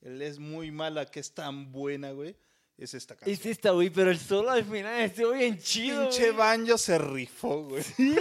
él 0.02 0.22
es 0.22 0.38
muy 0.38 0.70
mala, 0.70 1.06
que 1.06 1.18
es 1.20 1.32
tan 1.34 1.72
buena, 1.72 2.12
güey. 2.12 2.36
Es 2.76 2.92
esta 2.92 3.16
canción. 3.16 3.34
Es 3.34 3.46
esta, 3.46 3.70
güey, 3.70 3.88
pero 3.88 4.10
el 4.10 4.18
solo 4.18 4.50
al 4.50 4.64
final 4.64 5.00
estuvo 5.00 5.32
bien 5.32 5.58
chido. 5.58 6.02
Pinche 6.02 6.30
Banjo 6.32 6.76
se 6.76 6.98
rifó, 6.98 7.64
güey. 7.64 7.82
Sí. 7.82 8.14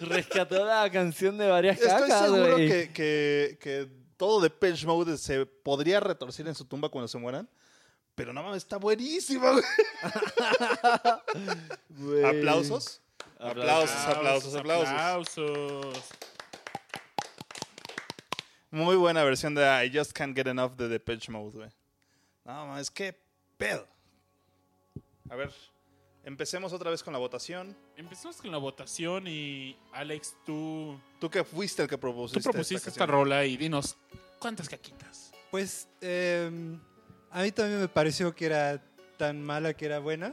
Rescató 0.00 0.64
la 0.64 0.90
canción 0.90 1.38
de 1.38 1.46
varias 1.46 1.80
Estoy 1.80 2.08
cacas, 2.08 2.24
seguro 2.24 2.52
güey. 2.54 2.68
que, 2.68 3.58
que, 3.60 3.88
todo 4.16 4.40
de 4.40 4.50
Pitch 4.50 4.84
Mode 4.84 5.16
se 5.16 5.46
podría 5.46 6.00
retorcer 6.00 6.48
en 6.48 6.54
su 6.56 6.64
tumba 6.64 6.88
cuando 6.88 7.06
se 7.06 7.18
mueran. 7.18 7.48
Pero 8.16 8.32
no 8.32 8.42
mames, 8.42 8.58
está 8.58 8.76
buenísima, 8.76 9.52
güey. 9.52 9.64
güey. 11.90 12.24
¿Aplausos? 12.40 13.00
Aplausos, 13.40 13.96
aplausos, 14.06 14.54
aplausos. 14.54 14.88
Aplausos. 14.88 16.04
Muy 18.70 18.96
buena 18.96 19.24
versión 19.24 19.54
de 19.54 19.62
I 19.86 19.90
Just 19.96 20.12
Can't 20.12 20.36
Get 20.36 20.46
Enough 20.46 20.76
de 20.76 20.88
The 20.88 21.00
Pitch 21.00 21.28
Mode, 21.30 21.56
güey. 21.56 21.70
No 22.44 22.66
mames, 22.66 22.90
qué 22.90 23.18
pedo. 23.56 23.86
A 25.28 25.34
ver, 25.36 25.52
empecemos 26.24 26.72
otra 26.72 26.90
vez 26.90 27.02
con 27.02 27.12
la 27.12 27.18
votación. 27.18 27.76
Empezamos 27.96 28.36
con 28.36 28.50
la 28.50 28.58
votación 28.58 29.26
y 29.26 29.76
Alex, 29.92 30.36
tú, 30.46 31.00
Tú 31.18 31.28
que 31.30 31.42
fuiste 31.42 31.82
el 31.82 31.88
que 31.88 31.98
propusiste. 31.98 32.40
tú 32.40 32.44
propusiste 32.50 32.90
esta 32.90 33.00
canción. 33.00 33.08
rola 33.08 33.44
y 33.44 33.56
dinos 33.56 33.96
cuántas 34.38 34.68
caquitas. 34.68 35.32
Pues 35.50 35.88
em, 36.00 36.80
a 37.30 37.42
mí 37.42 37.50
también 37.50 37.80
me 37.80 37.88
pareció 37.88 38.34
que 38.34 38.46
era 38.46 38.80
tan 39.16 39.42
mala 39.42 39.74
que 39.74 39.86
era 39.86 39.98
buena. 39.98 40.32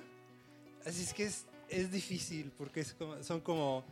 Así 0.86 1.04
es 1.04 1.14
que 1.14 1.26
es, 1.26 1.46
es 1.70 1.92
difícil 1.92 2.52
porque 2.58 2.82
es 2.82 2.94
como- 2.94 3.22
son 3.24 3.42
como 3.42 3.84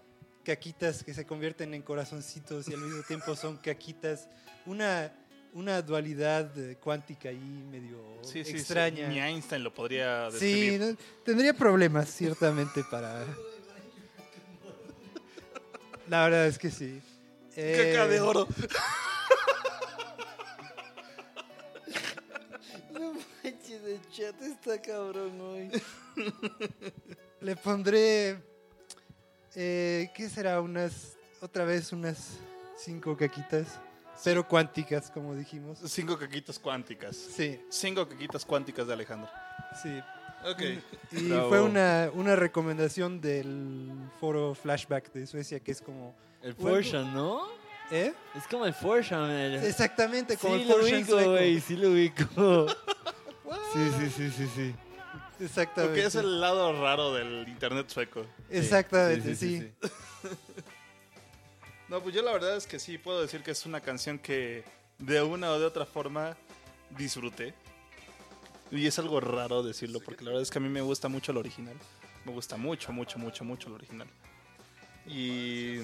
caquitas 0.43 1.03
que 1.03 1.13
se 1.13 1.25
convierten 1.25 1.73
en 1.73 1.81
corazoncitos 1.81 2.67
y 2.67 2.73
al 2.73 2.81
mismo 2.81 3.03
tiempo 3.03 3.35
son 3.35 3.57
caquitas. 3.57 4.27
Una, 4.65 5.11
una 5.53 5.81
dualidad 5.81 6.57
eh, 6.57 6.77
cuántica 6.79 7.29
ahí 7.29 7.65
medio 7.71 7.99
Sí, 8.21 8.43
sí, 8.43 8.51
sí. 8.51 8.57
extraña. 8.57 9.07
Ni 9.07 9.19
Einstein 9.19 9.63
lo 9.63 9.73
podría 9.73 10.29
Sí, 10.31 10.37
describir. 10.69 10.81
no- 10.81 10.97
tendría 11.23 11.53
problemas 11.53 12.09
ciertamente 12.09 12.83
para... 12.89 13.25
La 16.07 16.23
verdad 16.25 16.45
es 16.47 16.59
que 16.59 16.69
sí. 16.69 17.01
Caca 17.55 18.07
de 18.07 18.15
Eh, 18.17 18.19
oro. 18.21 18.47
No 22.91 23.13
manches, 23.43 23.83
el 23.83 23.99
chat 24.09 24.41
está 24.41 24.81
cabrón 24.81 25.39
hoy. 25.41 25.69
Le 27.45 27.55
pondré. 27.55 28.41
eh, 29.53 30.09
¿Qué 30.15 30.29
será? 30.29 30.59
Unas. 30.61 31.15
Otra 31.41 31.63
vez 31.63 31.93
unas 31.93 32.39
cinco 32.75 33.15
caquitas. 33.15 33.79
Pero 34.23 34.47
cuánticas, 34.47 35.11
como 35.11 35.35
dijimos. 35.35 35.77
Cinco 35.85 36.17
caquitas 36.17 36.57
cuánticas. 36.57 37.15
Sí, 37.15 37.61
Cinco 37.69 38.09
caquitas 38.09 38.43
cuánticas 38.43 38.87
de 38.87 38.93
Alejandro. 38.93 39.29
sí. 39.83 40.01
Ok. 40.43 40.61
Y 41.11 41.29
Bravo. 41.29 41.49
fue 41.49 41.61
una, 41.61 42.09
una 42.13 42.35
recomendación 42.35 43.21
del 43.21 43.91
foro 44.19 44.55
Flashback 44.55 45.11
de 45.13 45.27
Suecia, 45.27 45.59
que 45.59 45.71
es 45.71 45.81
como. 45.83 46.15
El. 46.41 46.55
Forshan, 46.55 47.13
¿no? 47.13 47.43
¿Eh? 47.91 48.11
Es 48.35 48.47
como 48.47 48.65
el 48.65 48.73
Forshan. 48.73 49.29
El... 49.29 49.63
Exactamente, 49.63 50.35
como 50.37 50.55
sí, 50.55 50.61
el 50.63 50.67
lo 50.67 50.75
Forshan 50.77 51.03
ubico, 51.03 51.29
güey, 51.31 51.61
sí 51.61 51.75
lo 51.75 51.89
ubico. 51.91 52.67
sí, 53.73 53.91
sí, 53.99 54.09
sí, 54.09 54.31
sí, 54.31 54.47
sí. 54.55 54.75
Exactamente. 55.39 55.95
Porque 55.95 56.05
es 56.05 56.15
el 56.15 56.39
lado 56.39 56.81
raro 56.81 57.13
del 57.13 57.47
internet 57.47 57.89
sueco. 57.89 58.25
Exactamente, 58.49 59.35
sí. 59.35 59.71
No, 61.87 62.01
pues 62.01 62.15
yo 62.15 62.23
la 62.23 62.31
verdad 62.31 62.57
es 62.57 62.65
que 62.65 62.79
sí, 62.79 62.97
puedo 62.97 63.21
decir 63.21 63.43
que 63.43 63.51
es 63.51 63.65
una 63.65 63.79
canción 63.79 64.17
que 64.17 64.63
de 64.97 65.21
una 65.21 65.51
o 65.51 65.59
de 65.59 65.65
otra 65.65 65.85
forma 65.85 66.35
disfruté. 66.97 67.53
Y 68.71 68.87
es 68.87 68.97
algo 68.97 69.19
raro 69.19 69.61
decirlo, 69.61 69.99
porque 69.99 70.23
la 70.23 70.31
verdad 70.31 70.41
es 70.41 70.49
que 70.49 70.57
a 70.57 70.61
mí 70.61 70.69
me 70.69 70.81
gusta 70.81 71.07
mucho 71.07 71.31
el 71.31 71.37
original. 71.37 71.75
Me 72.25 72.31
gusta 72.31 72.57
mucho, 72.57 72.91
mucho, 72.91 73.19
mucho, 73.19 73.43
mucho 73.43 73.67
el 73.67 73.75
original. 73.75 74.07
Y... 75.05 75.81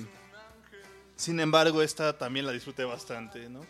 Sin 1.16 1.40
embargo, 1.40 1.84
esta 1.84 2.18
también 2.18 2.48
la 2.48 2.52
disfruté 2.52 2.84
bastante, 2.84 3.48
¿no? 3.48 3.62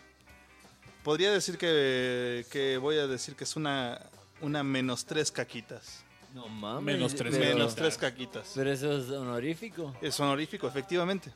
Podría 1.04 1.30
decir 1.30 1.58
que, 1.58 2.46
que 2.50 2.78
voy 2.78 2.96
a 2.96 3.06
decir 3.06 3.36
que 3.36 3.44
es 3.44 3.56
una, 3.56 4.00
una 4.42 4.62
menos 4.62 5.04
tres 5.06 5.30
caquitas. 5.32 6.04
No 6.34 6.48
mames. 6.48 6.94
Menos 6.96 7.14
tres, 7.14 7.34
pero- 7.36 7.54
Menos 7.54 7.74
tres 7.74 7.96
caquitas. 7.98 8.52
Pero 8.54 8.70
eso 8.72 8.92
es 8.96 9.10
honorífico. 9.10 9.94
Es 10.00 10.18
honorífico, 10.20 10.66
efectivamente. 10.68 11.30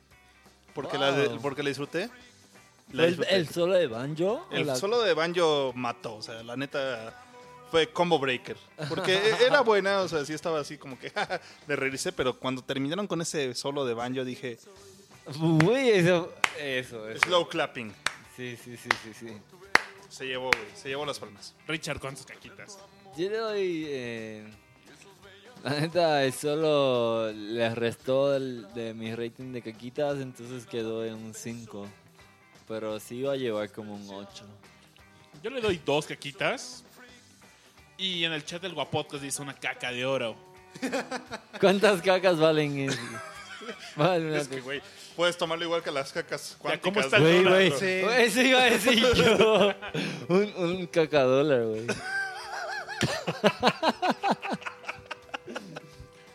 Porque, 0.73 0.97
la, 0.97 1.37
porque 1.41 1.63
la 1.63 1.69
disfruté. 1.69 2.09
La 2.91 3.03
¿El, 3.03 3.09
disfruté. 3.09 3.35
el 3.35 3.49
solo 3.49 3.73
de 3.73 3.87
banjo? 3.87 4.47
El 4.51 4.67
la- 4.67 4.75
solo 4.75 5.01
de 5.01 5.13
Banjo 5.13 5.73
mató, 5.75 6.15
o 6.15 6.21
sea, 6.21 6.41
la 6.43 6.55
neta 6.55 7.23
fue 7.69 7.91
combo 7.91 8.17
breaker. 8.17 8.55
Porque 8.87 9.33
era 9.45 9.61
buena, 9.61 9.99
o 10.01 10.07
sea, 10.07 10.23
sí 10.25 10.33
estaba 10.33 10.59
así 10.61 10.77
como 10.77 10.97
que 10.97 11.11
de 11.67 11.75
reírse, 11.75 12.11
pero 12.13 12.37
cuando 12.39 12.61
terminaron 12.63 13.07
con 13.07 13.21
ese 13.21 13.53
solo 13.55 13.85
de 13.85 13.93
Banjo 13.93 14.23
dije, 14.23 14.57
Uy, 15.41 15.89
eso, 15.89 16.31
eso, 16.59 17.09
eso. 17.09 17.25
slow 17.25 17.49
clapping. 17.49 17.91
Sí, 18.37 18.57
sí, 18.63 18.77
sí, 18.77 18.89
sí, 19.03 19.13
sí. 19.13 19.37
Se 20.09 20.25
llevó, 20.25 20.49
güey, 20.49 20.65
se 20.75 20.87
llevó 20.89 21.05
las 21.05 21.19
palmas. 21.19 21.53
Richard, 21.67 21.99
¿cuántas 21.99 22.25
caquitas? 22.25 22.77
Yo 23.17 23.29
le 23.29 23.37
doy. 23.37 23.85
eh, 23.87 24.43
la 25.63 25.79
neta, 25.81 26.31
solo 26.31 27.31
les 27.33 27.75
restó 27.75 28.39
de 28.39 28.93
mi 28.93 29.13
rating 29.15 29.51
de 29.53 29.61
caquitas, 29.61 30.19
entonces 30.19 30.65
quedó 30.65 31.03
en 31.03 31.15
un 31.15 31.33
5. 31.33 31.87
Pero 32.67 32.99
sí 32.99 33.17
iba 33.17 33.33
a 33.33 33.35
llevar 33.35 33.71
como 33.71 33.95
un 33.95 34.07
8. 34.09 34.45
Yo 35.43 35.49
le 35.49 35.61
doy 35.61 35.81
dos 35.85 36.05
caquitas. 36.05 36.83
Y 37.97 38.23
en 38.25 38.33
el 38.33 38.45
chat 38.45 38.61
del 38.61 38.73
Guapodcast 38.75 39.23
dice 39.23 39.41
una 39.41 39.53
caca 39.55 39.91
de 39.91 40.05
oro. 40.05 40.35
¿Cuántas 41.59 42.01
cacas 42.01 42.37
valen 42.37 42.89
eso? 42.89 42.99
Vale, 43.95 44.37
Es 44.37 44.47
que, 44.47 44.61
güey, 44.61 44.81
puedes 45.15 45.35
tomarlo 45.37 45.65
igual 45.65 45.81
que 45.81 45.89
las 45.91 46.13
cacas 46.13 46.55
Ya. 46.63 46.79
¿cómo 46.79 46.99
está 46.99 47.17
el 47.17 47.23
Güey, 47.23 47.37
dólar, 47.43 47.53
güey. 47.53 47.69
bro? 47.69 47.79
Sí. 47.79 48.01
Güey, 48.03 48.23
Eso 48.25 48.41
iba 48.41 48.61
a 48.61 48.65
decir 48.65 49.13
yo. 49.15 49.73
un, 50.29 50.53
un 50.57 50.87
cacadólar, 50.87 51.63
güey. 51.65 51.87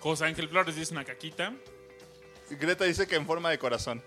José 0.01 0.24
Ángel 0.24 0.48
Flores 0.48 0.74
dice 0.77 0.93
una 0.93 1.05
caquita. 1.05 1.52
Greta 2.51 2.85
dice 2.85 3.06
que 3.06 3.16
en 3.16 3.27
forma 3.27 3.51
de 3.51 3.59
corazón. 3.59 4.02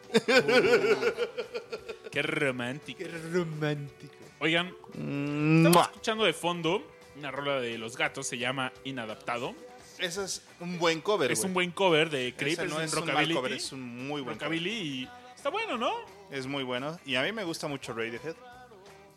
Qué 2.11 2.21
romántico. 2.21 2.99
Qué 2.99 3.07
romántico. 3.07 4.13
Oigan, 4.39 4.73
Mua. 4.95 5.69
estamos 5.69 5.87
escuchando 5.87 6.23
de 6.25 6.33
fondo 6.33 6.83
una 7.17 7.31
rola 7.31 7.59
de 7.61 7.77
los 7.77 7.95
gatos, 7.97 8.27
se 8.27 8.37
llama 8.37 8.71
Inadaptado. 8.83 9.55
Ese 9.97 10.25
es 10.25 10.41
un 10.59 10.77
buen 10.77 10.99
cover, 10.99 11.31
Es 11.31 11.39
güey. 11.39 11.47
un 11.47 11.53
buen 11.53 11.71
cover 11.71 12.09
de 12.09 12.27
Ese 12.27 12.37
Creepers 12.37 12.69
no 12.69 12.81
es 12.81 12.93
un 12.93 12.99
mal 12.99 13.07
Rockabilly. 13.07 13.33
cover, 13.33 13.53
es 13.53 13.71
un 13.71 14.07
muy 14.07 14.21
buen 14.21 14.37
cover. 14.37 14.49
Rockabilly 14.49 14.71
y 15.03 15.09
está 15.33 15.49
bueno, 15.49 15.77
¿no? 15.77 15.93
Es 16.29 16.45
muy 16.45 16.63
bueno. 16.63 16.99
Y 17.05 17.15
a 17.15 17.23
mí 17.23 17.31
me 17.31 17.45
gusta 17.45 17.67
mucho 17.67 17.93
Radiohead. 17.93 18.35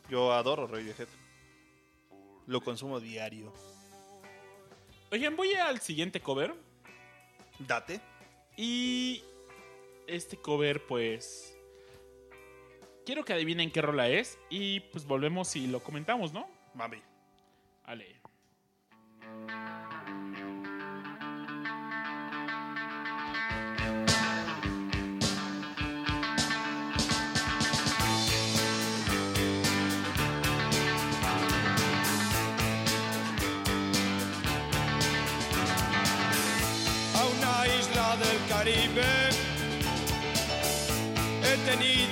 Yo 0.09 0.33
adoro 0.33 0.69
Radiohead. 0.69 1.09
Lo 2.49 2.63
consumo 2.63 2.99
diario. 2.99 3.53
Oigan, 5.13 5.37
voy 5.37 5.53
al 5.53 5.81
siguiente 5.81 6.21
cover. 6.21 6.55
Date. 7.59 8.01
Y 8.57 9.23
este 10.07 10.39
cover, 10.39 10.87
pues. 10.87 11.59
Quiero 13.05 13.23
que 13.23 13.35
adivinen 13.35 13.71
qué 13.71 13.83
rola 13.83 14.09
es. 14.09 14.39
Y 14.49 14.81
pues 14.81 15.05
volvemos 15.05 15.55
y 15.57 15.67
lo 15.67 15.81
comentamos, 15.83 16.33
¿no? 16.33 16.49
Mami. 16.73 17.03
Ale. 17.85 18.17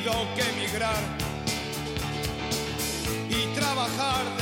Tenido 0.06 0.34
que 0.36 0.42
emigrar 0.42 1.02
y 3.28 3.46
trabajar 3.58 4.35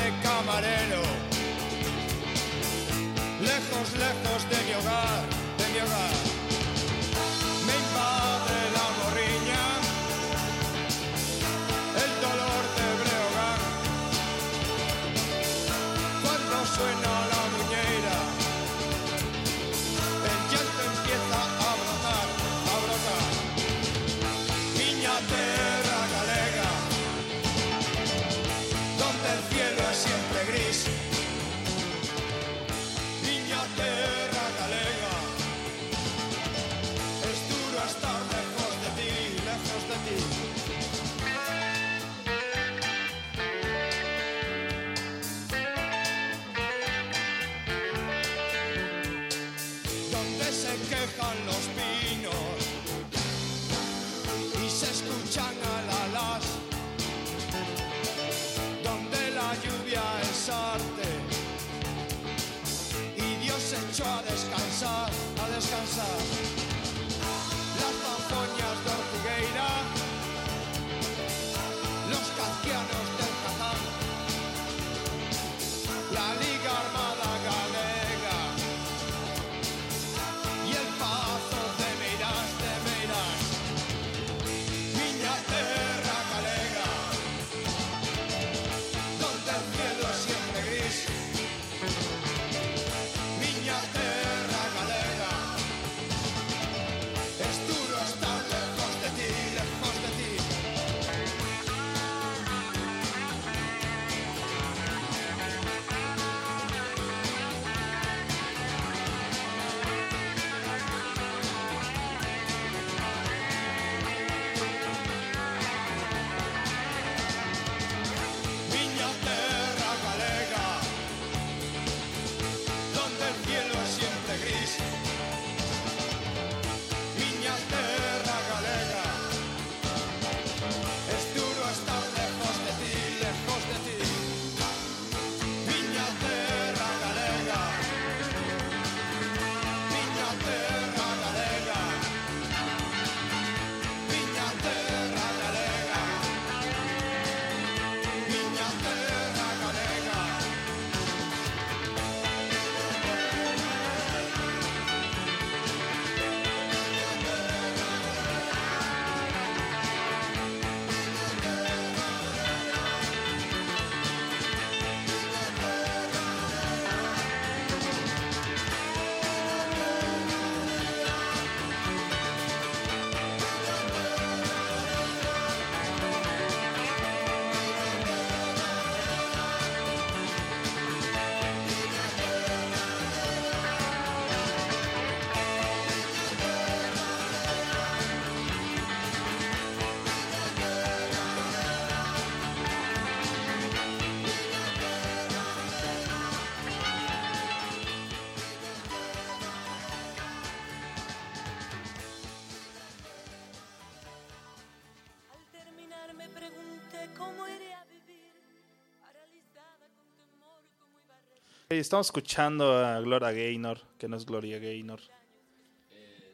Estamos 211.79 212.07
escuchando 212.07 212.77
a 212.79 213.01
Gloria 213.01 213.33
Gaynor, 213.33 213.81
que 213.99 214.09
no 214.09 214.17
es 214.17 214.25
Gloria 214.25 214.59
Gaynor. 214.59 215.01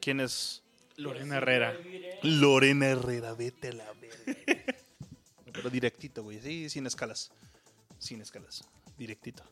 ¿Quién 0.00 0.20
es? 0.20 0.62
Lorena 0.96 1.38
Herrera. 1.38 1.74
Lorena 2.22 2.88
Herrera, 2.88 3.32
vete 3.34 3.68
a 3.68 3.72
la 3.72 3.92
verga. 3.94 4.36
Pero 5.52 5.70
directito, 5.70 6.22
güey. 6.22 6.40
Sí, 6.40 6.68
sin 6.68 6.86
escalas. 6.86 7.32
Sin 7.98 8.20
escalas. 8.20 8.64
Directito. 8.98 9.42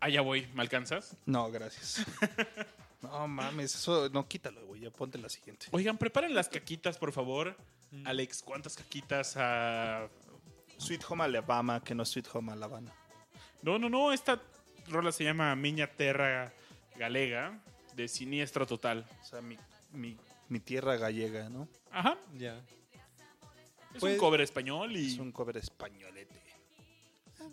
Allá 0.00 0.20
voy, 0.20 0.46
¿me 0.54 0.62
alcanzas? 0.62 1.16
No, 1.26 1.50
gracias. 1.50 2.04
No 3.02 3.26
mames, 3.26 3.74
eso 3.74 4.10
no 4.10 4.28
quítalo, 4.28 4.66
güey. 4.66 4.82
Ya 4.82 4.90
ponte 4.90 5.16
la 5.16 5.30
siguiente. 5.30 5.68
Oigan, 5.70 5.96
preparen 5.96 6.34
las 6.34 6.50
caquitas, 6.50 6.98
por 6.98 7.12
favor. 7.12 7.56
Alex, 8.04 8.42
¿cuántas 8.42 8.76
caquitas 8.76 9.38
a...? 9.38 10.06
Sweet 10.76 11.04
Home 11.08 11.24
Alabama, 11.24 11.82
que 11.82 11.94
no 11.94 12.02
es 12.02 12.10
Sweet 12.10 12.28
Home 12.34 12.52
Alabama. 12.52 12.92
No, 13.62 13.78
no, 13.78 13.88
no, 13.88 14.12
esta 14.12 14.38
rola 14.90 15.12
se 15.12 15.24
llama 15.24 15.54
Miña 15.56 15.86
Terra 15.86 16.52
Galega, 16.96 17.58
de 17.94 18.08
Siniestro 18.08 18.66
Total. 18.66 19.06
O 19.20 19.24
sea, 19.24 19.40
mi, 19.40 19.56
mi, 19.92 20.16
mi 20.48 20.60
tierra 20.60 20.96
gallega, 20.96 21.48
¿no? 21.48 21.68
Ajá, 21.90 22.16
Ya. 22.36 22.56
es 23.94 24.00
Pues- 24.00 24.14
un 24.14 24.18
cover 24.18 24.40
español 24.40 24.96
y... 24.96 25.12
Es 25.14 25.18
un 25.18 25.32
cover 25.32 25.56
españolete. 25.56 26.40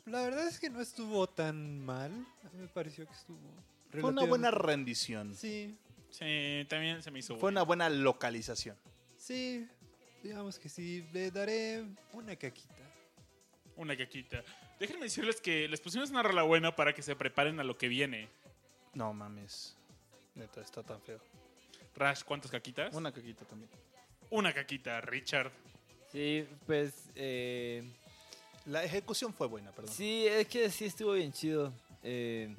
La 0.06 0.22
verdad 0.22 0.48
es 0.48 0.60
que 0.60 0.70
no 0.70 0.82
estuvo 0.82 1.28
tan 1.28 1.80
mal. 1.86 2.12
A 2.44 2.50
mí 2.50 2.60
me 2.60 2.68
pareció 2.68 3.06
que 3.08 3.14
estuvo. 3.14 3.40
Fue 3.92 4.10
una 4.10 4.24
buena 4.26 4.52
rendición. 4.52 5.34
Sí, 5.36 5.78
Sí, 6.10 6.66
también 6.70 7.04
se 7.04 7.12
me 7.12 7.20
hizo 7.20 7.38
Fue 7.38 7.50
una 7.52 7.64
buena 7.64 7.90
localización. 7.90 8.78
sí. 9.18 9.68
Digamos 10.24 10.58
que 10.60 10.68
sí. 10.68 11.08
Le 11.14 11.30
daré 11.32 11.86
una 12.12 12.36
caquita. 12.36 12.84
una 13.76 13.96
caquita. 13.96 14.44
Déjenme 14.80 15.04
decirles 15.06 15.42
que 15.42 15.68
les 15.68 15.82
pusimos 15.82 16.10
una 16.12 16.22
rola 16.24 16.44
buena 16.44 16.76
para 16.76 16.94
que 16.94 17.02
se 17.02 17.16
preparen 17.16 17.60
a 17.60 17.64
lo 17.64 17.78
que 17.78 17.88
viene. 17.88 18.30
No 18.94 19.14
mames. 19.14 19.76
Neta, 20.36 20.62
está 20.62 20.84
tan 20.84 21.02
feo. 21.02 21.20
Rash, 21.96 22.24
¿cuántas 22.24 22.52
caquitas? 22.52 22.94
Una 22.94 23.12
caquita 23.12 23.44
también. 23.46 23.70
Una 24.30 24.54
caquita, 24.54 25.02
Richard. 25.02 25.52
Sí, 26.12 26.48
pues. 26.66 27.10
Eh, 27.16 27.84
La 28.66 28.84
ejecución 28.84 29.34
fue 29.34 29.48
buena, 29.48 29.72
perdón. 29.72 29.94
sí, 29.94 30.28
es 30.28 30.48
que 30.48 30.70
sí 30.70 30.86
estuvo 30.86 31.14
bien 31.14 31.32
chido. 31.32 31.74
Eh, 32.04 32.56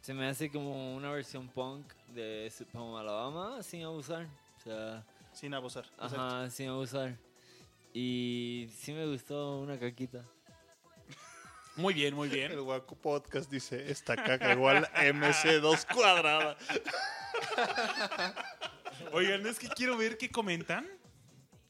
se 0.00 0.14
me 0.14 0.26
hace 0.28 0.50
como 0.50 0.94
una 0.96 1.10
versión 1.10 1.48
punk 1.48 1.92
de 2.14 2.50
Home 2.72 2.98
Alabama 3.00 3.62
sin 3.62 3.82
abusar. 3.84 4.26
O 4.58 4.60
sea, 4.62 5.04
Sin 5.34 5.52
abusar. 5.52 5.84
Exacto. 5.84 6.16
ajá, 6.16 6.50
sin 6.50 6.68
abusar. 6.68 7.14
Y 7.92 8.68
sí 8.78 8.92
me 8.92 9.06
gustó 9.06 9.58
una 9.58 9.78
caquita. 9.78 10.24
Muy 11.76 11.94
bien, 11.94 12.14
muy 12.14 12.28
El 12.28 12.34
bien. 12.34 12.58
Waco 12.60 12.96
Podcast 12.96 13.50
dice, 13.50 13.90
esta 13.90 14.16
caca 14.16 14.52
igual 14.52 14.88
MC2 14.94 15.86
cuadrada. 15.94 16.56
Oigan, 19.12 19.46
es 19.46 19.58
que 19.58 19.68
quiero 19.68 19.96
ver 19.96 20.16
qué 20.18 20.30
comentan 20.30 20.88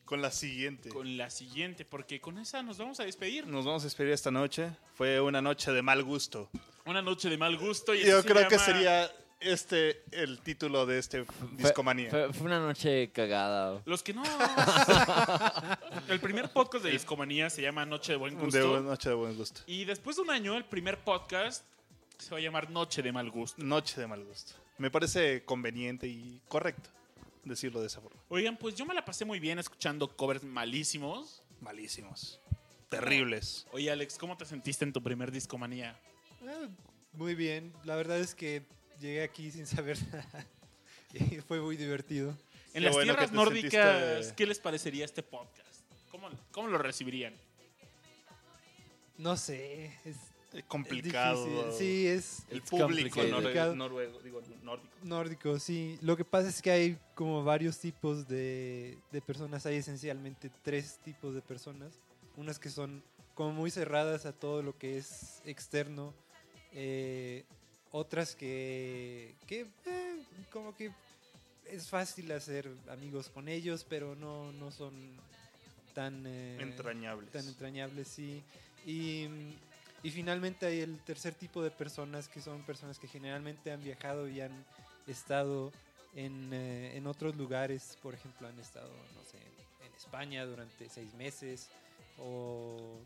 Con 0.05 0.23
la 0.23 0.31
siguiente. 0.31 0.89
con 0.91 1.17
la 1.17 1.31
siguiente, 1.31 1.85
porque 1.85 2.21
con 2.21 2.39
esa 2.39 2.63
nos 2.63 2.79
vamos 2.79 3.01
a 3.01 3.05
despedir. 3.05 3.47
Nos 3.47 3.65
vamos 3.65 3.83
a 3.83 3.87
despedir 3.87 4.13
esta 4.13 4.31
noche. 4.31 4.71
Fue 4.95 5.21
una 5.21 5.43
noche 5.43 5.73
de 5.73 5.83
mal 5.83 6.03
gusto. 6.05 6.51
Una 6.85 7.03
noche 7.03 7.29
de 7.29 7.37
mal 7.37 7.57
gusto. 7.57 7.95
Y 7.95 8.05
Yo 8.05 8.23
creo 8.23 8.47
que 8.49 8.59
sería 8.59 9.11
este 9.41 10.03
el 10.13 10.41
título 10.41 10.87
de 10.87 10.99
este 10.99 11.25
Discomanía. 11.53 12.11
Fue, 12.11 12.33
fue 12.33 12.47
una 12.47 12.61
noche 12.61 13.11
cagada. 13.13 13.83
Los 13.85 14.03
que 14.03 14.15
no. 14.15 14.23
el 16.09 16.21
primer 16.21 16.51
podcast 16.51 16.85
de 16.85 16.91
Discomanía 16.91 17.51
se 17.51 17.63
llama 17.63 17.85
Noche 17.87 18.13
de 18.13 18.19
Buen 18.19 18.39
Gusto. 18.39 18.77
De 18.77 18.83
noche 18.83 19.09
de 19.09 19.15
buen 19.15 19.37
gusto. 19.37 19.63
Y 19.67 19.85
después 19.85 20.17
de 20.17 20.23
un 20.23 20.31
año, 20.31 20.57
el 20.57 20.65
primer 20.65 20.99
podcast 20.99 21.65
se 22.19 22.31
va 22.31 22.39
a 22.39 22.41
llamar 22.41 22.71
Noche 22.71 23.03
de 23.03 23.13
Mal 23.13 23.31
Gusto. 23.31 23.63
Noche 23.63 24.01
de 24.01 24.07
mal 24.07 24.25
gusto. 24.25 24.55
Me 24.79 24.91
parece 24.91 25.45
conveniente 25.45 26.07
y 26.07 26.41
correcto 26.49 26.91
decirlo 27.45 27.81
de 27.81 27.87
esa 27.87 28.01
forma. 28.01 28.21
Oigan, 28.29 28.57
pues 28.57 28.75
yo 28.75 28.85
me 28.85 28.95
la 28.95 29.05
pasé 29.05 29.25
muy 29.25 29.39
bien 29.39 29.59
escuchando 29.59 30.09
covers 30.17 30.43
malísimos. 30.43 31.43
Malísimos. 31.61 32.41
Terribles. 32.89 33.67
Oye, 33.73 33.91
Alex, 33.91 34.19
¿cómo 34.19 34.37
te 34.37 34.45
sentiste 34.45 34.85
en 34.85 34.93
tu 34.93 35.03
primer 35.03 35.31
Discomanía? 35.31 35.99
Ah, 36.43 36.69
muy 37.13 37.35
bien. 37.35 37.73
La 37.85 37.97
verdad 37.97 38.19
es 38.19 38.35
que 38.35 38.65
llegué 39.01 39.23
aquí 39.23 39.51
sin 39.51 39.67
saber 39.67 39.99
nada. 40.13 40.47
Y 41.15 41.37
fue 41.41 41.61
muy 41.61 41.77
divertido. 41.77 42.31
En 42.31 42.37
Qué 42.75 42.81
las 42.81 42.93
bueno 42.93 43.15
tierras 43.15 43.33
nórdicas, 43.33 44.03
sentiste- 44.03 44.35
¿qué 44.35 44.47
les 44.47 44.59
parecería 44.59 45.05
este 45.05 45.23
podcast? 45.23 45.81
¿Cómo, 46.11 46.29
cómo 46.51 46.69
lo 46.69 46.79
recibirían? 46.79 47.33
No 49.19 49.37
sé. 49.37 49.87
Es, 50.05 50.17
es 50.53 50.65
Complicado. 50.65 51.45
difícil. 51.45 51.73
Sí, 51.79 52.07
es 52.07 52.43
El 52.51 52.59
It's 52.59 52.71
público 52.71 53.23
noruego, 53.75 54.21
digo, 54.21 54.41
nórdico. 54.63 54.89
nórdico, 55.03 55.59
sí. 55.59 55.99
Lo 56.03 56.17
que 56.17 56.25
pasa 56.25 56.49
es 56.49 56.61
que 56.63 56.71
hay 56.71 56.99
como 57.15 57.43
varios 57.45 57.79
tipos 57.79 58.29
de, 58.29 58.99
de 59.11 59.21
personas. 59.23 59.65
Hay 59.67 59.77
esencialmente 59.77 60.51
tres 60.63 60.99
tipos 61.05 61.35
de 61.35 61.41
personas. 61.43 61.93
Unas 62.37 62.59
que 62.59 62.69
son 62.71 63.03
como 63.35 63.53
muy 63.53 63.71
cerradas 63.71 64.27
a 64.27 64.33
todo 64.33 64.63
lo 64.63 64.77
que 64.79 64.99
es 64.99 65.41
externo. 65.47 66.13
eh, 66.73 67.45
otras 67.97 68.37
que, 68.37 69.35
que 69.47 69.67
eh, 69.87 70.23
como 70.53 70.77
que 70.77 70.91
es 71.71 71.89
fácil 71.89 72.31
hacer 72.33 72.69
amigos 72.91 73.29
con 73.29 73.49
ellos, 73.49 73.85
pero 73.89 74.15
no, 74.15 74.53
no 74.53 74.71
son 74.71 74.93
tan... 75.95 76.25
eh, 76.27 76.59
Entrañables. 76.61 77.31
tan 77.33 77.47
entrañables, 77.49 78.07
sí. 78.09 78.43
Y, 78.85 79.27
y 80.03 80.11
finalmente 80.11 80.67
hay 80.67 80.81
el 80.81 80.99
tercer 81.01 81.35
tipo 81.35 81.63
de 81.63 81.71
personas 81.71 82.29
que 82.29 82.41
son 82.41 82.63
personas 82.63 82.99
que 82.99 83.09
generalmente 83.09 83.73
han 83.73 83.83
viajado 83.83 84.29
y 84.29 84.41
han 84.41 84.53
estado 85.07 85.73
en, 86.15 86.51
eh, 86.53 86.97
en 86.97 87.07
otros 87.07 87.35
lugares, 87.37 87.99
por 88.03 88.15
ejemplo, 88.15 88.47
han 88.47 88.59
estado, 88.61 88.91
no 89.15 89.25
sé, 89.25 89.39
en 89.87 89.93
España 89.97 90.45
durante 90.45 90.89
seis 90.89 91.13
meses 91.15 91.69
o 92.19 92.99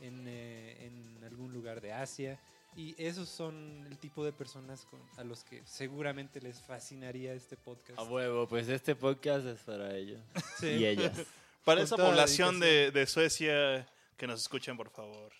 en, 0.00 0.24
eh, 0.26 0.86
en 0.86 1.24
algún 1.24 1.52
lugar 1.52 1.80
de 1.80 1.92
Asia. 1.92 2.38
Y 2.76 2.94
esos 3.02 3.28
son 3.28 3.84
el 3.90 3.98
tipo 3.98 4.24
de 4.24 4.32
personas 4.32 4.84
con- 4.84 5.02
a 5.16 5.24
los 5.24 5.42
que 5.42 5.62
seguramente 5.66 6.40
les 6.40 6.60
fascinaría 6.62 7.32
este 7.34 7.56
podcast. 7.56 7.98
A 7.98 8.02
huevo, 8.04 8.46
pues 8.46 8.68
este 8.68 8.94
podcast 8.94 9.46
es 9.46 9.60
para 9.60 9.96
ellos. 9.96 10.20
Sí. 10.60 10.66
Y 10.68 10.86
ellas. 10.86 11.12
Para 11.64 11.80
Con 11.80 11.84
esa 11.84 11.96
población 11.96 12.60
de, 12.60 12.90
de 12.92 13.06
Suecia, 13.06 13.86
que 14.16 14.26
nos 14.26 14.40
escuchen, 14.40 14.74
por 14.76 14.88
favor. 14.90 15.30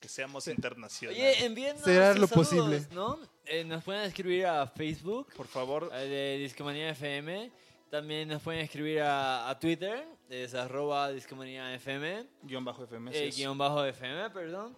Que 0.00 0.08
seamos 0.08 0.46
internacionales. 0.48 1.20
Oye, 1.20 1.44
envíennos 1.44 1.82
Será 1.82 2.14
lo 2.14 2.26
saludos, 2.26 2.30
posible. 2.30 2.86
¿no? 2.92 3.18
Eh, 3.44 3.62
nos 3.64 3.84
pueden 3.84 4.02
escribir 4.04 4.46
a 4.46 4.66
Facebook 4.66 5.30
por 5.36 5.46
favor, 5.48 5.90
eh, 5.92 6.08
de 6.08 6.38
Discomanía 6.38 6.90
FM. 6.90 7.50
También 7.90 8.28
nos 8.28 8.40
pueden 8.40 8.62
escribir 8.62 9.00
a, 9.00 9.50
a 9.50 9.58
Twitter, 9.58 10.06
es 10.30 10.54
arroba 10.54 11.10
Discomanía 11.12 11.74
FM, 11.74 12.26
guion 12.44 12.64
bajo 12.64 12.84
FM. 12.84 13.10
eh, 13.12 13.30
guion 13.30 13.58
bajo 13.58 13.84
FM, 13.84 14.30
perdón. 14.30 14.74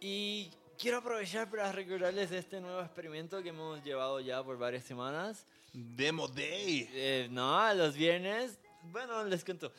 Y 0.00 0.50
quiero 0.78 0.98
aprovechar 0.98 1.50
para 1.50 1.72
recordarles 1.72 2.30
este 2.32 2.60
nuevo 2.60 2.80
experimento 2.80 3.42
que 3.42 3.50
hemos 3.50 3.82
llevado 3.82 4.20
ya 4.20 4.42
por 4.42 4.58
varias 4.58 4.84
semanas. 4.84 5.46
Demo 5.72 6.28
Day. 6.28 6.88
Eh, 6.92 7.28
no, 7.30 7.74
los 7.74 7.94
viernes. 7.94 8.58
Bueno, 8.82 9.24
les 9.24 9.44
cuento. 9.44 9.72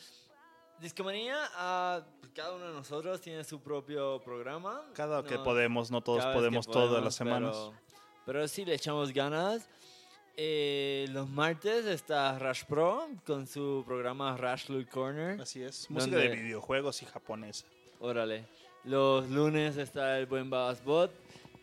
Discomanía, 0.80 1.38
ah, 1.56 2.02
cada 2.36 2.54
uno 2.54 2.68
de 2.68 2.74
nosotros 2.74 3.20
tiene 3.22 3.44
su 3.44 3.60
propio 3.60 4.22
programa. 4.24 4.84
Cada 4.94 5.24
que 5.24 5.36
No, 5.36 5.44
podemos, 5.44 5.90
no 5.90 6.02
todos 6.02 6.24
que 6.24 6.34
podemos 6.34 6.68
todas 6.68 6.90
podemos, 6.90 7.06
las 7.06 7.16
semanas. 7.16 7.56
Pero, 7.56 7.74
pero 8.26 8.48
sí 8.48 8.64
le 8.64 8.76
echamos 8.76 9.12
ganas. 9.12 9.68
Eh, 10.40 11.08
los 11.10 11.28
martes 11.28 11.86
está 11.86 12.38
Rush 12.38 12.66
Pro 12.66 13.08
con 13.26 13.48
su 13.48 13.84
programa 13.88 14.38
Rush 14.38 14.70
Loot 14.70 14.88
Corner. 14.90 15.42
Así 15.42 15.64
es. 15.64 15.90
Música 15.90 16.18
de 16.18 16.30
videojuegos 16.30 17.02
y 17.02 17.06
japonesa. 17.08 17.66
Órale. 18.00 18.46
Los 18.88 19.30
lunes 19.30 19.76
está 19.78 20.18
el 20.18 20.26
buen 20.28 20.50
Babasbot, 20.50 21.12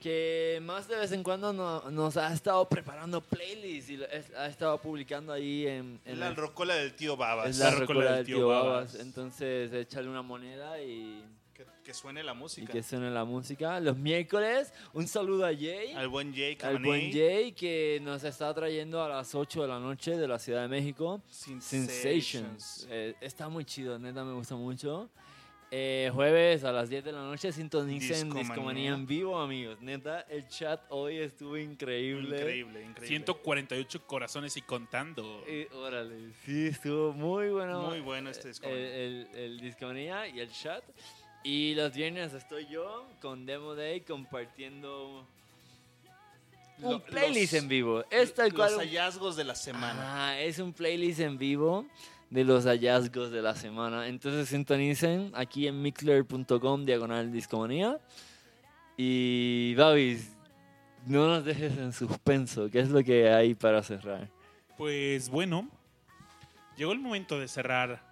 que 0.01 0.59
más 0.63 0.87
de 0.89 0.97
vez 0.97 1.11
en 1.13 1.23
cuando 1.23 1.53
no- 1.55 1.91
nos 1.91 2.17
ha 2.19 2.33
estado 2.35 2.69
preparando 2.69 3.23
playlists 3.23 3.91
y 3.91 3.95
es- 4.13 4.31
ha 4.37 4.47
estado 4.47 4.79
publicando 4.79 5.33
ahí 5.33 5.67
en, 5.67 5.99
en 6.05 6.21
la 6.21 6.29
el- 6.29 6.37
rocola 6.37 6.75
del 6.75 6.95
tío 6.95 7.17
Babas. 7.17 7.49
es 7.49 7.59
la 7.59 7.67
La 7.67 7.71
rocola 7.73 7.87
rocola 7.87 8.07
del 8.11 8.17
del 8.19 8.27
tío 8.27 8.37
tío 8.37 8.49
Babas. 8.49 8.93
Babas. 8.93 8.95
Entonces, 8.97 9.73
échale 9.73 10.09
una 10.11 10.21
moneda 10.21 10.79
y, 10.83 11.25
Que, 11.55 11.65
que 11.83 11.95
suene 11.95 12.23
la 12.23 12.33
y 12.33 12.37
música. 12.37 12.71
que 12.73 12.83
suene 12.83 13.11
la 13.11 13.25
música. 13.25 13.81
Los 13.81 13.97
miércoles, 13.97 14.71
un 14.93 15.09
saludo 15.09 15.47
a 15.47 15.55
Jay. 15.55 15.93
Al 15.97 16.09
buen 16.09 16.35
Jay 16.35 16.59
al 16.63 16.79
buen 16.85 17.11
Jay 17.11 17.53
que 17.53 18.01
nos 18.03 18.23
está 18.25 18.53
trayendo 18.53 19.03
a 19.03 19.09
las 19.09 19.35
8 19.35 19.63
de 19.63 19.69
la 19.69 19.79
noche 19.79 20.17
de 20.19 20.29
la 20.29 20.39
Ciudad 20.39 20.61
de 20.61 20.69
México. 20.69 21.23
Sensations. 21.31 21.65
Sensations. 21.65 22.87
Eh, 22.91 23.15
está 23.23 23.49
muy 23.49 23.65
chido, 23.65 23.99
neta, 23.99 24.23
me 24.25 24.35
gusta 24.35 24.57
mucho. 24.57 25.09
Eh, 25.77 26.09
jueves 26.15 26.63
a 26.63 26.71
las 26.71 26.89
10 26.89 27.03
de 27.03 27.11
la 27.11 27.23
noche 27.23 27.51
sintonicen 27.51 28.29
Discomanía. 28.29 28.43
Discomanía 28.45 28.91
en 28.93 29.07
vivo, 29.09 29.41
amigos. 29.41 29.81
Neta, 29.81 30.21
el 30.31 30.47
chat 30.47 30.81
hoy 30.91 31.17
estuvo 31.19 31.57
increíble. 31.57 32.37
Increíble, 32.37 32.81
increíble. 32.85 33.09
148 33.09 34.07
corazones 34.07 34.57
y 34.57 34.63
contando. 34.63 35.43
Eh, 35.49 35.67
órale, 35.73 36.31
sí, 36.45 36.69
estuvo 36.69 37.13
muy 37.13 37.49
bueno. 37.49 37.89
Muy 37.89 37.99
bueno 37.99 38.31
este 38.31 38.43
el, 38.43 38.53
Discomanía. 38.53 38.95
el, 38.95 39.29
el 39.35 39.61
Discomanía 39.61 40.29
y 40.29 40.39
el 40.39 40.53
chat. 40.53 40.85
Y 41.43 41.75
los 41.75 41.93
viernes 41.93 42.33
estoy 42.35 42.69
yo 42.69 43.09
con 43.21 43.45
Demo 43.45 43.75
Day 43.75 44.03
compartiendo 44.03 45.27
un 46.79 46.93
Lo- 46.93 47.03
playlist 47.03 47.53
los- 47.53 47.63
en 47.65 47.69
vivo. 47.69 48.05
Es 48.13 48.33
tal 48.33 48.51
Los 48.51 48.55
cual. 48.57 48.75
un- 48.75 48.79
hallazgos 48.79 49.35
de 49.35 49.43
la 49.43 49.57
semana. 49.57 50.29
Ah, 50.29 50.39
es 50.41 50.61
un 50.61 50.73
playlist 50.73 51.19
en 51.19 51.37
vivo 51.37 51.85
de 52.35 52.43
los 52.43 52.65
hallazgos 52.65 53.31
de 53.31 53.41
la 53.41 53.55
semana. 53.55 54.09
Entonces 54.09 54.49
sintonicen 54.49 55.31
aquí 55.35 55.69
en 55.69 55.81
mixler.com 55.81 56.85
diagonal 56.85 57.31
discomanía. 57.31 58.01
Y 58.97 59.73
Babis, 59.77 60.33
no 61.07 61.29
nos 61.29 61.45
dejes 61.45 61.79
en 61.79 61.93
suspenso. 61.93 62.69
¿Qué 62.73 62.81
es 62.81 62.91
lo 62.91 63.05
que 63.05 63.31
hay 63.31 63.55
para 63.55 63.85
cerrar? 63.85 64.29
Pues 64.77 65.29
bueno, 65.31 65.71
llegó 66.77 66.91
el 66.91 66.99
momento 66.99 67.39
de 67.39 67.47
cerrar 67.47 68.03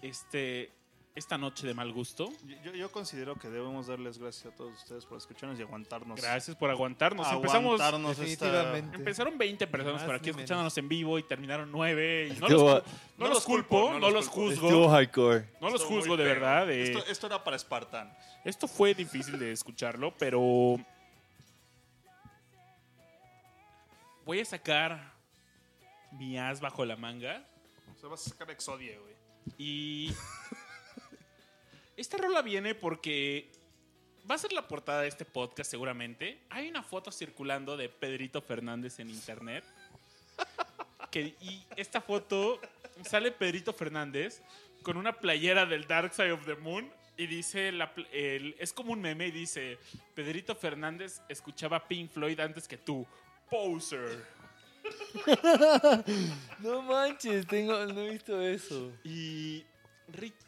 este, 0.00 0.70
esta 1.18 1.36
noche 1.36 1.66
de 1.66 1.74
mal 1.74 1.92
gusto. 1.92 2.32
Yo, 2.64 2.72
yo 2.72 2.90
considero 2.90 3.34
que 3.34 3.48
debemos 3.48 3.88
darles 3.88 4.18
gracias 4.18 4.52
a 4.52 4.56
todos 4.56 4.74
ustedes 4.74 5.04
por 5.04 5.18
escucharnos 5.18 5.58
y 5.58 5.62
aguantarnos. 5.62 6.20
Gracias 6.20 6.56
por 6.56 6.70
aguantarnos. 6.70 7.26
Empezamos, 7.30 7.80
Aguantarnos 7.80 8.18
esta- 8.20 8.46
Definitivamente. 8.46 8.96
empezaron 8.96 9.36
20 9.36 9.66
Ni 9.66 9.70
personas 9.72 10.02
por 10.04 10.14
aquí 10.14 10.30
escuchándonos 10.30 10.78
en 10.78 10.88
vivo 10.88 11.18
y 11.18 11.22
terminaron 11.24 11.70
9. 11.72 12.28
Y 12.34 12.38
no, 12.40 12.46
Estuvo- 12.46 12.74
los, 12.74 12.82
no 13.18 13.28
los 13.28 13.44
culpo, 13.44 13.98
no 13.98 14.10
los 14.10 14.26
Estuvo 14.26 14.46
juzgo. 14.50 14.88
hardcore. 14.90 15.48
No 15.60 15.70
los 15.70 15.82
Estuvo 15.82 15.98
juzgo 15.98 16.16
de 16.16 16.24
verdad. 16.24 16.70
eh. 16.70 16.82
Esto, 16.84 17.04
esto 17.06 17.26
era 17.26 17.42
para 17.44 17.56
espartanos. 17.56 18.14
Esto 18.44 18.68
fue 18.68 18.94
difícil 18.94 19.38
de 19.38 19.52
escucharlo, 19.52 20.14
pero 20.16 20.76
voy 24.24 24.40
a 24.40 24.44
sacar 24.44 25.12
mi 26.12 26.38
as 26.38 26.60
bajo 26.60 26.84
la 26.84 26.96
manga 26.96 27.44
O 27.96 28.00
sea, 28.00 28.08
vas 28.08 28.26
a 28.26 28.30
sacar 28.30 28.50
Exodia, 28.50 28.98
güey. 28.98 29.14
y 29.58 30.12
esta 31.98 32.16
rola 32.16 32.42
viene 32.42 32.74
porque 32.74 33.50
va 34.30 34.34
a 34.36 34.38
ser 34.38 34.52
la 34.52 34.66
portada 34.68 35.02
de 35.02 35.08
este 35.08 35.24
podcast 35.24 35.70
seguramente. 35.70 36.38
Hay 36.50 36.68
una 36.68 36.82
foto 36.82 37.10
circulando 37.12 37.76
de 37.76 37.88
Pedrito 37.88 38.40
Fernández 38.40 38.98
en 39.00 39.10
internet. 39.10 39.64
Que, 41.10 41.34
y 41.40 41.64
esta 41.76 42.00
foto 42.00 42.60
sale 43.04 43.32
Pedrito 43.32 43.72
Fernández 43.72 44.42
con 44.82 44.96
una 44.96 45.12
playera 45.12 45.66
del 45.66 45.86
Dark 45.86 46.14
Side 46.14 46.32
of 46.32 46.44
the 46.46 46.54
Moon 46.56 46.90
y 47.16 47.26
dice, 47.26 47.72
la 47.72 47.92
el- 48.12 48.54
es 48.58 48.72
como 48.72 48.92
un 48.92 49.00
meme 49.00 49.26
y 49.26 49.30
dice, 49.32 49.78
Pedrito 50.14 50.54
Fernández 50.54 51.20
escuchaba 51.28 51.88
Pink 51.88 52.10
Floyd 52.12 52.38
antes 52.40 52.68
que 52.68 52.76
tú. 52.76 53.06
Poser. 53.50 54.24
No 56.60 56.82
manches, 56.82 57.46
tengo, 57.46 57.84
no 57.86 58.00
he 58.02 58.10
visto 58.10 58.40
eso. 58.40 58.92
Y 59.04 59.64
Ri- 60.12 60.22
hay 60.22 60.30
que- 60.30 60.47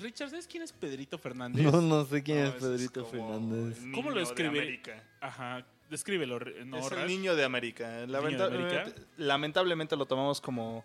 Richard, 0.00 0.30
¿sabes 0.30 0.46
quién 0.46 0.62
es 0.62 0.72
Pedrito 0.72 1.18
Fernández? 1.18 1.62
No, 1.64 1.80
no 1.80 2.04
sé 2.04 2.22
quién 2.22 2.42
No, 2.42 2.48
es 2.48 2.54
Pedrito 2.54 3.04
como 3.04 3.40
Fernández. 3.40 3.78
¿Cómo 3.94 4.10
lo 4.10 4.14
niño 4.14 4.14
de 4.16 4.22
escribe? 4.22 4.48
América. 4.60 5.04
Ajá, 5.20 5.64
descríbelo. 5.88 6.38
No, 6.66 6.78
es 6.78 6.92
el 6.92 7.06
niño 7.06 7.34
de 7.36 7.44
América. 7.44 7.88
de 7.88 8.06
Lamentablemente, 8.06 8.76
América? 8.80 9.02
lamentablemente 9.16 9.96
lo 9.96 10.06
tomamos 10.06 10.40
como 10.40 10.84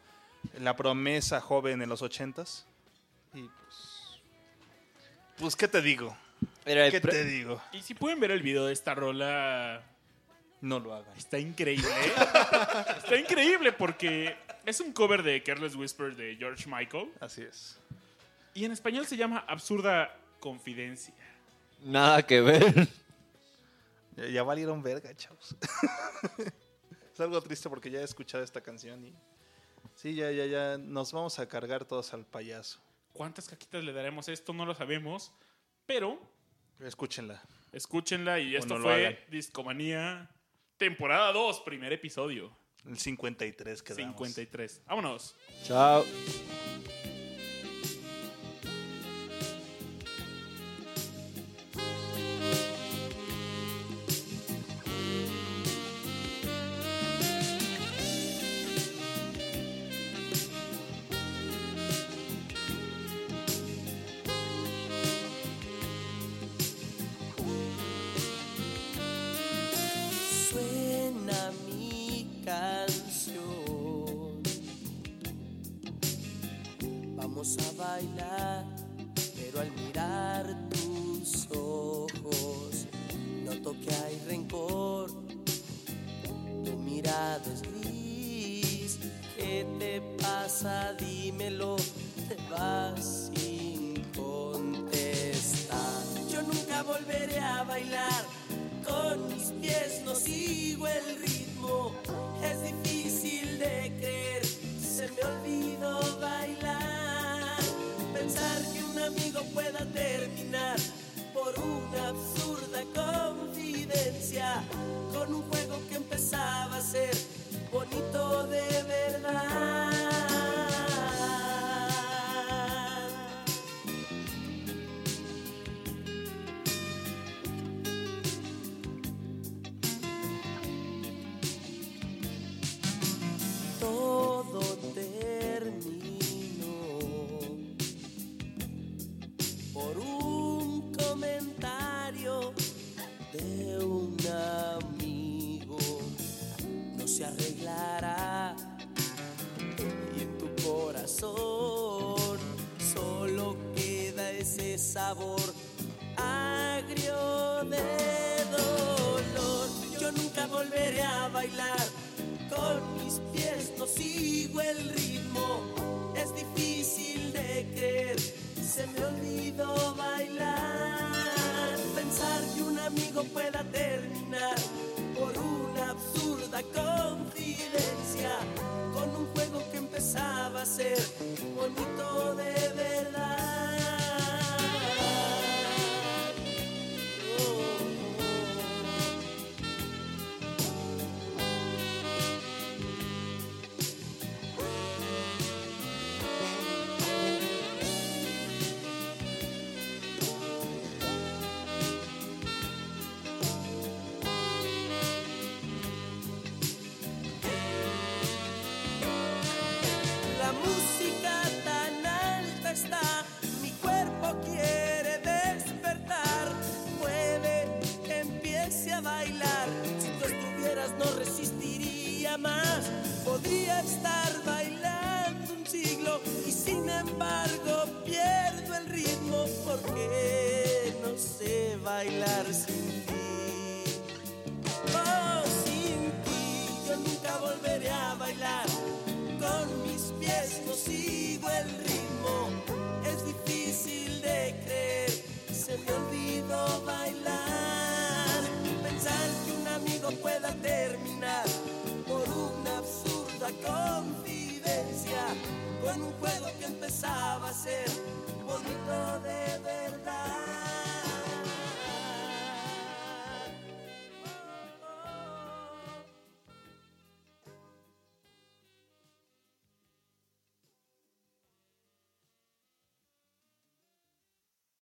la 0.60 0.76
promesa 0.76 1.42
joven 1.42 1.82
en 1.82 1.90
los 1.90 2.02
ochentas. 2.02 2.66
Y 3.34 3.42
pues... 3.44 4.22
Pues, 5.38 5.56
¿qué 5.56 5.68
te 5.68 5.82
digo? 5.82 6.16
Era 6.66 6.86
el 6.86 6.92
¿Qué 6.92 7.02
te 7.02 7.24
digo? 7.26 7.62
Y 7.74 7.82
si 7.82 7.94
pueden 7.94 8.20
ver 8.20 8.32
el 8.32 8.42
video 8.42 8.66
de 8.66 8.74
esta 8.74 8.96
rola, 8.96 9.84
No 10.62 10.80
lo 10.80 10.94
hagan. 10.94 11.16
está 11.18 11.38
increíble. 11.40 11.88
está 12.98 13.18
increíble 13.18 13.72
porque 13.74 14.36
es 14.66 14.80
un 14.80 14.94
cover 14.94 15.24
de 15.24 15.44
Careless 15.44 15.76
Whisper 15.76 16.16
de 16.16 16.36
George 16.38 16.66
Michael. 16.70 17.12
Así 17.20 17.42
es. 17.42 17.80
Y 18.56 18.64
en 18.64 18.72
español 18.72 19.06
se 19.06 19.18
llama 19.18 19.44
Absurda 19.50 20.18
Confidencia. 20.40 21.14
Nada 21.84 22.26
que 22.26 22.40
ver. 22.40 22.88
Ya, 24.16 24.28
ya 24.30 24.44
valieron 24.44 24.82
verga, 24.82 25.14
chavos. 25.14 25.58
es 27.14 27.20
algo 27.20 27.42
triste 27.42 27.70
porque 27.70 27.92
ya 27.92 28.00
he 28.00 28.04
escuchado 28.04 28.46
esta 28.46 28.62
canción 28.62 29.06
y... 29.06 29.14
Sí, 29.94 30.16
ya, 30.16 30.32
ya, 30.32 30.46
ya. 30.46 30.78
Nos 30.78 31.12
vamos 31.12 31.38
a 31.38 31.50
cargar 31.50 31.84
todos 31.84 32.14
al 32.14 32.26
payaso. 32.26 32.80
¿Cuántas 33.12 33.50
caquitas 33.50 33.84
le 33.84 33.92
daremos 33.92 34.30
a 34.30 34.32
esto? 34.32 34.54
No 34.54 34.66
lo 34.66 34.74
sabemos. 34.74 35.34
Pero 35.86 36.18
Escúchenla. 36.80 37.44
escúchenla 37.74 38.40
y 38.40 38.56
esto 38.56 38.78
no 38.78 38.86
fue. 38.86 39.26
Discomanía, 39.30 40.30
temporada 40.78 41.34
2, 41.34 41.60
primer 41.60 41.92
episodio. 41.92 42.56
El 42.86 42.98
53 42.98 43.84
quedamos. 43.84 44.16
53. 44.16 44.82
Vámonos. 44.86 45.36
Chao. 45.66 46.06